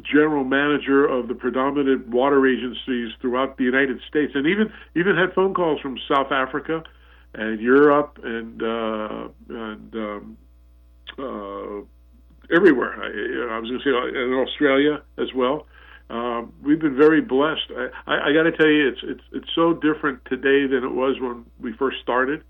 general 0.00 0.44
manager 0.44 1.06
of 1.06 1.28
the 1.28 1.34
predominant 1.34 2.08
water 2.08 2.46
agencies 2.46 3.12
throughout 3.20 3.58
the 3.58 3.64
United 3.64 4.00
States, 4.08 4.32
and 4.34 4.46
even 4.46 4.72
even 4.96 5.16
had 5.16 5.34
phone 5.34 5.54
calls 5.54 5.80
from 5.80 5.98
South 6.08 6.32
Africa 6.32 6.82
and 7.34 7.60
Europe 7.60 8.18
and 8.22 8.62
uh, 8.62 9.28
and 9.48 9.94
um, 9.94 10.38
uh, 11.18 12.54
everywhere. 12.54 12.94
I, 13.02 13.54
I 13.54 13.58
was 13.58 13.68
going 13.68 13.80
to 13.80 13.84
say 13.84 13.90
uh, 13.90 14.24
in 14.24 14.32
Australia 14.34 15.02
as 15.18 15.32
well. 15.34 15.66
Um, 16.10 16.52
we've 16.62 16.80
been 16.80 16.96
very 16.96 17.20
blessed. 17.20 17.70
I, 17.70 17.88
I, 18.06 18.28
I 18.28 18.32
got 18.32 18.42
to 18.42 18.52
tell 18.52 18.66
you, 18.66 18.88
it's 18.88 19.00
it's 19.02 19.24
it's 19.32 19.48
so 19.54 19.74
different 19.74 20.24
today 20.26 20.66
than 20.66 20.84
it 20.84 20.92
was 20.92 21.20
when 21.20 21.44
we 21.60 21.72
first 21.74 21.98
started. 22.02 22.44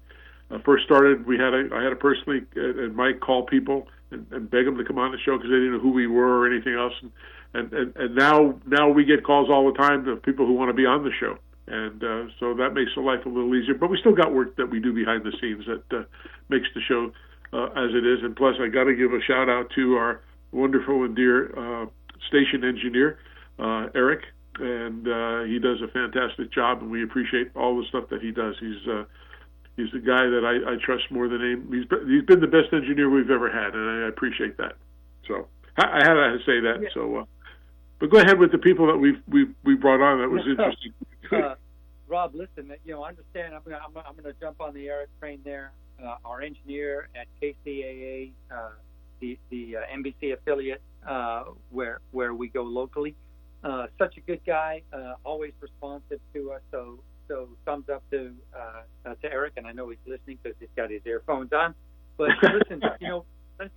Uh, 0.51 0.59
first 0.65 0.85
started, 0.85 1.27
we 1.27 1.39
had 1.39 1.55
a, 1.55 1.69
I 1.73 1.83
had 1.83 1.91
to 1.91 1.97
personally 1.97 2.43
uh, 2.57 2.85
and 2.85 2.95
Mike 2.95 3.21
call 3.21 3.47
people 3.47 3.89
and, 4.13 4.27
and 4.31 4.51
beg 4.51 4.65
them 4.65 4.77
to 4.77 4.85
come 4.85 4.99
on 4.99 5.13
the 5.13 5.19
show 5.19 5.37
because 5.37 5.51
they 5.51 5.57
didn't 5.57 5.73
know 5.73 5.81
who 5.81 5.93
we 5.93 6.07
were 6.07 6.41
or 6.41 6.47
anything 6.47 6.75
else. 6.75 6.93
And, 7.03 7.11
and 7.55 7.73
and 7.73 7.97
and 7.97 8.15
now 8.15 8.59
now 8.67 8.89
we 8.89 9.05
get 9.05 9.25
calls 9.25 9.49
all 9.51 9.71
the 9.71 9.79
time 9.79 10.09
of 10.09 10.23
people 10.23 10.47
who 10.47 10.55
want 10.55 10.71
to 10.71 10.75
be 10.75 10.87
on 10.87 11.05
the 11.05 11.11
show, 11.19 11.37
and 11.67 12.03
uh, 12.03 12.25
so 12.41 12.55
that 12.55 12.73
makes 12.75 12.93
the 12.95 13.03
life 13.03 13.25
a 13.27 13.29
little 13.29 13.55
easier. 13.55 13.75
But 13.75 13.91
we 13.91 13.99
still 13.99 14.15
got 14.15 14.33
work 14.33 14.57
that 14.57 14.71
we 14.71 14.81
do 14.81 14.93
behind 14.93 15.25
the 15.25 15.33
scenes 15.41 15.65
that 15.67 15.99
uh, 15.99 16.05
makes 16.49 16.67
the 16.75 16.81
show 16.81 17.13
uh, 17.53 17.67
as 17.77 17.95
it 17.95 18.07
is. 18.07 18.23
And 18.23 18.35
plus, 18.35 18.57
I 18.61 18.69
got 18.69 18.85
to 18.85 18.95
give 18.95 19.13
a 19.13 19.21
shout 19.21 19.49
out 19.49 19.71
to 19.77 19.97
our 19.97 20.21
wonderful 20.53 21.05
and 21.05 21.15
dear 21.17 21.53
uh, 21.59 21.87
station 22.29 22.65
engineer, 22.65 23.19
uh, 23.59 23.89
Eric, 23.95 24.25
and 24.59 25.07
uh, 25.09 25.43
he 25.45 25.59
does 25.59 25.81
a 25.83 25.89
fantastic 25.89 26.53
job, 26.53 26.83
and 26.83 26.91
we 26.91 27.03
appreciate 27.03 27.51
all 27.55 27.77
the 27.77 27.87
stuff 27.89 28.09
that 28.11 28.23
he 28.23 28.31
does. 28.31 28.55
He's 28.61 28.87
uh, 28.89 29.05
he's 29.77 29.91
the 29.93 29.99
guy 29.99 30.27
that 30.27 30.45
I, 30.45 30.73
I 30.73 30.77
trust 30.85 31.11
more 31.11 31.29
than 31.29 31.41
any. 31.41 31.79
He's 31.79 31.87
been, 31.87 32.09
he's 32.09 32.25
been 32.25 32.41
the 32.41 32.47
best 32.47 32.73
engineer 32.73 33.11
we've 33.11 33.31
ever 33.31 33.51
had, 33.51 33.75
and 33.75 34.05
I 34.05 34.09
appreciate 34.09 34.57
that. 34.59 34.75
So 35.27 35.47
I, 35.77 36.01
I 36.01 36.05
had 36.05 36.15
to 36.15 36.39
say 36.45 36.61
that. 36.61 36.91
So, 36.95 37.17
uh, 37.17 37.25
but 37.99 38.11
go 38.11 38.19
ahead 38.19 38.39
with 38.39 38.53
the 38.53 38.59
people 38.59 38.87
that 38.89 38.97
we've 38.97 39.21
we 39.29 39.47
we 39.65 39.75
brought 39.75 40.01
on. 40.01 40.21
That 40.21 40.29
was 40.29 40.43
interesting. 40.49 40.93
uh, 41.33 41.55
Rob, 42.09 42.35
listen, 42.35 42.73
you 42.85 42.93
know, 42.93 43.03
I 43.03 43.11
understand. 43.11 43.55
I'm 43.55 43.63
gonna, 43.65 43.79
I'm, 43.79 43.97
I'm 43.97 44.13
going 44.15 44.33
to 44.33 44.39
jump 44.41 44.61
on 44.61 44.75
the 44.75 44.89
Eric 44.89 45.09
train 45.19 45.41
there. 45.45 45.73
Uh, 46.03 46.17
our 46.25 46.43
engineer 46.43 47.09
at 47.15 47.27
KCAA, 47.41 48.33
uh, 48.51 48.71
the 49.21 49.39
the 49.51 49.77
uh, 49.77 49.97
NBC 49.97 50.35
affiliate, 50.35 50.83
uh, 51.07 51.45
where 51.71 52.01
where 52.11 52.35
we 52.35 52.49
go 52.49 52.63
locally. 52.63 53.15
Uh, 53.65 53.87
such 53.97 54.17
a 54.17 54.21
good 54.21 54.41
guy, 54.45 54.83
uh, 54.93 55.15
always 55.23 55.53
responsive 55.61 56.19
to 56.35 56.51
us. 56.51 56.61
So 56.73 56.99
so 57.29 57.49
thumbs 57.65 57.89
up 57.89 58.03
to 58.11 58.33
uh, 58.55 58.83
uh, 59.11 59.15
to 59.23 59.33
Eric, 59.33 59.55
and 59.57 59.67
I 59.67 59.73
know 59.73 59.89
he's 59.89 59.99
listening 60.07 60.39
because 60.43 60.57
he's 60.61 60.69
got 60.77 60.91
his 60.91 61.03
earphones 61.07 61.53
on. 61.53 61.75
But 62.17 62.31
listen, 62.43 62.83
you 63.01 63.09
know, 63.09 63.25
let's 63.59 63.71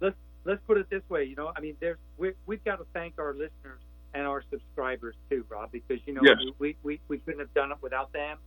let's 0.00 0.16
let's 0.44 0.60
put 0.66 0.78
it 0.78 0.88
this 0.90 1.02
way. 1.08 1.24
You 1.24 1.36
know, 1.36 1.52
I 1.56 1.60
mean, 1.60 1.76
there's 1.80 1.98
we 2.18 2.32
we've 2.46 2.64
got 2.64 2.76
to 2.76 2.86
thank 2.92 3.14
our 3.18 3.32
listeners 3.32 3.80
and 4.14 4.26
our 4.26 4.42
subscribers 4.50 5.14
too, 5.30 5.44
Rob, 5.48 5.70
because 5.72 5.98
you 6.06 6.14
know 6.14 6.22
Yes. 6.24 6.36
we, 6.58 6.76
we 6.82 7.00
we 7.08 7.18
couldn't 7.18 7.40
have 7.40 7.54
done 7.54 7.72
it 7.72 7.78
without 7.80 8.12
them. 8.12 8.38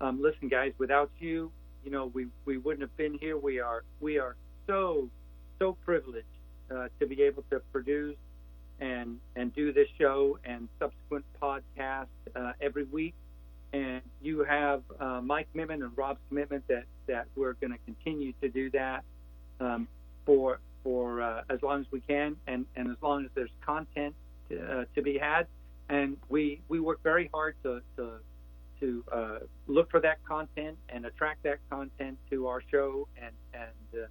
Um, 0.00 0.20
listen, 0.22 0.48
guys, 0.48 0.72
without 0.78 1.10
you, 1.18 1.52
you 1.84 1.90
know, 1.90 2.06
we 2.06 2.26
we 2.44 2.58
wouldn't 2.58 2.82
have 2.82 2.96
been 2.96 3.14
here. 3.18 3.36
We 3.36 3.60
are 3.60 3.84
we 4.00 4.18
are 4.18 4.36
so 4.66 5.08
so 5.58 5.76
privileged 5.84 6.26
uh, 6.70 6.88
to 6.98 7.06
be 7.06 7.22
able 7.22 7.44
to 7.50 7.60
produce 7.72 8.16
and 8.80 9.18
and 9.36 9.54
do 9.54 9.72
this 9.72 9.88
show 9.98 10.38
and 10.44 10.68
subsequent 10.78 11.24
podcast 11.40 12.06
uh, 12.34 12.52
every 12.60 12.84
week. 12.84 13.14
And 13.72 14.02
you 14.20 14.44
have 14.44 14.82
uh, 14.98 15.20
my 15.20 15.44
commitment 15.52 15.82
and 15.82 15.96
Rob's 15.96 16.20
commitment 16.28 16.66
that 16.68 16.84
that 17.06 17.26
we're 17.36 17.52
going 17.54 17.72
to 17.72 17.78
continue 17.84 18.32
to 18.40 18.48
do 18.48 18.70
that 18.70 19.04
um, 19.60 19.86
for 20.26 20.58
for 20.82 21.22
uh, 21.22 21.42
as 21.50 21.62
long 21.62 21.80
as 21.80 21.86
we 21.90 22.00
can, 22.00 22.36
and 22.46 22.66
and 22.74 22.90
as 22.90 22.96
long 23.00 23.24
as 23.24 23.30
there's 23.34 23.50
content 23.64 24.14
to, 24.48 24.80
uh, 24.80 24.84
to 24.94 25.02
be 25.02 25.18
had. 25.18 25.46
And 25.88 26.16
we 26.28 26.60
we 26.68 26.80
work 26.80 27.02
very 27.02 27.30
hard 27.32 27.54
to 27.62 27.80
to 27.96 28.12
to 28.80 29.04
uh, 29.12 29.38
look 29.68 29.90
for 29.90 30.00
that 30.00 30.24
content 30.24 30.76
and 30.88 31.06
attract 31.06 31.42
that 31.44 31.58
content 31.70 32.18
to 32.30 32.48
our 32.48 32.62
show, 32.70 33.06
and 33.16 33.34
and 33.54 34.02
uh, 34.02 34.06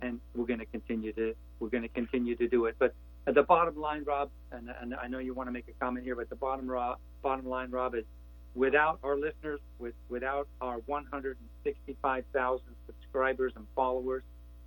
and 0.00 0.20
we're 0.34 0.46
going 0.46 0.58
to 0.58 0.66
continue 0.66 1.12
to 1.12 1.34
we're 1.60 1.68
going 1.68 1.82
to 1.82 1.88
continue 1.88 2.34
to 2.36 2.48
do 2.48 2.64
it. 2.66 2.74
But 2.78 2.94
at 3.26 3.34
the 3.34 3.42
bottom 3.42 3.80
line, 3.80 4.04
Rob, 4.04 4.30
and, 4.52 4.68
and 4.80 4.94
I 4.94 5.06
know 5.08 5.18
you 5.18 5.34
want 5.34 5.48
to 5.48 5.52
make 5.52 5.66
a 5.68 5.84
comment 5.84 6.04
here, 6.04 6.14
but 6.14 6.28
the 6.28 6.36
bottom 6.36 6.68
Rob, 6.68 6.98
bottom 7.22 7.48
line, 7.48 7.70
Rob, 7.70 7.94
is 7.94 8.04
without 8.54 8.98
our 9.02 9.16
listeners, 9.16 9.60
with 9.78 9.94
without 10.08 10.48
our 10.60 10.78
165,000 10.86 12.60
subscribers 12.86 13.52
and 13.56 13.66
followers, 13.74 14.22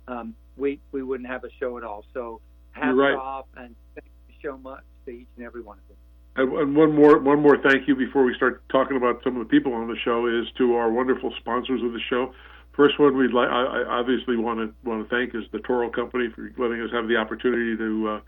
um, 0.06 0.34
we 0.56 0.80
we 0.92 1.02
wouldn't 1.02 1.28
have 1.28 1.44
a 1.44 1.50
show 1.58 1.78
at 1.78 1.84
all. 1.84 2.04
So 2.14 2.40
hats 2.72 2.96
right. 2.96 3.14
off, 3.14 3.46
and 3.56 3.74
thank 3.94 4.10
you 4.28 4.34
so 4.42 4.58
much 4.58 4.82
to 5.06 5.12
each 5.12 5.28
and 5.36 5.46
every 5.46 5.62
one 5.62 5.78
of 5.78 5.88
them. 5.88 5.96
And 6.36 6.76
one 6.76 6.94
more 6.94 7.18
one 7.18 7.40
more 7.40 7.58
thank 7.58 7.88
you 7.88 7.96
before 7.96 8.24
we 8.24 8.34
start 8.34 8.62
talking 8.68 8.96
about 8.96 9.22
some 9.24 9.36
of 9.36 9.46
the 9.46 9.50
people 9.50 9.74
on 9.74 9.88
the 9.88 9.96
show 10.04 10.26
is 10.26 10.46
to 10.58 10.74
our 10.76 10.90
wonderful 10.90 11.32
sponsors 11.38 11.82
of 11.82 11.92
the 11.92 12.00
show. 12.08 12.32
First 12.76 13.00
one 13.00 13.16
we'd 13.16 13.32
like 13.32 13.48
I, 13.48 13.82
I 13.82 13.98
obviously 13.98 14.36
want 14.36 14.60
to 14.60 14.88
want 14.88 15.02
to 15.02 15.14
thank 15.14 15.34
is 15.34 15.50
the 15.50 15.58
Toro 15.58 15.90
Company 15.90 16.28
for 16.34 16.52
letting 16.56 16.80
us 16.80 16.90
have 16.92 17.08
the 17.08 17.16
opportunity 17.16 17.76
to 17.76 18.08
uh, 18.08 18.20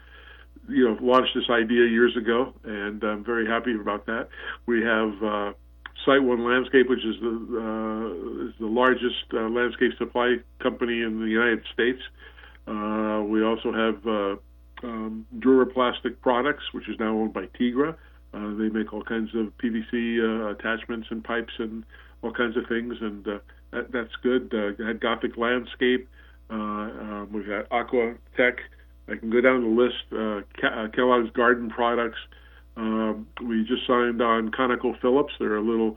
you 0.71 0.89
know 0.89 0.97
launched 1.01 1.35
this 1.35 1.51
idea 1.51 1.87
years 1.87 2.17
ago, 2.17 2.53
and 2.65 3.03
I'm 3.03 3.25
very 3.25 3.47
happy 3.47 3.75
about 3.75 4.07
that. 4.07 4.29
We 4.67 4.83
have 4.83 5.23
uh, 5.23 5.53
SiteOne 6.07 6.47
Landscape, 6.47 6.89
which 6.89 7.05
is 7.05 7.17
the 7.21 7.29
uh, 7.29 8.49
is 8.49 8.55
the 8.59 8.67
largest 8.67 9.25
uh, 9.33 9.49
landscape 9.49 9.93
supply 9.99 10.37
company 10.61 11.03
in 11.03 11.21
the 11.21 11.27
United 11.27 11.63
States. 11.73 12.01
Uh, 12.67 13.23
we 13.27 13.43
also 13.43 13.73
have 13.73 14.07
uh, 14.07 14.87
um, 14.87 15.27
Duraplastic 15.39 16.21
Products, 16.21 16.65
which 16.73 16.89
is 16.89 16.97
now 16.99 17.17
owned 17.17 17.33
by 17.33 17.47
Tigra. 17.59 17.97
Uh, 18.33 18.55
they 18.55 18.69
make 18.69 18.93
all 18.93 19.03
kinds 19.03 19.31
of 19.35 19.53
PVC 19.59 20.53
attachments 20.53 21.09
and 21.11 21.25
pipes 21.25 21.53
and 21.59 21.85
all 22.23 22.33
kinds 22.33 22.57
of 22.57 22.67
things, 22.69 22.95
and 23.01 23.25
that, 23.73 23.93
that's 23.93 24.15
good. 24.23 24.53
Had 24.79 25.01
Gothic 25.01 25.37
Landscape. 25.37 26.09
Um, 26.49 27.29
we've 27.33 27.47
got 27.47 27.67
Aqua 27.71 28.15
Tech. 28.37 28.59
I 29.11 29.17
can 29.17 29.31
go 29.31 29.41
down 29.41 29.63
the 29.63 29.83
list. 29.83 30.05
Uh, 30.13 30.67
uh, 30.67 30.89
Kellogg's 30.89 31.31
Garden 31.33 31.69
Products. 31.69 32.19
Um, 32.77 33.27
we 33.45 33.65
just 33.65 33.87
signed 33.87 34.23
on 34.23 34.51
ConocoPhillips. 34.51 35.31
They're 35.39 35.57
a 35.57 35.63
little 35.63 35.97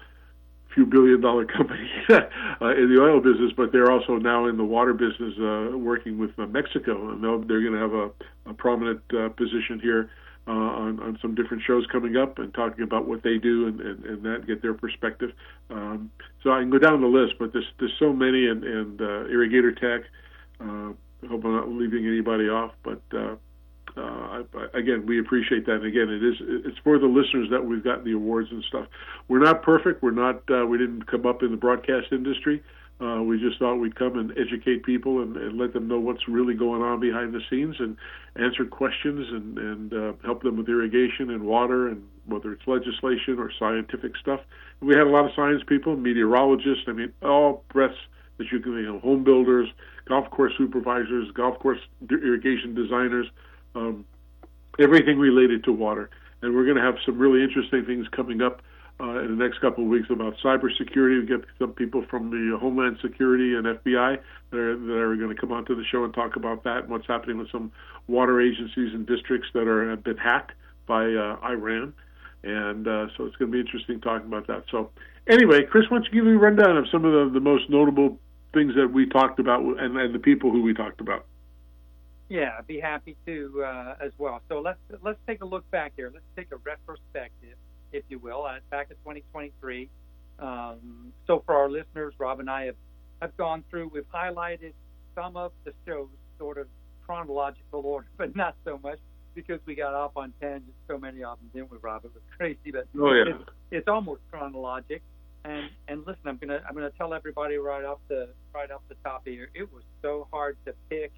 few 0.74 0.86
billion 0.88 1.22
dollar 1.22 1.45
company 1.57 1.88
uh, 2.09 2.76
in 2.76 2.89
the 2.89 2.99
oil 2.99 3.22
business, 3.22 3.51
but 3.55 3.72
they're 3.72 3.91
also 3.91 4.18
now 4.18 4.47
in 4.47 4.57
the 4.57 4.64
water 4.64 4.93
business, 4.93 5.34
uh, 5.39 5.78
working 5.78 6.18
with 6.18 6.32
Mexico, 6.49 7.11
and 7.11 7.24
they're 7.24 7.61
going 7.61 7.74
to 7.74 7.80
have 7.80 7.93
a, 7.93 8.09
a 8.49 8.53
prominent 8.53 9.07
position 9.38 9.80
here 9.82 10.09
on, 10.47 10.99
on 10.99 11.18
some 11.22 11.36
different 11.36 11.64
shows 11.66 11.86
coming 11.91 12.18
up 12.18 12.39
and 12.39 12.53
talking 12.53 12.84
about 12.84 13.07
what 13.07 13.24
they 13.24 13.38
do 13.38 13.68
and, 13.68 13.80
and, 13.80 14.05
and 14.05 14.24
that 14.24 14.47
get 14.47 14.61
their 14.61 14.74
perspective. 14.74 15.30
Um, 15.70 16.11
so 16.41 16.51
I 16.51 16.59
can 16.59 16.72
go 16.72 16.80
down 16.80 17.01
the 17.01 17.07
list, 17.07 17.36
but 17.38 17.53
there's 17.53 17.72
there's 17.80 17.93
so 17.99 18.11
many, 18.11 18.47
and, 18.47 18.64
and 18.64 18.99
Irrigator 18.99 19.80
Tech. 19.80 20.09
I 21.24 21.28
hope 21.28 21.45
I'm 21.45 21.55
not 21.55 21.69
leaving 21.69 22.05
anybody 22.05 22.49
off, 22.49 22.71
but. 22.84 23.01
Uh, 23.13 23.36
uh, 23.95 24.01
I, 24.01 24.43
again, 24.74 25.05
we 25.05 25.19
appreciate 25.19 25.67
that. 25.67 25.76
And 25.76 25.86
again, 25.86 26.09
it 26.09 26.24
is 26.24 26.36
it's 26.65 26.80
for 26.84 26.97
the 26.97 27.05
listeners 27.05 27.49
that 27.51 27.63
we've 27.63 27.84
gotten 27.84 28.03
the 28.03 28.13
awards 28.13 28.49
and 28.49 28.63
stuff. 28.63 28.88
We're 29.28 29.43
not 29.43 29.61
perfect. 29.61 30.01
We're 30.01 30.09
not. 30.09 30.41
Uh, 30.49 30.65
we 30.65 30.80
didn't 30.80 31.05
come 31.05 31.28
up 31.28 31.43
in 31.43 31.51
the 31.51 31.57
broadcast 31.57 32.07
industry, 32.11 32.63
Uh, 32.99 33.21
we 33.21 33.39
just 33.39 33.59
thought 33.59 33.76
we'd 33.76 33.95
come 33.95 34.17
and 34.17 34.32
educate 34.38 34.84
people 34.84 35.21
and, 35.21 35.36
and 35.36 35.57
let 35.57 35.74
them 35.74 35.88
know 35.88 35.99
what's 35.99 36.28
really 36.28 36.53
going 36.53 36.82
on 36.82 36.99
behind 36.99 37.34
the 37.34 37.41
scenes 37.49 37.76
and 37.80 37.97
answer 38.36 38.65
questions 38.65 39.28
and, 39.32 39.57
and 39.57 39.93
uh, 39.93 40.13
help 40.24 40.43
them 40.43 40.57
with 40.57 40.69
irrigation 40.69 41.30
and 41.30 41.43
water 41.43 41.88
and 41.89 42.03
whether 42.26 42.53
it's 42.53 42.61
legislation 42.67 43.39
or 43.39 43.51
scientific 43.59 44.15
stuff. 44.17 44.39
We 44.80 44.95
had 44.95 45.07
a 45.07 45.09
lot 45.09 45.26
of 45.26 45.32
science 45.36 45.63
people, 45.67 45.97
meteorologists. 45.97 46.86
I 46.88 46.93
mean, 46.93 47.11
all 47.21 47.63
breadths 47.74 47.97
that 48.38 48.51
you 48.51 48.59
can, 48.59 48.74
you 48.74 48.93
know, 48.93 48.99
home 48.99 49.24
builders, 49.24 49.67
golf 50.05 50.29
course 50.29 50.53
supervisors, 50.57 51.31
golf 51.31 51.59
course 51.59 51.79
irrigation 52.09 52.75
designers, 52.75 53.27
um, 53.75 54.05
everything 54.79 55.17
related 55.19 55.63
to 55.65 55.71
water. 55.71 56.09
And 56.41 56.55
we're 56.55 56.65
going 56.65 56.77
to 56.77 56.83
have 56.83 56.95
some 57.05 57.17
really 57.17 57.43
interesting 57.43 57.85
things 57.85 58.07
coming 58.09 58.41
up 58.41 58.61
uh, 58.99 59.19
in 59.19 59.37
the 59.37 59.43
next 59.43 59.59
couple 59.59 59.83
of 59.83 59.89
weeks 59.89 60.09
about 60.09 60.35
cybersecurity. 60.43 61.21
We 61.21 61.25
get 61.25 61.45
some 61.57 61.71
people 61.71 62.05
from 62.09 62.29
the 62.29 62.57
Homeland 62.57 62.97
Security 63.01 63.55
and 63.55 63.65
FBI 63.65 64.19
that 64.51 64.57
are, 64.57 64.77
that 64.77 64.97
are 64.97 65.15
going 65.15 65.33
to 65.33 65.39
come 65.39 65.51
onto 65.51 65.75
the 65.75 65.83
show 65.85 66.03
and 66.03 66.13
talk 66.13 66.35
about 66.35 66.63
that 66.63 66.83
and 66.83 66.89
what's 66.89 67.07
happening 67.07 67.37
with 67.37 67.49
some 67.51 67.71
water 68.07 68.41
agencies 68.41 68.93
and 68.93 69.05
districts 69.07 69.47
that 69.53 69.67
are 69.67 69.89
have 69.89 70.03
been 70.03 70.17
hacked 70.17 70.51
by 70.85 71.05
uh, 71.05 71.37
Iran. 71.43 71.93
And 72.43 72.87
uh, 72.87 73.07
so 73.15 73.25
it's 73.25 73.35
going 73.37 73.51
to 73.51 73.53
be 73.53 73.59
interesting 73.59 74.01
talking 74.01 74.27
about 74.27 74.47
that. 74.47 74.65
So 74.69 74.91
anyway, 75.27 75.63
Chris, 75.63 75.85
why 75.89 75.97
don't 75.97 76.05
you 76.05 76.11
give 76.11 76.25
me 76.25 76.33
a 76.33 76.37
rundown 76.37 76.77
of 76.77 76.85
some 76.91 77.05
of 77.05 77.13
the, 77.13 77.39
the 77.39 77.43
most 77.43 77.69
notable 77.69 78.17
things 78.53 78.73
that 78.75 78.91
we 78.91 79.07
talked 79.07 79.39
about 79.39 79.61
and, 79.61 79.97
and 79.97 80.13
the 80.13 80.19
people 80.19 80.51
who 80.51 80.61
we 80.61 80.73
talked 80.73 81.01
about? 81.01 81.25
Yeah, 82.29 82.51
I'd 82.57 82.67
be 82.67 82.79
happy 82.79 83.15
to 83.25 83.63
uh, 83.63 83.95
as 83.99 84.11
well. 84.17 84.41
So 84.49 84.59
let's 84.59 84.79
let's 85.01 85.19
take 85.27 85.41
a 85.41 85.45
look 85.45 85.69
back 85.71 85.93
here. 85.95 86.09
Let's 86.13 86.25
take 86.35 86.51
a 86.51 86.57
retrospective 86.57 87.57
if 87.93 88.03
you 88.09 88.19
will, 88.19 88.43
uh, 88.45 88.57
back 88.69 88.87
in 88.89 88.97
2023. 88.97 89.89
Um, 90.39 91.13
so 91.27 91.43
for 91.45 91.55
our 91.55 91.69
listeners, 91.69 92.13
Rob 92.17 92.39
and 92.39 92.49
I 92.49 92.65
have, 92.65 92.75
have 93.21 93.37
gone 93.37 93.63
through, 93.69 93.91
we've 93.93 94.11
highlighted 94.13 94.73
some 95.15 95.37
of 95.37 95.51
the 95.63 95.73
shows 95.85 96.07
sort 96.39 96.57
of 96.57 96.67
chronological 97.05 97.81
order, 97.81 98.07
but 98.17 98.35
not 98.35 98.55
so 98.65 98.79
much 98.83 98.99
because 99.35 99.59
we 99.65 99.75
got 99.75 99.93
off 99.93 100.11
on 100.15 100.33
tangents, 100.41 100.73
so 100.87 100.97
many 100.97 101.23
of 101.23 101.39
them, 101.39 101.49
didn't 101.53 101.71
we, 101.71 101.77
Rob? 101.81 102.05
It 102.05 102.11
was 102.13 102.23
crazy, 102.37 102.71
but 102.71 102.87
oh, 102.99 103.13
yeah. 103.13 103.33
it's, 103.33 103.49
it's 103.71 103.87
almost 103.87 104.21
chronologic. 104.31 105.01
And 105.45 105.69
and 105.87 105.99
listen, 106.07 106.21
I'm 106.25 106.37
gonna 106.37 106.61
I'm 106.67 106.73
gonna 106.73 106.91
tell 106.97 107.13
everybody 107.13 107.57
right 107.57 107.83
off 107.83 107.99
the 108.07 108.29
right 108.53 108.71
off 108.71 108.81
the 108.87 108.95
top 109.03 109.23
here. 109.25 109.49
It 109.53 109.71
was 109.73 109.83
so 110.01 110.27
hard 110.31 110.57
to 110.65 110.73
pick, 110.89 111.11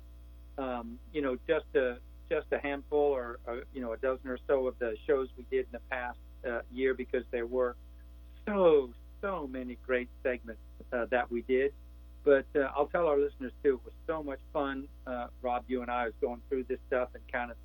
um, 0.58 0.98
you 1.14 1.22
know, 1.22 1.38
just 1.48 1.66
a 1.76 1.98
just 2.30 2.48
a 2.52 2.58
handful 2.58 3.00
or, 3.00 3.40
or 3.46 3.64
you 3.74 3.82
know 3.82 3.94
a 3.94 3.98
dozen 3.98 4.28
or 4.28 4.40
so 4.48 4.68
of 4.68 4.80
the 4.80 4.96
shows 5.06 5.28
we 5.38 5.46
did 5.52 5.68
in 5.68 5.74
the 5.74 5.82
past 5.92 6.18
uh, 6.48 6.62
year 6.72 6.94
because 6.94 7.24
there 7.32 7.46
were 7.46 7.76
so 8.48 8.90
so 9.22 9.48
many 9.52 9.78
great 9.86 10.10
segments 10.24 10.62
uh, 10.92 11.06
that 11.12 11.32
we 11.32 11.42
did. 11.44 11.74
But 12.24 12.46
uh, 12.56 12.72
I'll 12.76 12.88
tell 12.88 13.08
our 13.08 13.20
listeners 13.20 13.52
too, 13.64 13.76
it 13.76 13.86
was 13.86 13.94
so 14.08 14.24
much 14.24 14.40
fun. 14.52 14.88
Uh, 15.06 15.28
Rob, 15.42 15.64
you 15.68 15.82
and 15.84 15.92
I 15.92 16.06
was 16.06 16.14
going 16.22 16.42
through 16.50 16.64
this 16.64 16.80
stuff 16.88 17.10
and 17.14 17.24
kind 17.32 17.52
of, 17.52 17.58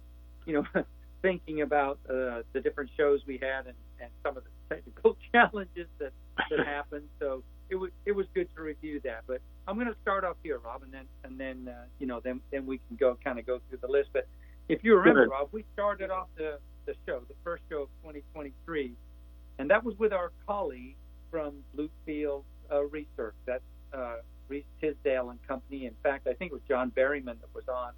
you 0.46 0.52
know, 0.52 0.66
thinking 1.22 1.62
about 1.62 1.98
uh, 2.08 2.42
the 2.52 2.60
different 2.62 2.90
shows 2.96 3.20
we 3.26 3.38
had 3.38 3.66
and, 3.66 3.76
and 4.00 4.10
some 4.22 4.36
of 4.36 4.44
the 4.44 4.74
technical 4.74 5.16
challenges 5.32 5.86
that, 5.98 6.12
that 6.50 6.66
happened. 6.66 7.08
So 7.18 7.42
it 7.68 7.76
was 7.76 7.90
it 8.04 8.12
was 8.12 8.26
good 8.34 8.48
to 8.56 8.62
review 8.62 9.00
that. 9.04 9.22
But 9.26 9.40
I'm 9.66 9.76
going 9.76 9.88
to 9.88 9.96
start 10.02 10.24
off 10.24 10.36
here, 10.42 10.58
Rob, 10.58 10.82
and 10.82 10.92
then 10.92 11.04
and 11.24 11.38
then 11.38 11.72
uh, 11.72 11.84
you 11.98 12.06
know 12.06 12.20
then 12.22 12.40
then 12.50 12.66
we 12.66 12.78
can 12.88 12.96
go 12.96 13.16
kind 13.22 13.38
of 13.38 13.46
go 13.46 13.60
through 13.68 13.78
the 13.78 13.88
list. 13.88 14.10
But 14.12 14.26
if 14.68 14.84
you 14.84 14.96
remember, 14.96 15.28
Rob, 15.28 15.48
we 15.52 15.64
started 15.72 16.10
off 16.10 16.28
the 16.36 16.58
the 16.86 16.94
show, 17.06 17.20
the 17.28 17.34
first 17.44 17.62
show 17.70 17.82
of 17.82 17.88
2023, 18.02 18.92
and 19.58 19.70
that 19.70 19.84
was 19.84 19.96
with 19.98 20.12
our 20.12 20.32
colleague 20.46 20.96
from 21.30 21.54
Bluefield 21.76 22.42
uh, 22.72 22.84
Research. 22.84 23.34
That's 23.46 23.62
uh, 23.92 24.16
Reese 24.48 24.64
Tisdale 24.80 25.30
and 25.30 25.38
Company. 25.46 25.86
In 25.86 25.94
fact, 26.02 26.26
I 26.26 26.34
think 26.34 26.52
it 26.52 26.54
was 26.54 26.62
John 26.68 26.90
Berryman 26.90 27.36
that 27.40 27.54
was 27.54 27.64
on 27.68 27.92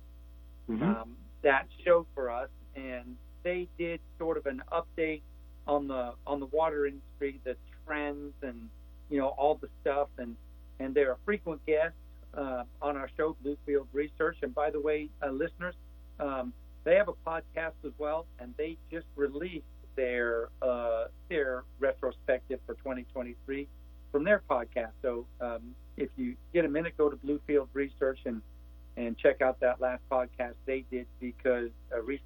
mm-hmm. 0.70 0.82
um, 0.82 1.16
that 1.43 1.66
show 1.84 2.07
for 2.14 2.30
us, 2.30 2.51
and 2.76 3.16
they 3.43 3.68
did 3.78 4.01
sort 4.18 4.36
of 4.36 4.47
an 4.47 4.62
update 4.72 5.22
on 5.66 5.88
the 5.88 6.12
on 6.26 6.40
the 6.40 6.47
water 6.47 6.86
industry, 6.86 7.40
the 7.45 7.57
trends, 7.87 8.35
and 8.43 8.68
you 9.11 9.18
know 9.18 9.28
all 9.28 9.57
the 9.57 9.68
stuff, 9.80 10.09
and 10.18 10.37
and 10.80 10.95
they're 10.95 11.12
a 11.12 11.18
frequent 11.24 11.64
guest 11.66 11.95
uh, 12.35 12.64
on 12.80 12.97
our 12.97 13.11
show, 13.16 13.37
Bluefield 13.45 13.87
Research. 13.93 14.37
And 14.43 14.55
by 14.55 14.70
the 14.70 14.80
way, 14.80 15.09
uh, 15.22 15.30
listeners, 15.30 15.74
um, 16.18 16.53
they 16.85 16.97
have 16.97 17.09
a 17.09 17.14
podcast 17.26 17.74
as 17.85 17.93
well, 17.99 18.26
and 18.39 18.55
they 18.57 18.76
just 18.91 19.07
released 19.16 19.64
their 19.97 20.49
uh, 20.61 21.05
their 21.28 21.64
retrospective 21.78 22.61
for 22.66 22.74
2023 22.74 23.68
from 24.11 24.24
their 24.24 24.43
podcast. 24.51 24.93
So 25.03 25.26
um, 25.41 25.74
if 25.97 26.09
you 26.16 26.37
get 26.53 26.64
a 26.64 26.68
minute, 26.68 26.95
go 26.97 27.09
to 27.09 27.16
Bluefield 27.16 27.68
Research 27.72 28.20
and 28.24 28.43
and 28.97 29.16
check 29.16 29.41
out 29.41 29.59
that 29.61 29.80
last 29.80 30.03
podcast 30.11 30.55
they 30.66 30.85
did 30.91 31.07
because 31.18 31.70
uh, 31.95 32.03
Reese 32.03 32.20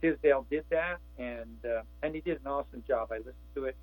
Tisdale 0.00 0.46
did 0.50 0.64
that, 0.70 0.98
and 1.18 1.58
uh, 1.64 1.82
and 2.02 2.14
he 2.14 2.20
did 2.20 2.40
an 2.40 2.46
awesome 2.46 2.82
job. 2.86 3.08
I 3.12 3.18
listened 3.18 3.34
to 3.54 3.64
it 3.64 3.76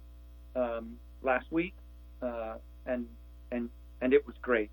um, 0.58 0.98
last 1.22 1.46
week, 1.52 1.74
uh, 2.22 2.56
and 2.86 3.06
and 3.52 3.70
and 4.02 4.14
it 4.14 4.26
was 4.26 4.36
great. 4.42 4.70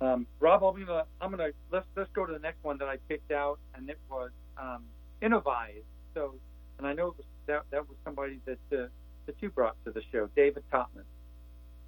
Um, 0.00 0.26
Rob, 0.40 0.62
I'm 0.62 0.84
gonna 0.84 1.04
I'm 1.20 1.30
gonna 1.30 1.50
let's 1.70 1.86
let's 1.96 2.10
go 2.12 2.24
to 2.26 2.32
the 2.32 2.38
next 2.38 2.62
one 2.62 2.78
that 2.78 2.88
I 2.88 2.96
picked 3.08 3.32
out, 3.32 3.58
and 3.74 3.88
it 3.88 3.98
was 4.10 4.30
um, 4.60 4.84
Innovyze. 5.22 5.82
So, 6.14 6.34
and 6.78 6.86
I 6.86 6.92
know 6.92 7.14
that 7.46 7.62
that 7.70 7.88
was 7.88 7.96
somebody 8.04 8.40
that 8.46 8.58
uh, 8.72 8.86
that 9.26 9.34
you 9.40 9.50
brought 9.50 9.76
to 9.84 9.90
the 9.90 10.02
show, 10.12 10.28
David 10.34 10.62
Totman. 10.72 11.04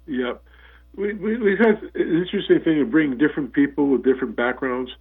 Yeah, 0.07 0.33
we, 0.95 1.13
we 1.13 1.37
we've 1.37 1.59
had 1.59 1.81
an 1.95 2.23
interesting 2.23 2.59
thing 2.63 2.81
of 2.81 2.91
bringing 2.91 3.17
different 3.17 3.53
people 3.53 3.87
with 3.87 4.03
different 4.03 4.35
backgrounds, 4.35 4.91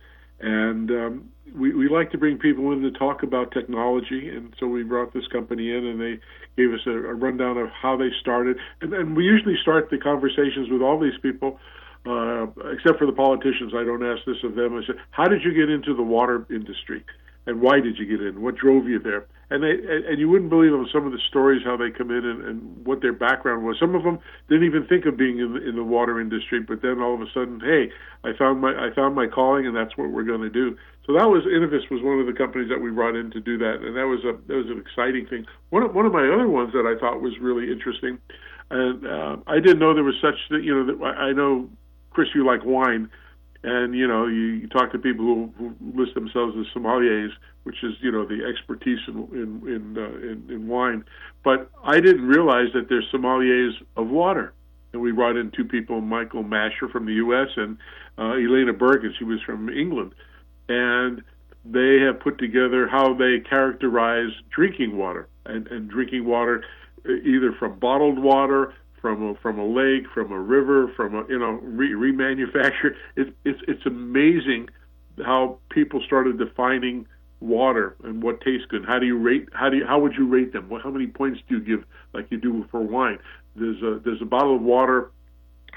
and 0.41 0.91
um, 0.91 1.29
we 1.55 1.75
we 1.75 1.89
like 1.89 2.11
to 2.13 2.19
bring 2.19 2.39
people 2.39 2.73
in 2.73 2.83
to 2.83 2.91
talk 2.91 3.23
about 3.23 3.53
technology, 3.53 4.29
and 4.29 4.55
so 4.59 4.67
we 4.67 4.83
brought 4.83 5.13
this 5.13 5.27
company 5.29 5.71
in, 5.71 5.87
and 5.87 6.01
they 6.01 6.19
gave 6.57 6.73
us 6.73 6.81
a, 6.87 6.91
a 6.91 7.15
rundown 7.15 7.59
of 7.59 7.69
how 7.71 7.97
they 7.97 8.11
started, 8.21 8.59
and 8.81 8.93
then 8.93 9.15
we 9.15 9.25
usually 9.25 9.57
start 9.61 9.91
the 9.91 9.99
conversations 9.99 10.69
with 10.71 10.83
all 10.83 10.99
these 10.99 11.19
people. 11.23 11.59
Uh, 12.07 12.47
except 12.73 12.99
for 12.99 13.05
the 13.05 13.13
politicians, 13.13 13.75
I 13.77 13.85
don't 13.85 14.03
ask 14.03 14.25
this 14.25 14.43
of 14.43 14.55
them. 14.55 14.75
I 14.75 14.87
said, 14.87 14.97
"How 15.11 15.29
did 15.29 15.45
you 15.45 15.53
get 15.53 15.69
into 15.69 15.95
the 15.95 16.03
water 16.03 16.47
industry?" 16.49 17.05
And 17.47 17.61
why 17.61 17.81
did 17.81 17.99
you 17.99 18.07
get 18.07 18.25
in? 18.25 18.43
What 18.43 18.57
drove 18.57 18.87
you 18.87 18.99
there? 18.99 19.27
And 19.51 19.65
they 19.65 19.75
and 20.07 20.21
you 20.21 20.29
wouldn't 20.29 20.51
believe 20.51 20.71
them 20.71 20.87
some 20.93 21.07
of 21.07 21.13
the 21.13 21.19
stories 21.29 21.63
how 21.65 21.77
they 21.77 21.91
come 21.91 22.11
in 22.11 22.25
and, 22.25 22.45
and 22.45 22.87
what 22.87 23.03
their 23.03 23.13
background 23.13 23.65
was. 23.65 23.77
Some 23.81 23.97
of 23.97 24.05
them 24.05 24.21
didn't 24.49 24.65
even 24.65 24.87
think 24.87 25.07
of 25.07 25.17
being 25.17 25.41
in 25.41 25.55
the, 25.55 25.69
in 25.69 25.75
the 25.75 25.83
water 25.83 26.21
industry, 26.21 26.61
but 26.61 26.83
then 26.83 27.01
all 27.01 27.15
of 27.15 27.21
a 27.21 27.27
sudden, 27.35 27.59
hey, 27.59 27.91
I 28.23 28.37
found 28.39 28.61
my 28.61 28.71
I 28.71 28.95
found 28.95 29.17
my 29.17 29.27
calling, 29.27 29.67
and 29.67 29.75
that's 29.75 29.97
what 29.97 30.11
we're 30.11 30.23
going 30.23 30.43
to 30.43 30.51
do. 30.51 30.77
So 31.05 31.15
that 31.15 31.27
was 31.27 31.43
Innovyze 31.51 31.91
was 31.91 32.01
one 32.03 32.21
of 32.21 32.27
the 32.27 32.33
companies 32.33 32.69
that 32.69 32.81
we 32.81 32.93
brought 32.93 33.17
in 33.17 33.33
to 33.33 33.41
do 33.41 33.59
that, 33.59 33.83
and 33.83 33.97
that 33.97 34.07
was 34.07 34.23
a 34.23 34.39
that 34.47 34.55
was 34.55 34.71
an 34.71 34.79
exciting 34.79 35.27
thing. 35.27 35.45
One 35.71 35.83
of 35.83 35.95
one 35.95 36.07
of 36.07 36.13
my 36.13 36.23
other 36.23 36.47
ones 36.47 36.73
that 36.73 36.87
I 36.87 36.95
thought 37.01 37.21
was 37.21 37.35
really 37.41 37.73
interesting, 37.73 38.19
and 38.71 39.05
uh, 39.05 39.37
I 39.49 39.59
didn't 39.59 39.81
know 39.81 39.95
there 39.95 40.05
was 40.05 40.21
such 40.23 40.39
that 40.51 40.63
you 40.63 40.71
know 40.71 41.05
I 41.05 41.33
know 41.33 41.69
Chris, 42.11 42.29
you 42.35 42.47
like 42.47 42.65
wine 42.65 43.11
and 43.63 43.95
you 43.95 44.07
know 44.07 44.27
you, 44.27 44.67
talk 44.69 44.93
to 44.93 44.99
people 44.99 45.25
who, 45.25 45.53
who 45.59 45.75
list 46.03 46.15
themselves 46.15 46.57
as 46.59 46.67
sommeliers, 46.75 47.31
which 47.65 47.83
is 47.83 47.93
you 48.01 48.11
know 48.11 48.27
the 48.27 48.45
expertise 48.45 48.99
in 49.09 49.17
in 49.33 49.69
in, 49.69 49.99
uh, 49.99 50.09
in 50.17 50.45
in 50.49 50.69
wine. 50.69 51.05
But 51.45 51.71
I 51.85 52.01
didn't 52.01 52.27
realize 52.27 52.69
that 52.75 52.89
there's 52.89 53.07
sommeliers 53.13 53.73
of 53.97 54.09
water, 54.09 54.53
and 54.93 55.03
we 55.03 55.13
brought 55.13 55.37
in 55.37 55.51
two 55.51 55.65
people, 55.65 56.01
Michael 56.01 56.45
Mascha 56.45 56.91
from 56.91 57.07
the 57.07 57.15
U.S. 57.15 57.49
and 57.57 57.77
uh, 58.19 58.33
Elena 58.33 58.73
Bergen, 58.73 59.15
she 59.19 59.25
was 59.25 59.41
from 59.43 59.69
England, 59.69 60.15
and 60.69 61.23
they 61.65 61.99
have 62.01 62.21
put 62.21 62.39
together 62.39 62.89
how 62.89 63.15
they 63.15 63.41
characterize 63.41 64.31
drinking 64.55 64.97
water 64.97 65.29
and, 65.45 65.67
and 65.69 65.91
drinking 65.91 66.25
water 66.25 66.65
uh, 67.07 67.13
either 67.13 67.53
from 67.59 67.79
bottled 67.79 68.19
water 68.19 68.73
from 69.01 69.31
a, 69.31 69.35
from 69.37 69.59
a 69.59 69.67
lake, 69.67 70.05
from 70.13 70.33
a 70.33 70.41
river, 70.41 70.93
from 70.97 71.15
a 71.15 71.27
you 71.29 71.39
know 71.39 71.53
re- 71.63 71.93
remanufactured. 71.93 72.95
It's 73.17 73.31
it's 73.45 73.61
it's 73.69 73.87
amazing 73.87 74.69
how 75.25 75.59
people 75.71 76.03
started 76.05 76.39
defining 76.39 77.07
water 77.41 77.97
and 78.05 78.23
what 78.23 78.41
tastes 78.41 78.67
good. 78.69 78.85
How 78.87 78.99
do 78.99 79.07
you 79.07 79.17
rate? 79.17 79.49
How 79.53 79.71
do 79.71 79.79
you, 79.79 79.87
how 79.87 79.99
would 79.99 80.15
you 80.15 80.27
rate 80.27 80.53
them? 80.53 80.69
What, 80.69 80.83
how 80.83 80.91
many 80.91 81.07
points 81.07 81.41
do 81.49 81.57
you 81.57 81.61
give 81.61 81.85
like 82.13 82.27
you 82.31 82.39
do 82.39 82.67
for 82.71 82.81
wine? 82.81 83.19
There's 83.57 83.83
a 83.83 84.01
there's 84.05 84.23
a 84.23 84.27
bottle 84.27 84.57
of 84.57 84.63
water 84.63 85.11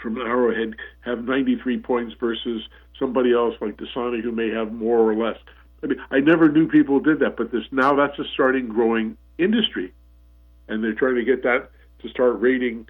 from 0.01 0.17
Arrowhead 0.17 0.75
have 1.01 1.23
93 1.23 1.79
points 1.79 2.13
versus 2.19 2.61
somebody 2.99 3.33
else 3.33 3.55
like 3.61 3.77
Dasani 3.77 4.21
who 4.21 4.31
may 4.31 4.49
have 4.49 4.73
more 4.73 4.99
or 4.99 5.15
less. 5.15 5.37
I 5.81 5.87
mean, 5.87 5.99
I 6.11 6.19
never 6.19 6.49
knew 6.49 6.67
people 6.67 6.99
did 6.99 7.19
that, 7.19 7.37
but 7.37 7.51
this 7.51 7.63
now 7.71 7.95
that's 7.95 8.17
a 8.19 8.25
starting 8.33 8.67
growing 8.67 9.17
industry, 9.37 9.93
and 10.67 10.83
they're 10.83 10.93
trying 10.93 11.15
to 11.15 11.23
get 11.23 11.43
that 11.43 11.71
to 12.01 12.09
start 12.09 12.39
rating 12.39 12.87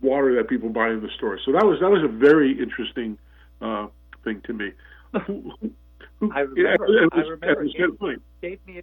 water 0.00 0.34
that 0.36 0.48
people 0.48 0.68
buy 0.68 0.90
in 0.90 1.00
the 1.00 1.10
store. 1.16 1.38
So 1.44 1.52
that 1.52 1.64
was 1.64 1.80
that 1.80 1.90
was 1.90 2.02
a 2.02 2.08
very 2.08 2.58
interesting 2.60 3.18
uh, 3.60 3.88
thing 4.24 4.42
to 4.46 4.52
me. 4.52 4.72
I 5.14 6.40
remember. 6.40 6.54
Yeah, 6.56 6.76
was, 6.78 7.08
I 7.12 7.20
remember. 7.20 7.64
Gave, 7.64 7.98
gave, 7.98 8.20
gave 8.40 8.66
me, 8.66 8.78
a, 8.78 8.82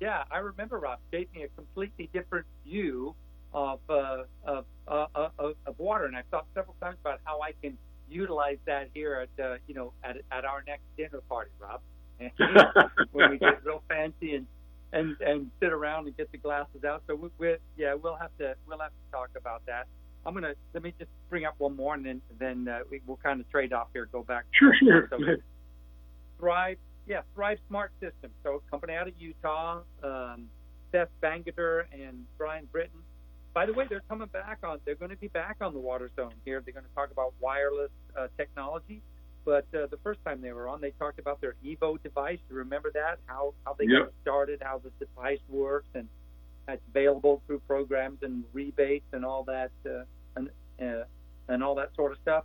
yeah, 0.00 0.24
I 0.30 0.38
remember. 0.38 0.78
Rob 0.78 0.98
gave 1.10 1.32
me 1.34 1.44
a 1.44 1.48
completely 1.48 2.08
different 2.12 2.46
view 2.64 3.14
of 3.52 3.80
uh, 3.88 4.24
of, 4.44 4.64
uh, 4.88 5.06
of, 5.14 5.54
of 5.66 5.78
water, 5.78 6.06
and 6.06 6.16
I've 6.16 6.26
thought 6.30 6.46
several 6.54 6.76
times 6.80 6.98
about 7.00 7.20
how 7.24 7.40
I 7.40 7.52
can 7.62 7.76
utilize 8.08 8.58
that 8.66 8.88
here 8.92 9.26
at 9.38 9.44
uh, 9.44 9.56
you 9.66 9.74
know 9.74 9.92
at 10.04 10.16
at 10.30 10.44
our 10.44 10.62
next 10.66 10.84
dinner 10.96 11.20
party, 11.28 11.50
Rob. 11.58 11.80
And, 12.18 12.30
when 13.12 13.30
we 13.30 13.38
get 13.38 13.64
real 13.64 13.82
fancy 13.88 14.34
and 14.34 14.46
and 14.92 15.16
and 15.20 15.50
sit 15.60 15.72
around 15.72 16.06
and 16.06 16.16
get 16.16 16.30
the 16.32 16.38
glasses 16.38 16.84
out. 16.84 17.02
So 17.06 17.14
we, 17.14 17.28
we 17.38 17.56
yeah, 17.76 17.94
we'll 17.94 18.16
have 18.16 18.36
to 18.38 18.54
we'll 18.66 18.78
have 18.78 18.90
to 18.90 19.12
talk 19.12 19.30
about 19.36 19.64
that. 19.66 19.86
I'm 20.26 20.34
gonna 20.34 20.54
let 20.74 20.82
me 20.82 20.92
just 20.98 21.10
bring 21.28 21.44
up 21.44 21.54
one 21.58 21.74
more, 21.76 21.94
and 21.94 22.04
then 22.04 22.20
then 22.38 22.68
uh, 22.68 22.80
we, 22.90 23.00
we'll 23.06 23.16
kind 23.18 23.40
of 23.40 23.48
trade 23.50 23.72
off 23.72 23.88
here. 23.92 24.06
Go 24.12 24.22
back. 24.22 24.44
Sure, 24.52 24.74
sure. 24.78 25.08
So, 25.10 25.18
Thrive, 26.38 26.78
yeah, 27.06 27.22
Thrive 27.34 27.58
Smart 27.68 27.92
Systems. 28.00 28.32
So 28.42 28.62
company 28.70 28.94
out 28.94 29.08
of 29.08 29.14
Utah, 29.18 29.80
um, 30.02 30.48
Seth 30.92 31.08
Bangerter 31.22 31.84
and 31.92 32.24
Brian 32.38 32.66
Britton. 32.70 33.00
By 33.52 33.66
the 33.66 33.72
way, 33.72 33.84
they're 33.88 34.02
coming 34.08 34.28
back 34.28 34.58
on. 34.62 34.78
They're 34.84 34.94
going 34.94 35.10
to 35.10 35.16
be 35.16 35.28
back 35.28 35.56
on 35.60 35.74
the 35.74 35.80
Water 35.80 36.08
Zone 36.14 36.32
here. 36.44 36.62
They're 36.64 36.72
going 36.72 36.86
to 36.86 36.94
talk 36.94 37.10
about 37.10 37.34
wireless 37.40 37.90
uh, 38.16 38.28
technology. 38.36 39.02
But 39.44 39.66
uh, 39.74 39.86
the 39.90 39.96
first 40.04 40.20
time 40.24 40.40
they 40.40 40.52
were 40.52 40.68
on, 40.68 40.80
they 40.80 40.90
talked 40.92 41.18
about 41.18 41.40
their 41.40 41.54
Evo 41.64 42.00
device. 42.02 42.38
You 42.48 42.56
remember 42.56 42.90
that? 42.94 43.18
How 43.26 43.54
how 43.64 43.74
they 43.78 43.86
Yep. 43.86 44.02
got 44.02 44.12
started, 44.22 44.62
how 44.62 44.78
the 44.84 44.90
device 45.04 45.40
works, 45.48 45.88
and 45.94 46.08
it's 46.68 46.82
available 46.88 47.42
through 47.46 47.60
programs 47.60 48.18
and 48.22 48.44
rebates 48.52 49.06
and 49.12 49.24
all 49.24 49.44
that 49.44 49.70
uh, 49.86 50.04
and 50.36 50.50
uh, 50.80 51.04
and 51.48 51.62
all 51.62 51.74
that 51.74 51.90
sort 51.96 52.12
of 52.12 52.18
stuff. 52.22 52.44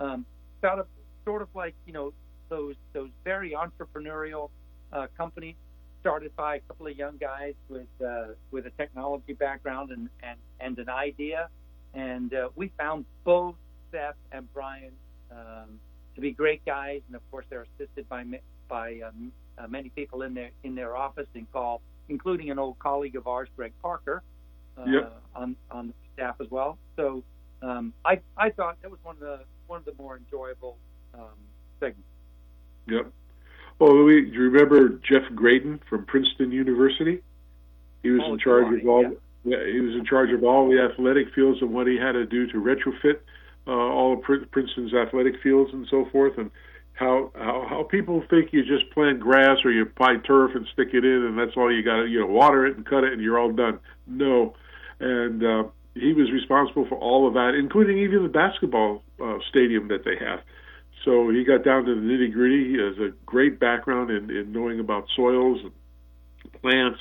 Um, 0.00 0.24
sort 0.60 0.78
of 0.78 0.86
sort 1.24 1.42
of 1.42 1.48
like 1.54 1.74
you 1.86 1.92
know 1.92 2.12
those 2.48 2.76
those 2.92 3.10
very 3.24 3.52
entrepreneurial 3.52 4.50
uh, 4.92 5.06
companies 5.16 5.56
started 6.00 6.34
by 6.36 6.56
a 6.56 6.60
couple 6.60 6.86
of 6.86 6.96
young 6.96 7.16
guys 7.16 7.54
with 7.68 7.88
uh, 8.04 8.28
with 8.50 8.66
a 8.66 8.70
technology 8.70 9.32
background 9.32 9.90
and 9.90 10.08
and, 10.22 10.38
and 10.60 10.78
an 10.78 10.88
idea, 10.88 11.48
and 11.94 12.32
uh, 12.34 12.48
we 12.54 12.70
found 12.78 13.04
both 13.24 13.56
Seth 13.90 14.14
and 14.32 14.52
Brian 14.52 14.92
um, 15.30 15.80
to 16.14 16.20
be 16.20 16.30
great 16.30 16.64
guys, 16.64 17.00
and 17.08 17.16
of 17.16 17.30
course 17.30 17.44
they're 17.50 17.66
assisted 17.78 18.08
by 18.08 18.24
by 18.68 19.00
um, 19.00 19.32
uh, 19.58 19.66
many 19.66 19.88
people 19.90 20.22
in 20.22 20.34
their 20.34 20.50
in 20.64 20.74
their 20.74 20.96
office 20.96 21.28
and 21.34 21.50
call, 21.52 21.80
including 22.08 22.50
an 22.50 22.58
old 22.58 22.78
colleague 22.78 23.16
of 23.16 23.26
ours, 23.26 23.48
Greg 23.56 23.72
Parker, 23.82 24.22
uh, 24.78 24.84
Yep. 24.86 25.22
on 25.34 25.56
on 25.70 25.88
the 25.88 25.94
staff 26.14 26.36
as 26.40 26.50
well. 26.50 26.78
So 26.96 27.22
um, 27.62 27.92
I 28.04 28.20
I 28.36 28.50
thought 28.50 28.76
that 28.82 28.90
was 28.90 29.00
one 29.02 29.14
of 29.16 29.20
the 29.20 29.40
one 29.66 29.78
of 29.78 29.84
the 29.84 29.94
more 29.98 30.16
enjoyable 30.16 30.76
um, 31.14 31.36
segments. 31.80 32.08
Yep. 32.86 33.10
Well, 33.78 33.94
Louis, 33.94 34.22
do 34.22 34.32
you 34.32 34.50
remember 34.50 34.88
Jeff 35.08 35.22
Graydon 35.34 35.80
from 35.88 36.04
Princeton 36.06 36.50
University? 36.52 37.22
He 38.02 38.10
was 38.10 38.22
Oh, 38.24 38.32
in 38.34 38.38
charge 38.38 38.80
of 38.80 38.88
all. 38.88 39.02
yeah. 39.02 39.10
Yeah, 39.44 39.64
he 39.64 39.80
was 39.80 39.94
in 39.94 40.04
charge 40.04 40.30
of 40.32 40.42
all 40.42 40.68
the 40.68 40.80
athletic 40.80 41.32
fields 41.32 41.62
and 41.62 41.72
what 41.72 41.86
he 41.86 41.96
had 41.96 42.12
to 42.12 42.26
do 42.26 42.48
to 42.48 42.56
retrofit 42.60 43.20
uh, 43.68 43.70
all 43.70 44.12
of 44.14 44.22
Princeton's 44.22 44.92
athletic 44.92 45.40
fields 45.40 45.72
and 45.72 45.86
so 45.88 46.04
forth, 46.06 46.36
and 46.36 46.50
how, 46.96 47.30
how 47.34 47.66
how 47.68 47.82
people 47.82 48.22
think 48.28 48.52
you 48.52 48.64
just 48.64 48.90
plant 48.92 49.20
grass 49.20 49.58
or 49.64 49.70
you 49.70 49.84
buy 49.98 50.16
turf 50.26 50.52
and 50.54 50.66
stick 50.72 50.88
it 50.92 51.04
in, 51.04 51.24
and 51.24 51.38
that's 51.38 51.56
all 51.56 51.72
you 51.72 51.82
got 51.82 52.02
to 52.02 52.06
you 52.06 52.20
know 52.20 52.26
water 52.26 52.66
it 52.66 52.76
and 52.76 52.86
cut 52.86 53.04
it 53.04 53.12
and 53.12 53.22
you're 53.22 53.38
all 53.38 53.52
done. 53.52 53.78
No, 54.06 54.54
and 54.98 55.44
uh, 55.44 55.64
he 55.94 56.14
was 56.14 56.30
responsible 56.32 56.86
for 56.88 56.96
all 56.96 57.28
of 57.28 57.34
that, 57.34 57.54
including 57.54 57.98
even 57.98 58.22
the 58.22 58.30
basketball 58.30 59.02
uh, 59.22 59.38
stadium 59.48 59.88
that 59.88 60.04
they 60.04 60.16
have. 60.24 60.40
So 61.04 61.30
he 61.30 61.44
got 61.44 61.64
down 61.64 61.84
to 61.84 61.94
the 61.94 62.00
nitty 62.00 62.32
gritty. 62.32 62.70
He 62.70 62.78
has 62.78 62.98
a 62.98 63.12
great 63.26 63.60
background 63.60 64.10
in, 64.10 64.30
in 64.30 64.52
knowing 64.52 64.80
about 64.80 65.06
soils 65.14 65.60
and 65.62 66.52
plants 66.62 66.98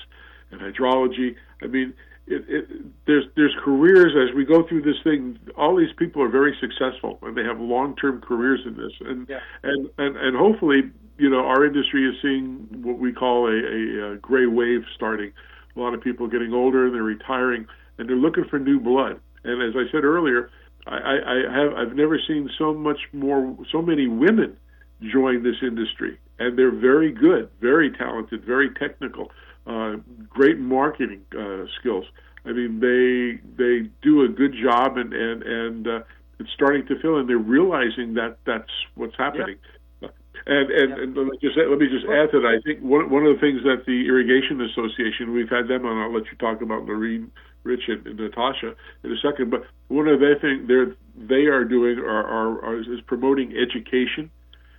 and 0.51 0.59
hydrology. 0.59 1.35
I 1.61 1.67
mean, 1.67 1.93
it, 2.27 2.43
it, 2.49 2.65
there's 3.05 3.25
there's 3.35 3.55
careers 3.63 4.13
as 4.15 4.35
we 4.35 4.45
go 4.45 4.67
through 4.67 4.81
this 4.81 4.95
thing. 5.03 5.37
All 5.57 5.75
these 5.75 5.93
people 5.97 6.21
are 6.23 6.29
very 6.29 6.55
successful 6.59 7.19
and 7.21 7.37
they 7.37 7.43
have 7.43 7.59
long 7.59 7.95
term 7.95 8.21
careers 8.21 8.61
in 8.65 8.75
this, 8.75 8.91
and 9.01 9.27
Yeah. 9.29 9.39
and 9.63 9.89
and 9.97 10.17
and 10.17 10.35
hopefully, 10.35 10.91
you 11.17 11.29
know, 11.29 11.45
our 11.45 11.65
industry 11.65 12.07
is 12.07 12.15
seeing 12.21 12.67
what 12.81 12.97
we 12.97 13.11
call 13.13 13.47
a, 13.47 13.51
a, 13.53 14.13
a 14.13 14.15
gray 14.17 14.47
wave 14.47 14.83
starting. 14.95 15.31
A 15.75 15.79
lot 15.79 15.93
of 15.93 16.01
people 16.01 16.27
getting 16.27 16.53
older 16.53 16.85
and 16.85 16.95
they're 16.95 17.03
retiring, 17.03 17.67
and 17.97 18.09
they're 18.09 18.15
looking 18.15 18.45
for 18.45 18.57
new 18.57 18.79
blood. 18.79 19.19
And 19.43 19.61
as 19.61 19.75
I 19.75 19.91
said 19.91 20.03
earlier, 20.03 20.49
I, 20.87 20.95
I, 20.97 21.15
I 21.49 21.61
have 21.61 21.73
I've 21.73 21.95
never 21.95 22.19
seen 22.27 22.49
so 22.57 22.73
much 22.73 22.99
more 23.13 23.55
so 23.71 23.81
many 23.81 24.07
women 24.07 24.57
join 25.01 25.43
this 25.43 25.57
industry, 25.61 26.17
and 26.39 26.57
they're 26.57 26.71
very 26.71 27.11
good, 27.11 27.49
very 27.61 27.91
talented, 27.91 28.43
very 28.45 28.73
technical, 28.73 29.31
uh, 29.67 29.95
great 30.29 30.59
marketing 30.59 31.21
uh, 31.37 31.65
skills. 31.79 32.05
I 32.45 32.51
mean, 32.51 32.79
they 32.79 33.39
they 33.57 33.89
do 34.01 34.23
a 34.23 34.27
good 34.27 34.53
job, 34.61 34.97
and 34.97 35.13
and 35.13 35.43
and 35.43 35.87
uh, 35.87 35.99
it's 36.39 36.51
starting 36.53 36.85
to 36.87 36.99
fill, 37.01 37.17
and 37.17 37.27
they're 37.27 37.37
realizing 37.37 38.13
that 38.15 38.37
that's 38.45 38.71
what's 38.95 39.15
happening. 39.17 39.57
And 40.47 40.69
and, 40.69 40.89
Yeah. 40.89 41.03
and 41.03 41.17
let 41.17 41.25
me 41.25 41.37
just 41.41 41.57
let 41.57 41.79
me 41.79 41.87
just 41.87 42.05
add 42.05 42.29
to 42.31 42.39
that. 42.41 42.59
I 42.59 42.61
think 42.61 42.81
one 42.81 43.09
one 43.09 43.25
of 43.25 43.33
the 43.33 43.41
things 43.41 43.63
that 43.63 43.85
the 43.87 44.05
Irrigation 44.05 44.61
Association 44.61 45.33
we've 45.33 45.49
had 45.49 45.67
them 45.67 45.85
on. 45.85 45.97
I'll 45.97 46.13
let 46.13 46.25
you 46.29 46.37
talk 46.37 46.61
about 46.61 46.85
Noreen, 46.85 47.31
Rich, 47.63 47.87
and, 47.87 48.05
and 48.05 48.19
Natasha 48.19 48.75
in 49.03 49.11
a 49.11 49.17
second. 49.17 49.49
But 49.49 49.65
one 49.87 50.07
of 50.07 50.19
the 50.19 50.35
things 50.39 50.67
they're 50.67 50.93
they 51.17 51.47
are 51.47 51.63
doing 51.63 51.97
are, 51.97 52.23
are, 52.23 52.63
are 52.63 52.79
is 52.79 53.01
promoting 53.07 53.55
education. 53.57 54.29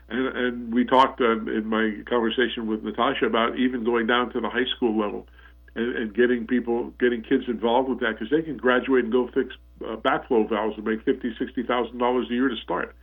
And, 0.08 0.36
and 0.36 0.74
we 0.74 0.84
talked 0.84 1.20
um, 1.20 1.48
in 1.48 1.66
my 1.66 2.02
conversation 2.08 2.66
with 2.66 2.82
Natasha 2.84 3.26
about 3.26 3.58
even 3.58 3.84
going 3.84 4.06
down 4.06 4.32
to 4.32 4.40
the 4.40 4.48
high 4.48 4.66
school 4.76 4.96
level 4.96 5.26
and, 5.74 5.96
and 5.96 6.14
getting 6.14 6.46
people, 6.46 6.92
getting 7.00 7.22
kids 7.22 7.44
involved 7.48 7.88
with 7.88 8.00
that 8.00 8.18
because 8.18 8.30
they 8.30 8.42
can 8.42 8.56
graduate 8.56 9.04
and 9.04 9.12
go 9.12 9.28
fix 9.34 9.54
uh, 9.84 9.96
backflow 9.96 10.48
valves 10.48 10.76
and 10.76 10.86
make 10.86 11.04
fifty, 11.04 11.34
sixty 11.38 11.62
thousand 11.62 11.98
dollars 11.98 12.26
a 12.30 12.34
year 12.34 12.48
to 12.48 12.56
start. 12.56 12.94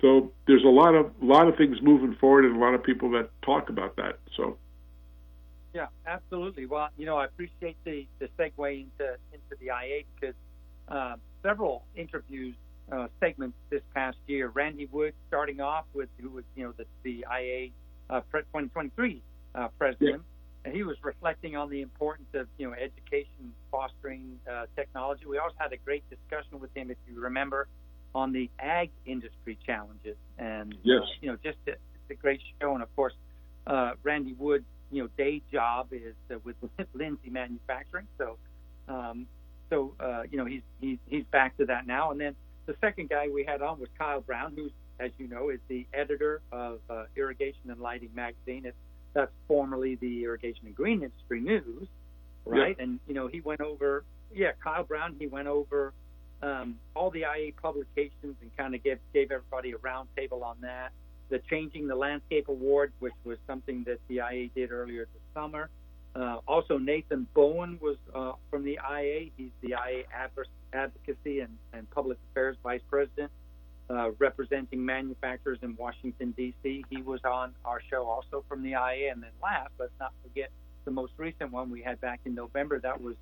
So 0.00 0.32
there's 0.46 0.64
a 0.64 0.68
lot 0.68 0.94
of 0.94 1.10
lot 1.22 1.48
of 1.48 1.56
things 1.56 1.78
moving 1.80 2.14
forward, 2.16 2.44
and 2.44 2.56
a 2.56 2.58
lot 2.58 2.74
of 2.74 2.82
people 2.82 3.10
that 3.12 3.30
talk 3.42 3.70
about 3.70 3.96
that. 3.96 4.18
So 4.36 4.58
Yeah, 5.72 5.86
absolutely. 6.06 6.66
Well, 6.66 6.88
you 6.98 7.06
know, 7.06 7.16
I 7.16 7.24
appreciate 7.24 7.76
the, 7.84 8.06
the 8.18 8.28
segue 8.38 8.72
into 8.72 9.16
into 9.32 9.56
the 9.58 9.66
IA 9.66 10.02
because 10.14 10.34
uh, 10.88 11.16
several 11.42 11.84
interviews 11.94 12.56
uh, 12.92 13.08
segments 13.20 13.56
this 13.70 13.82
past 13.94 14.16
year. 14.26 14.48
Randy 14.48 14.86
Wood 14.90 15.14
starting 15.28 15.60
off 15.60 15.84
with 15.92 16.08
who 16.20 16.30
was 16.30 16.44
you 16.54 16.64
know 16.64 16.72
the 16.76 16.84
the 17.02 17.24
IA 17.30 17.70
uh, 18.10 18.20
2023 18.20 19.22
uh, 19.54 19.68
president, 19.78 20.22
and 20.64 20.74
he 20.74 20.82
was 20.82 20.96
reflecting 21.02 21.56
on 21.56 21.70
the 21.70 21.80
importance 21.80 22.28
of 22.34 22.46
you 22.58 22.68
know 22.68 22.74
education 22.74 23.52
fostering 23.70 24.38
uh, 24.50 24.66
technology. 24.76 25.26
We 25.26 25.38
also 25.38 25.56
had 25.58 25.72
a 25.72 25.76
great 25.78 26.04
discussion 26.10 26.60
with 26.60 26.70
him, 26.76 26.90
if 26.90 26.98
you 27.08 27.20
remember, 27.20 27.66
on 28.14 28.32
the 28.32 28.50
ag 28.58 28.90
industry 29.04 29.58
challenges 29.66 30.16
and 30.38 30.74
Yes. 30.82 31.02
you 31.20 31.30
know 31.30 31.36
just 31.42 31.58
a, 31.66 31.72
it's 31.72 32.10
a 32.10 32.14
great 32.14 32.40
show. 32.60 32.74
And 32.74 32.82
of 32.82 32.94
course, 32.96 33.14
uh, 33.66 33.92
Randy 34.02 34.34
Wood 34.34 34.64
you 34.90 35.02
know 35.02 35.08
day 35.16 35.42
job 35.52 35.88
is 35.92 36.14
uh, 36.30 36.36
with 36.44 36.56
Lindsay 36.94 37.30
Manufacturing. 37.30 38.06
So 38.18 38.36
um, 38.88 39.26
so 39.70 39.94
uh, 39.98 40.22
you 40.30 40.38
know 40.38 40.44
he's 40.44 40.62
he's 40.80 40.98
he's 41.06 41.24
back 41.32 41.56
to 41.58 41.66
that 41.66 41.86
now. 41.86 42.10
And 42.12 42.20
then 42.20 42.36
the 42.66 42.74
second 42.80 43.08
guy 43.08 43.28
we 43.28 43.44
had 43.44 43.62
on 43.62 43.80
was 43.80 43.88
Kyle 43.98 44.20
Brown, 44.20 44.52
who, 44.54 44.70
as 44.98 45.10
you 45.18 45.28
know 45.28 45.50
is 45.50 45.60
the 45.68 45.86
editor 45.92 46.40
of 46.52 46.80
uh, 46.90 47.04
Irrigation 47.16 47.70
and 47.70 47.80
Lighting 47.80 48.10
magazine. 48.14 48.66
It's, 48.66 48.76
that's 49.14 49.32
formerly 49.48 49.94
the 49.96 50.24
Irrigation 50.24 50.66
and 50.66 50.74
Green 50.74 51.02
Industry 51.02 51.40
News, 51.40 51.88
right? 52.44 52.76
And 52.78 53.00
you 53.08 53.14
know 53.14 53.28
he 53.28 53.40
went 53.40 53.60
over 53.60 54.04
yeah 54.34 54.50
Kyle 54.62 54.84
Brown 54.84 55.16
he 55.18 55.26
went 55.26 55.48
over 55.48 55.94
um, 56.42 56.76
all 56.94 57.10
the 57.10 57.20
IA 57.20 57.52
publications 57.60 58.36
and 58.42 58.54
kind 58.58 58.74
of 58.74 58.82
gave 58.82 58.98
gave 59.14 59.30
everybody 59.30 59.72
a 59.72 59.78
roundtable 59.78 60.42
on 60.42 60.56
that 60.60 60.90
the 61.28 61.40
Changing 61.50 61.88
the 61.88 61.94
Landscape 61.94 62.48
Award, 62.48 62.92
which 63.00 63.12
was 63.24 63.38
something 63.46 63.84
that 63.84 63.98
the 64.08 64.16
IA 64.16 64.48
did 64.54 64.70
earlier 64.70 65.06
this 65.12 65.22
summer. 65.34 65.70
Uh, 66.14 66.38
also, 66.46 66.78
Nathan 66.78 67.26
Bowen 67.34 67.78
was 67.80 67.96
uh, 68.14 68.32
from 68.50 68.64
the 68.64 68.78
IA. 68.90 69.30
He's 69.36 69.50
the 69.60 69.70
IA 69.70 70.04
Adver- 70.14 70.46
Advocacy 70.72 71.40
and, 71.40 71.56
and 71.72 71.88
Public 71.90 72.18
Affairs 72.30 72.56
Vice 72.62 72.80
President, 72.88 73.30
uh, 73.88 74.10
representing 74.18 74.84
manufacturers 74.84 75.58
in 75.62 75.76
Washington, 75.76 76.32
D.C. 76.36 76.84
He 76.90 77.02
was 77.02 77.20
on 77.24 77.54
our 77.64 77.80
show 77.90 78.06
also 78.06 78.44
from 78.48 78.62
the 78.62 78.70
IA. 78.70 79.12
And 79.12 79.22
then 79.22 79.30
last, 79.42 79.70
let's 79.78 79.92
not 80.00 80.12
forget 80.22 80.50
the 80.84 80.90
most 80.90 81.12
recent 81.16 81.52
one 81.52 81.70
we 81.70 81.82
had 81.82 82.00
back 82.00 82.20
in 82.24 82.34
November. 82.34 82.78
That 82.80 83.00
was 83.00 83.14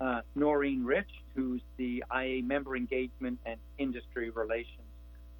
uh, 0.00 0.20
Noreen 0.34 0.84
Rich, 0.84 1.10
who's 1.34 1.62
the 1.76 2.04
IA 2.14 2.42
Member 2.42 2.76
Engagement 2.76 3.38
and 3.46 3.58
Industry 3.78 4.30
Relations 4.30 4.88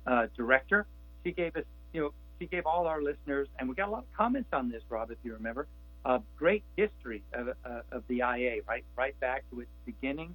uh, 0.07 0.27
Director. 0.37 0.87
She 1.25 1.33
gave 1.33 1.57
us 1.57 1.65
you 1.93 2.01
know, 2.03 2.13
she 2.39 2.47
gave 2.47 2.67
all 2.67 2.87
our 2.87 3.03
listeners, 3.03 3.49
and 3.59 3.69
we 3.69 3.75
got 3.75 3.89
a 3.89 3.91
lot 3.91 4.05
of 4.05 4.13
comments 4.17 4.49
on 4.53 4.71
this, 4.71 4.83
Rob, 4.89 5.11
if 5.11 5.19
you 5.23 5.35
remember, 5.35 5.67
a 6.05 6.21
great 6.37 6.63
history 6.77 7.23
of, 7.35 7.49
uh, 7.65 7.81
of 7.93 8.03
the 8.09 8.19
IA, 8.19 8.63
right, 8.67 8.85
right 8.97 9.19
back 9.21 9.45
to 9.51 9.61
its 9.61 9.71
beginnings. 9.85 10.35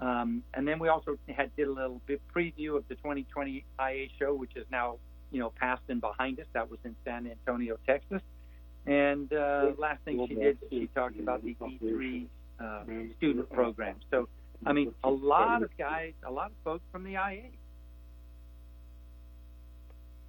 Um, 0.00 0.42
and 0.54 0.66
then 0.66 0.78
we 0.78 0.88
also 0.88 1.18
had 1.28 1.54
did 1.56 1.68
a 1.68 1.72
little 1.72 2.00
bit 2.06 2.20
preview 2.34 2.76
of 2.76 2.84
the 2.88 2.94
2020 2.96 3.64
IA 3.78 4.06
show, 4.18 4.34
which 4.34 4.56
is 4.56 4.64
now, 4.70 4.96
you 5.30 5.40
know, 5.40 5.52
past 5.60 5.82
and 5.88 6.00
behind 6.00 6.40
us. 6.40 6.46
That 6.54 6.70
was 6.70 6.80
in 6.84 6.96
San 7.04 7.26
Antonio, 7.26 7.76
Texas. 7.86 8.22
And 8.86 9.30
uh, 9.32 9.72
last 9.78 10.02
thing 10.04 10.24
she 10.26 10.34
did, 10.34 10.58
she 10.70 10.88
talked 10.94 11.20
about 11.20 11.44
the 11.44 11.54
E3 11.54 12.26
uh, 12.58 12.82
student 13.18 13.50
program. 13.50 13.96
So 14.10 14.28
I 14.64 14.72
mean, 14.72 14.92
a 15.04 15.10
lot 15.10 15.62
of 15.62 15.70
guys, 15.78 16.12
a 16.26 16.30
lot 16.30 16.46
of 16.46 16.56
folks 16.64 16.84
from 16.92 17.04
the 17.04 17.12
IA. 17.12 17.50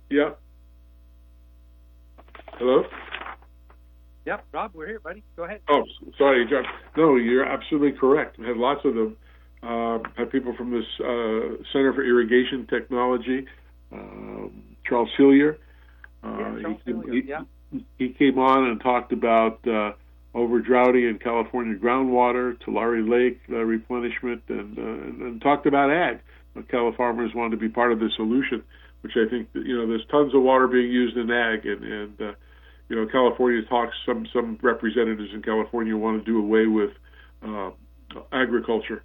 Yeah. 0.09 0.31
Hello. 2.53 2.83
Yep, 4.25 4.45
Rob, 4.53 4.71
we're 4.73 4.87
here, 4.87 4.99
buddy. 4.99 5.23
Go 5.35 5.45
ahead. 5.45 5.61
Oh, 5.69 5.83
sorry, 6.17 6.45
John. 6.49 6.63
No, 6.95 7.15
you're 7.15 7.45
absolutely 7.45 7.97
correct. 7.97 8.37
We 8.37 8.45
had 8.45 8.57
lots 8.57 8.81
of 8.85 8.93
them. 8.93 9.17
Uh, 9.63 9.99
had 10.17 10.31
people 10.31 10.55
from 10.57 10.71
this 10.71 10.85
uh, 10.99 11.61
Center 11.71 11.93
for 11.93 12.03
Irrigation 12.03 12.65
Technology, 12.67 13.45
um, 13.91 14.63
Charles 14.87 15.09
Hillyer. 15.19 15.57
Uh, 16.23 16.29
yeah, 16.29 16.61
Charles 16.61 16.77
he, 16.83 16.91
Hillyer, 16.91 17.13
he, 17.13 17.29
yeah. 17.29 17.41
he 17.99 18.09
came 18.09 18.39
on 18.39 18.69
and 18.69 18.81
talked 18.81 19.13
about 19.13 19.59
uh, 19.67 19.91
over 20.33 20.59
droughty 20.61 21.07
in 21.07 21.19
California 21.19 21.77
groundwater, 21.77 22.59
Tulare 22.61 23.03
Lake 23.03 23.39
uh, 23.51 23.57
replenishment, 23.57 24.41
and, 24.47 24.77
uh, 24.77 24.81
and 24.81 25.21
and 25.21 25.41
talked 25.41 25.67
about 25.67 25.91
ag. 25.91 26.19
Uh, 26.57 26.61
Cal 26.69 26.91
farmers 26.97 27.31
wanted 27.35 27.51
to 27.51 27.57
be 27.57 27.69
part 27.69 27.91
of 27.91 27.99
the 27.99 28.09
solution, 28.15 28.63
which 29.01 29.13
I 29.15 29.29
think 29.29 29.49
you 29.53 29.77
know 29.77 29.87
there's 29.87 30.05
tons 30.09 30.33
of 30.33 30.41
water 30.41 30.67
being 30.67 30.91
used 30.91 31.17
in 31.17 31.29
ag, 31.29 31.67
and 31.67 31.83
and 31.83 32.21
uh, 32.21 32.33
you 32.89 32.95
know 32.95 33.05
California 33.11 33.61
talks 33.69 33.93
some 34.05 34.25
some 34.33 34.57
representatives 34.61 35.29
in 35.33 35.43
California 35.43 35.95
want 35.95 36.25
to 36.25 36.31
do 36.31 36.39
away 36.39 36.65
with 36.65 36.91
uh, 37.45 37.71
agriculture 38.31 39.03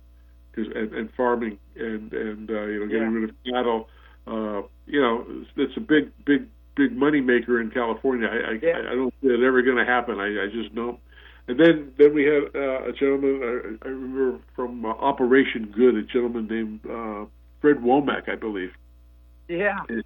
and, 0.57 0.93
and 0.93 1.11
farming 1.17 1.59
and 1.77 2.13
and 2.13 2.51
uh, 2.51 2.65
you 2.65 2.81
know 2.81 2.87
getting 2.87 3.13
Yeah. 3.13 3.19
rid 3.21 3.31
of 3.31 3.37
cattle. 3.45 3.89
Uh, 4.27 4.63
you 4.87 5.01
know, 5.01 5.25
it's, 5.57 5.77
a 5.77 5.81
big 5.81 6.11
big 6.25 6.49
big 6.75 6.97
money 6.97 7.21
maker 7.21 7.61
in 7.61 7.71
California. 7.71 8.29
I 8.29 8.53
I, 8.53 8.59
Yeah. 8.63 8.79
I 8.91 8.95
don't 8.95 9.15
see 9.21 9.29
it 9.29 9.43
ever 9.43 9.63
going 9.63 9.77
to 9.77 9.85
happen. 9.85 10.19
I, 10.19 10.45
I 10.45 10.47
just 10.53 10.75
don't. 10.75 10.99
And 11.49 11.61
then 11.61 11.93
then 11.99 12.13
we 12.15 12.25
had 12.25 12.45
uh, 12.55 12.89
a 12.89 12.93
gentleman 12.93 13.79
I, 13.83 13.87
I 13.87 13.91
remember 13.91 14.39
from 14.55 14.85
uh, 14.85 14.89
Operation 14.89 15.73
Good, 15.77 15.95
a 15.97 16.03
gentleman 16.03 16.49
named 16.49 16.81
uh, 16.87 17.27
Fred 17.61 17.77
Womack, 17.77 18.29
I 18.29 18.35
believe, 18.35 18.73
Yeah. 19.49 19.79
and, 19.89 20.03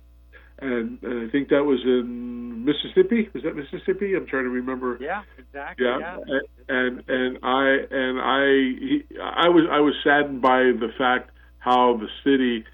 and 0.61 0.99
I 1.03 1.31
think 1.31 1.49
that 1.49 1.65
was 1.65 1.81
in 1.85 2.65
Mississippi. 2.65 3.29
Was 3.33 3.43
that 3.43 3.57
Mississippi? 3.57 4.15
I'm 4.15 4.27
trying 4.27 4.45
to 4.45 4.51
remember. 4.51 4.99
Yeah, 5.01 5.23
exactly. 5.39 5.87
Yeah, 5.87 6.19
Yeah. 6.27 6.39
and 6.69 7.03
and 7.09 7.39
I 7.43 7.77
and 7.91 8.21
I 8.21 8.45
he, 8.79 9.03
I 9.23 9.49
was 9.49 9.65
I 9.71 9.81
was 9.81 9.95
saddened 10.05 10.43
by 10.43 10.59
the 10.59 10.91
fact 10.99 11.31
how 11.59 11.97
the 11.97 12.09
city 12.25 12.65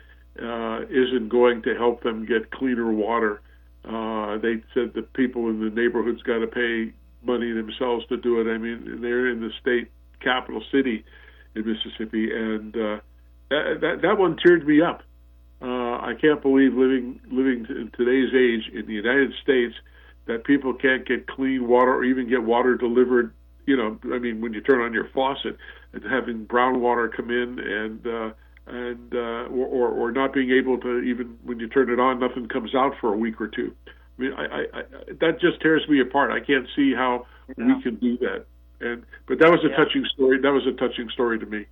uh, 0.42 0.82
isn't 0.90 1.28
going 1.28 1.62
to 1.62 1.74
help 1.76 2.02
them 2.02 2.24
get 2.26 2.50
cleaner 2.50 2.92
water. 2.92 3.40
Uh, 3.84 4.38
they 4.38 4.62
said 4.74 4.92
the 4.94 5.02
people 5.14 5.48
in 5.48 5.60
the 5.60 5.70
neighborhoods 5.70 6.22
got 6.22 6.38
to 6.38 6.46
pay 6.46 6.92
money 7.24 7.52
themselves 7.52 8.04
to 8.08 8.16
do 8.16 8.40
it. 8.40 8.52
I 8.52 8.58
mean, 8.58 9.00
they're 9.00 9.28
in 9.28 9.40
the 9.40 9.50
state 9.60 9.90
capital 10.20 10.62
city 10.72 11.04
in 11.54 11.64
Mississippi, 11.66 12.30
and 12.32 12.74
uh, 12.76 12.98
that, 13.50 13.78
that 13.80 13.98
that 14.02 14.18
one 14.18 14.36
teared 14.44 14.66
me 14.66 14.80
up. 14.82 15.02
Uh, 15.62 15.96
I 15.98 16.12
can't 16.20 16.42
believe 16.42 16.74
living 16.74 17.18
living 17.30 17.66
in 17.68 17.90
today's 17.96 18.34
age 18.34 18.70
in 18.74 18.86
the 18.86 18.92
United 18.92 19.32
States 19.42 19.74
that 20.26 20.44
people 20.44 20.74
can't 20.74 21.06
get 21.06 21.26
clean 21.26 21.66
water 21.66 21.94
or 21.94 22.04
even 22.04 22.28
get 22.28 22.42
water 22.42 22.76
delivered. 22.76 23.32
You 23.64 23.76
know, 23.76 23.98
I 24.14 24.18
mean, 24.18 24.40
when 24.40 24.52
you 24.52 24.60
turn 24.60 24.80
on 24.80 24.92
your 24.92 25.08
faucet 25.14 25.56
and 25.92 26.02
having 26.04 26.44
brown 26.44 26.80
water 26.80 27.08
come 27.08 27.30
in 27.30 27.58
and 27.58 28.06
uh, 28.06 28.30
and 28.66 29.14
uh, 29.14 29.48
or, 29.48 29.66
or 29.66 29.88
or 29.88 30.12
not 30.12 30.32
being 30.34 30.50
able 30.50 30.78
to 30.80 31.00
even 31.00 31.38
when 31.44 31.58
you 31.58 31.68
turn 31.68 31.90
it 31.90 31.98
on, 31.98 32.20
nothing 32.20 32.48
comes 32.48 32.74
out 32.74 32.92
for 33.00 33.14
a 33.14 33.16
week 33.16 33.40
or 33.40 33.48
two. 33.48 33.72
I 33.86 34.22
mean, 34.22 34.32
I, 34.34 34.44
I, 34.44 34.60
I 34.74 34.82
that 35.20 35.40
just 35.40 35.60
tears 35.62 35.82
me 35.88 36.00
apart. 36.00 36.30
I 36.32 36.40
can't 36.44 36.66
see 36.76 36.92
how 36.94 37.26
Yeah. 37.56 37.76
we 37.76 37.82
can 37.82 37.94
do 37.96 38.18
that. 38.18 38.44
And 38.80 39.04
but 39.26 39.38
that 39.38 39.50
was 39.50 39.60
a 39.64 39.68
Yeah. 39.70 39.76
touching 39.76 40.04
story. 40.14 40.38
That 40.38 40.52
was 40.52 40.66
a 40.66 40.72
touching 40.72 41.08
story 41.10 41.38
to 41.38 41.46
me. 41.46 41.64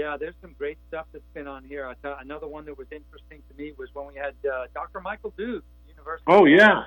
Yeah, 0.00 0.16
there's 0.18 0.34
some 0.40 0.54
great 0.56 0.78
stuff 0.88 1.04
that's 1.12 1.22
been 1.34 1.46
on 1.46 1.62
here. 1.62 1.86
I 1.86 1.92
tell, 2.00 2.16
another 2.18 2.46
one 2.46 2.64
that 2.64 2.78
was 2.78 2.86
interesting 2.90 3.42
to 3.50 3.54
me 3.54 3.74
was 3.76 3.90
when 3.92 4.06
we 4.06 4.14
had 4.14 4.32
uh, 4.50 4.64
Dr. 4.72 5.02
Michael 5.02 5.34
Duke, 5.36 5.62
University. 5.86 6.24
Oh 6.26 6.46
yeah, 6.46 6.84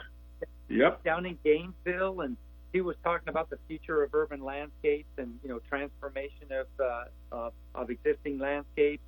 yep. 0.67 1.03
down 1.03 1.27
in 1.27 1.37
Gainesville, 1.43 2.21
and 2.21 2.35
he 2.71 2.81
was 2.81 2.95
talking 3.03 3.29
about 3.29 3.51
the 3.51 3.59
future 3.67 4.01
of 4.01 4.15
urban 4.15 4.43
landscapes 4.43 5.11
and 5.19 5.37
you 5.43 5.49
know 5.49 5.59
transformation 5.69 6.47
of 6.49 6.65
uh, 6.83 7.03
of, 7.31 7.53
of 7.75 7.91
existing 7.91 8.39
landscapes, 8.39 9.03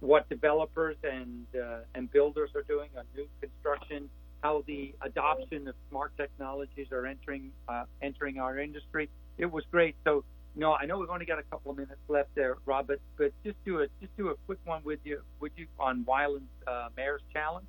what 0.00 0.26
developers 0.30 0.96
and 1.04 1.44
uh, 1.54 1.80
and 1.94 2.10
builders 2.10 2.48
are 2.54 2.62
doing 2.62 2.88
on 2.96 3.04
new 3.14 3.26
construction, 3.42 4.08
how 4.42 4.64
the 4.68 4.94
adoption 5.02 5.68
of 5.68 5.74
smart 5.90 6.16
technologies 6.16 6.86
are 6.92 7.04
entering 7.04 7.52
uh, 7.68 7.84
entering 8.00 8.38
our 8.38 8.58
industry. 8.58 9.10
It 9.36 9.52
was 9.52 9.64
great. 9.70 9.96
So. 10.02 10.24
No, 10.56 10.74
I 10.74 10.84
know 10.86 10.98
we've 10.98 11.10
only 11.10 11.26
got 11.26 11.38
a 11.38 11.42
couple 11.44 11.70
of 11.70 11.76
minutes 11.76 12.00
left 12.08 12.34
there, 12.34 12.56
Robert, 12.66 13.00
but 13.16 13.32
but 13.32 13.44
just 13.44 13.62
do 13.64 13.80
a 13.80 13.86
just 14.00 14.16
do 14.16 14.28
a 14.28 14.34
quick 14.46 14.58
one 14.64 14.82
with 14.84 14.98
you, 15.04 15.20
would 15.40 15.52
you, 15.56 15.66
on 15.78 16.04
Wyland's 16.04 16.50
uh, 16.66 16.88
Mayor's 16.96 17.22
Challenge? 17.32 17.66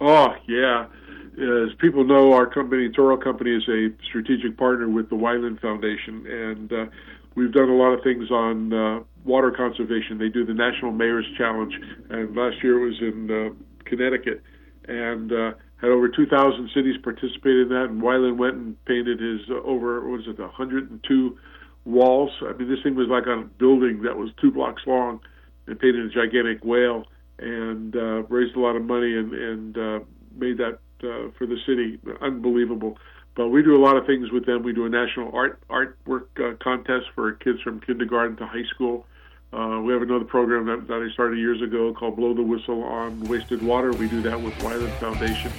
Oh 0.00 0.28
yeah, 0.46 0.86
as 1.32 1.74
people 1.78 2.04
know, 2.04 2.32
our 2.32 2.46
company, 2.46 2.90
Toro 2.94 3.16
Company, 3.16 3.56
is 3.56 3.68
a 3.68 3.88
strategic 4.08 4.56
partner 4.56 4.88
with 4.88 5.10
the 5.10 5.16
Wyland 5.16 5.60
Foundation, 5.60 6.26
and 6.26 6.72
uh, 6.72 6.86
we've 7.34 7.52
done 7.52 7.68
a 7.68 7.74
lot 7.74 7.92
of 7.92 8.04
things 8.04 8.30
on 8.30 8.72
uh, 8.72 9.00
water 9.24 9.50
conservation. 9.50 10.18
They 10.18 10.28
do 10.28 10.44
the 10.44 10.54
National 10.54 10.92
Mayor's 10.92 11.26
Challenge, 11.36 11.74
and 12.10 12.36
last 12.36 12.62
year 12.62 12.82
it 12.82 12.88
was 12.88 13.00
in 13.00 13.30
uh, 13.30 13.84
Connecticut, 13.84 14.42
and 14.86 15.32
uh, 15.32 15.52
had 15.80 15.90
over 15.90 16.08
2,000 16.08 16.70
cities 16.74 16.96
participate 17.02 17.56
in 17.56 17.68
that. 17.68 17.86
And 17.90 18.02
Wyland 18.02 18.36
went 18.38 18.54
and 18.54 18.84
painted 18.84 19.20
his 19.20 19.40
uh, 19.50 19.62
over 19.64 20.00
what 20.08 20.18
was 20.18 20.26
it 20.28 20.38
102 20.38 21.38
walls. 21.86 22.30
I 22.42 22.52
mean, 22.52 22.68
this 22.68 22.82
thing 22.82 22.94
was 22.94 23.08
like 23.08 23.26
a 23.26 23.42
building 23.58 24.02
that 24.02 24.16
was 24.16 24.30
two 24.40 24.50
blocks 24.50 24.82
long, 24.86 25.20
and 25.66 25.78
painted 25.78 26.04
a 26.04 26.08
gigantic 26.08 26.64
whale 26.64 27.04
and 27.38 27.94
uh, 27.96 28.22
raised 28.24 28.56
a 28.56 28.60
lot 28.60 28.76
of 28.76 28.82
money 28.82 29.14
and, 29.16 29.32
and 29.32 29.78
uh, 29.78 29.98
made 30.36 30.58
that 30.58 30.78
uh, 31.02 31.30
for 31.36 31.46
the 31.46 31.56
city 31.66 31.98
unbelievable. 32.20 32.98
But 33.34 33.48
we 33.48 33.62
do 33.62 33.76
a 33.76 33.82
lot 33.82 33.96
of 33.96 34.06
things 34.06 34.30
with 34.30 34.46
them. 34.46 34.62
We 34.62 34.72
do 34.72 34.86
a 34.86 34.88
national 34.88 35.30
art 35.34 35.60
artwork 35.68 36.28
uh, 36.38 36.56
contest 36.62 37.06
for 37.14 37.32
kids 37.32 37.60
from 37.62 37.80
kindergarten 37.80 38.36
to 38.38 38.46
high 38.46 38.64
school. 38.74 39.06
Uh, 39.52 39.80
we 39.82 39.92
have 39.92 40.02
another 40.02 40.24
program 40.24 40.66
that, 40.66 40.86
that 40.88 41.00
I 41.02 41.10
started 41.12 41.38
years 41.38 41.62
ago 41.62 41.94
called 41.94 42.16
Blow 42.16 42.34
the 42.34 42.42
Whistle 42.42 42.82
on 42.82 43.20
Wasted 43.24 43.62
Water. 43.62 43.92
We 43.92 44.08
do 44.08 44.20
that 44.22 44.38
with 44.40 44.52
Wyland 44.54 44.92
Foundation, 44.98 45.50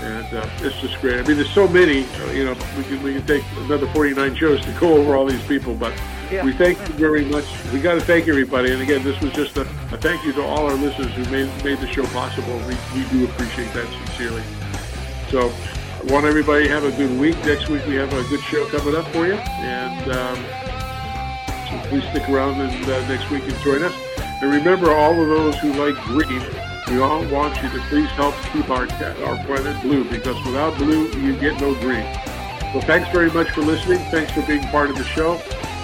and 0.00 0.24
uh, 0.34 0.48
it's 0.60 0.80
just 0.80 0.98
great. 1.00 1.18
I 1.18 1.26
mean, 1.26 1.36
there's 1.36 1.50
so 1.52 1.66
many. 1.68 2.04
Uh, 2.04 2.30
you 2.30 2.44
know, 2.44 2.54
we 2.78 2.84
can 2.84 3.02
we 3.02 3.12
can 3.14 3.26
take 3.26 3.42
another 3.58 3.88
49 3.88 4.36
shows 4.36 4.64
to 4.64 4.70
go 4.80 4.94
over 4.96 5.16
all 5.16 5.26
these 5.26 5.42
people, 5.48 5.74
but 5.74 5.92
Yeah. 6.30 6.44
we 6.44 6.52
thank 6.52 6.78
you 6.88 6.94
very 6.94 7.24
much. 7.26 7.44
We 7.72 7.80
got 7.80 7.94
to 7.94 8.00
thank 8.00 8.26
everybody. 8.28 8.72
And 8.72 8.80
again, 8.80 9.02
this 9.02 9.20
was 9.20 9.32
just 9.32 9.56
a, 9.58 9.62
a 9.62 9.98
thank 9.98 10.24
you 10.24 10.32
to 10.34 10.42
all 10.42 10.64
our 10.66 10.74
listeners 10.76 11.12
who 11.12 11.24
made 11.30 11.50
made 11.64 11.78
the 11.78 11.88
show 11.88 12.06
possible. 12.06 12.56
We, 12.68 12.76
we 12.94 13.06
do 13.10 13.24
appreciate 13.24 13.72
that 13.74 13.88
sincerely. 14.06 14.42
So, 15.30 15.52
I 16.00 16.12
want 16.12 16.26
everybody 16.26 16.68
to 16.68 16.70
have 16.70 16.84
a 16.84 16.92
good 16.92 17.18
week. 17.18 17.36
Next 17.44 17.68
week 17.68 17.84
we 17.86 17.96
have 17.96 18.12
a 18.12 18.22
good 18.30 18.40
show 18.44 18.64
coming 18.68 18.94
up 18.94 19.06
for 19.08 19.26
you, 19.26 19.34
and 19.34 20.10
um, 20.12 20.36
so 21.72 21.88
please 21.88 22.04
stick 22.10 22.28
around 22.28 22.60
and 22.60 22.84
uh, 22.84 23.08
next 23.08 23.30
week 23.30 23.42
and 23.44 23.56
join 23.60 23.82
us. 23.82 23.94
And 24.42 24.52
remember, 24.52 24.92
all 24.92 25.18
of 25.18 25.28
those 25.28 25.58
who 25.58 25.72
like 25.72 25.96
green, 26.04 26.42
we 26.88 27.00
all 27.00 27.24
want 27.28 27.56
you 27.62 27.70
to 27.70 27.78
please 27.88 28.08
help 28.10 28.34
keep 28.52 28.68
our 28.68 28.86
our 29.24 29.44
planet 29.46 29.80
blue 29.82 30.04
because 30.04 30.36
without 30.44 30.76
blue, 30.76 31.08
you 31.20 31.38
get 31.38 31.60
no 31.60 31.74
green. 31.74 32.04
So 32.72 32.80
thanks 32.80 33.08
very 33.10 33.30
much 33.30 33.50
for 33.50 33.62
listening. 33.62 33.98
Thanks 34.10 34.32
for 34.32 34.42
being 34.42 34.62
part 34.68 34.90
of 34.90 34.96
the 34.96 35.04
show. 35.04 35.34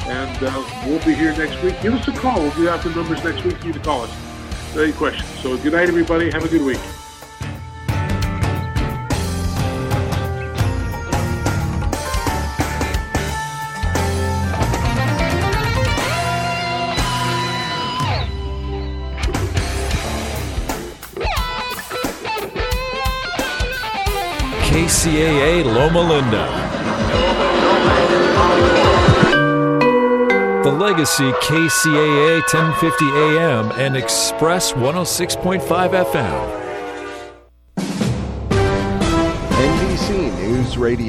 And 0.06 0.42
uh, 0.42 0.64
we'll 0.86 1.04
be 1.04 1.14
here 1.14 1.36
next 1.36 1.62
week. 1.62 1.80
Give 1.82 1.94
us 1.94 2.08
a 2.08 2.12
call. 2.12 2.40
We'll 2.40 2.56
give 2.56 2.66
out 2.66 2.82
the 2.82 2.90
numbers 2.90 3.22
next 3.24 3.44
week 3.44 3.58
for 3.58 3.66
you 3.66 3.72
to 3.74 3.80
call 3.80 4.02
us. 4.02 4.76
Any 4.76 4.92
questions? 4.92 5.28
So 5.40 5.56
good 5.58 5.72
night, 5.72 5.88
everybody. 5.88 6.30
Have 6.30 6.44
a 6.44 6.48
good 6.48 6.62
week. 6.62 6.80
KCAA 25.08 25.64
Loma 25.64 26.00
Linda. 26.00 26.44
The 30.62 30.70
Legacy 30.70 31.30
KCAA 31.32 32.42
1050 32.42 33.04
AM 33.06 33.72
and 33.80 33.96
Express 33.96 34.72
106.5 34.72 35.60
FM. 36.12 36.60
NBC 39.50 40.36
News 40.36 40.76
Radio. 40.76 41.06